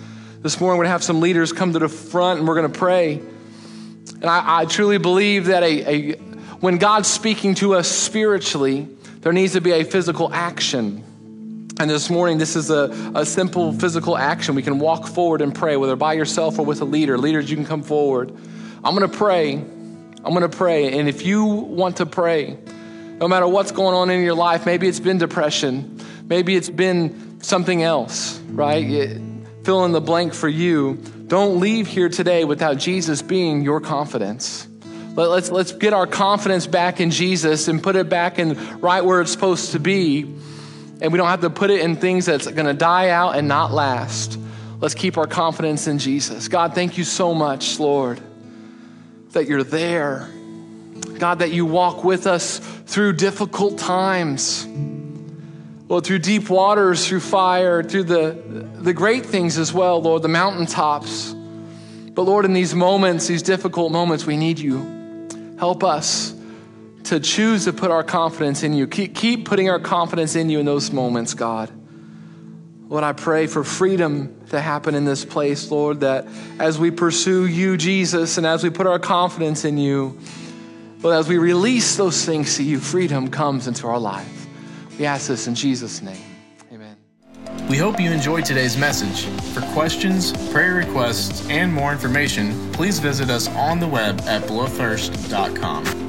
This 0.40 0.60
morning, 0.60 0.78
we're 0.78 0.84
going 0.84 0.88
to 0.88 0.92
have 0.92 1.02
some 1.02 1.20
leaders 1.20 1.52
come 1.52 1.72
to 1.72 1.78
the 1.80 1.88
front 1.88 2.38
and 2.38 2.48
we're 2.48 2.54
going 2.54 2.72
to 2.72 2.78
pray. 2.78 3.14
And 3.14 4.26
I, 4.26 4.60
I 4.60 4.64
truly 4.64 4.98
believe 4.98 5.46
that 5.46 5.62
a, 5.62 6.12
a 6.12 6.27
when 6.60 6.78
God's 6.78 7.08
speaking 7.08 7.54
to 7.56 7.74
us 7.74 7.88
spiritually, 7.88 8.88
there 9.20 9.32
needs 9.32 9.52
to 9.54 9.60
be 9.60 9.72
a 9.72 9.84
physical 9.84 10.32
action. 10.32 11.04
And 11.80 11.88
this 11.88 12.10
morning, 12.10 12.38
this 12.38 12.56
is 12.56 12.70
a, 12.70 13.12
a 13.14 13.24
simple 13.24 13.72
physical 13.72 14.16
action. 14.16 14.54
We 14.54 14.62
can 14.62 14.78
walk 14.78 15.06
forward 15.06 15.40
and 15.40 15.54
pray, 15.54 15.76
whether 15.76 15.96
by 15.96 16.14
yourself 16.14 16.58
or 16.58 16.64
with 16.64 16.80
a 16.80 16.84
leader. 16.84 17.16
Leaders, 17.16 17.48
you 17.50 17.56
can 17.56 17.66
come 17.66 17.82
forward. 17.82 18.30
I'm 18.84 18.96
going 18.96 19.08
to 19.08 19.16
pray. 19.16 19.54
I'm 19.54 20.34
going 20.34 20.40
to 20.40 20.48
pray. 20.48 20.98
And 20.98 21.08
if 21.08 21.24
you 21.24 21.44
want 21.44 21.98
to 21.98 22.06
pray, 22.06 22.56
no 23.18 23.28
matter 23.28 23.48
what's 23.48 23.72
going 23.72 23.94
on 23.94 24.10
in 24.10 24.22
your 24.24 24.34
life, 24.34 24.66
maybe 24.66 24.86
it's 24.86 25.00
been 25.00 25.18
depression, 25.18 26.00
maybe 26.24 26.54
it's 26.54 26.70
been 26.70 27.40
something 27.42 27.82
else, 27.82 28.38
right? 28.50 29.20
Fill 29.64 29.84
in 29.84 29.92
the 29.92 30.00
blank 30.00 30.34
for 30.34 30.48
you. 30.48 30.94
Don't 31.26 31.58
leave 31.60 31.88
here 31.88 32.08
today 32.08 32.44
without 32.44 32.78
Jesus 32.78 33.20
being 33.22 33.62
your 33.62 33.80
confidence. 33.80 34.67
Let, 35.18 35.30
us 35.30 35.50
let's 35.50 35.72
get 35.72 35.92
our 35.92 36.06
confidence 36.06 36.68
back 36.68 37.00
in 37.00 37.10
Jesus 37.10 37.66
and 37.66 37.82
put 37.82 37.96
it 37.96 38.08
back 38.08 38.38
in 38.38 38.78
right 38.78 39.04
where 39.04 39.20
it's 39.20 39.32
supposed 39.32 39.72
to 39.72 39.80
be. 39.80 40.20
And 41.00 41.12
we 41.12 41.16
don't 41.16 41.26
have 41.26 41.40
to 41.40 41.50
put 41.50 41.70
it 41.70 41.80
in 41.80 41.96
things 41.96 42.26
that's 42.26 42.46
going 42.46 42.66
to 42.66 42.72
die 42.72 43.08
out 43.08 43.36
and 43.36 43.48
not 43.48 43.72
last. 43.72 44.38
Let's 44.80 44.94
keep 44.94 45.18
our 45.18 45.26
confidence 45.26 45.88
in 45.88 45.98
Jesus. 45.98 46.46
God, 46.46 46.72
thank 46.72 46.98
you 46.98 47.02
so 47.02 47.34
much, 47.34 47.80
Lord, 47.80 48.20
that 49.30 49.48
you're 49.48 49.64
there. 49.64 50.30
God, 51.18 51.40
that 51.40 51.50
you 51.50 51.66
walk 51.66 52.04
with 52.04 52.28
us 52.28 52.60
through 52.86 53.14
difficult 53.14 53.76
times. 53.76 54.68
Lord, 55.88 56.04
through 56.04 56.20
deep 56.20 56.48
waters, 56.48 57.08
through 57.08 57.20
fire, 57.20 57.82
through 57.82 58.04
the, 58.04 58.68
the 58.76 58.94
great 58.94 59.26
things 59.26 59.58
as 59.58 59.72
well, 59.72 60.00
Lord, 60.00 60.22
the 60.22 60.28
mountaintops. 60.28 61.32
But 61.32 62.22
Lord, 62.22 62.44
in 62.44 62.52
these 62.52 62.72
moments, 62.72 63.26
these 63.26 63.42
difficult 63.42 63.90
moments, 63.90 64.24
we 64.24 64.36
need 64.36 64.60
you. 64.60 64.97
Help 65.58 65.82
us 65.82 66.34
to 67.04 67.20
choose 67.20 67.64
to 67.64 67.72
put 67.72 67.90
our 67.90 68.04
confidence 68.04 68.62
in 68.62 68.72
you. 68.72 68.86
Keep, 68.86 69.14
keep 69.14 69.44
putting 69.44 69.70
our 69.70 69.80
confidence 69.80 70.36
in 70.36 70.50
you 70.50 70.60
in 70.60 70.66
those 70.66 70.92
moments, 70.92 71.34
God. 71.34 71.70
Lord, 72.88 73.04
I 73.04 73.12
pray 73.12 73.46
for 73.46 73.64
freedom 73.64 74.40
to 74.50 74.60
happen 74.60 74.94
in 74.94 75.04
this 75.04 75.24
place, 75.24 75.70
Lord, 75.70 76.00
that 76.00 76.26
as 76.58 76.78
we 76.78 76.90
pursue 76.90 77.46
you, 77.46 77.76
Jesus, 77.76 78.38
and 78.38 78.46
as 78.46 78.62
we 78.62 78.70
put 78.70 78.86
our 78.86 78.98
confidence 78.98 79.64
in 79.64 79.76
you, 79.76 80.18
Lord, 81.02 81.14
as 81.14 81.28
we 81.28 81.38
release 81.38 81.96
those 81.96 82.24
things 82.24 82.56
to 82.56 82.62
you, 82.62 82.78
freedom 82.78 83.30
comes 83.30 83.68
into 83.68 83.86
our 83.86 83.98
life. 83.98 84.46
We 84.98 85.04
ask 85.04 85.28
this 85.28 85.46
in 85.46 85.54
Jesus' 85.54 86.02
name. 86.02 86.27
We 87.68 87.76
hope 87.76 88.00
you 88.00 88.10
enjoyed 88.10 88.46
today's 88.46 88.78
message. 88.78 89.26
For 89.52 89.60
questions, 89.74 90.32
prayer 90.50 90.74
requests, 90.76 91.46
and 91.50 91.70
more 91.72 91.92
information, 91.92 92.72
please 92.72 92.98
visit 92.98 93.28
us 93.28 93.46
on 93.48 93.78
the 93.78 93.86
web 93.86 94.22
at 94.22 94.42
bluffirst.com. 94.44 96.07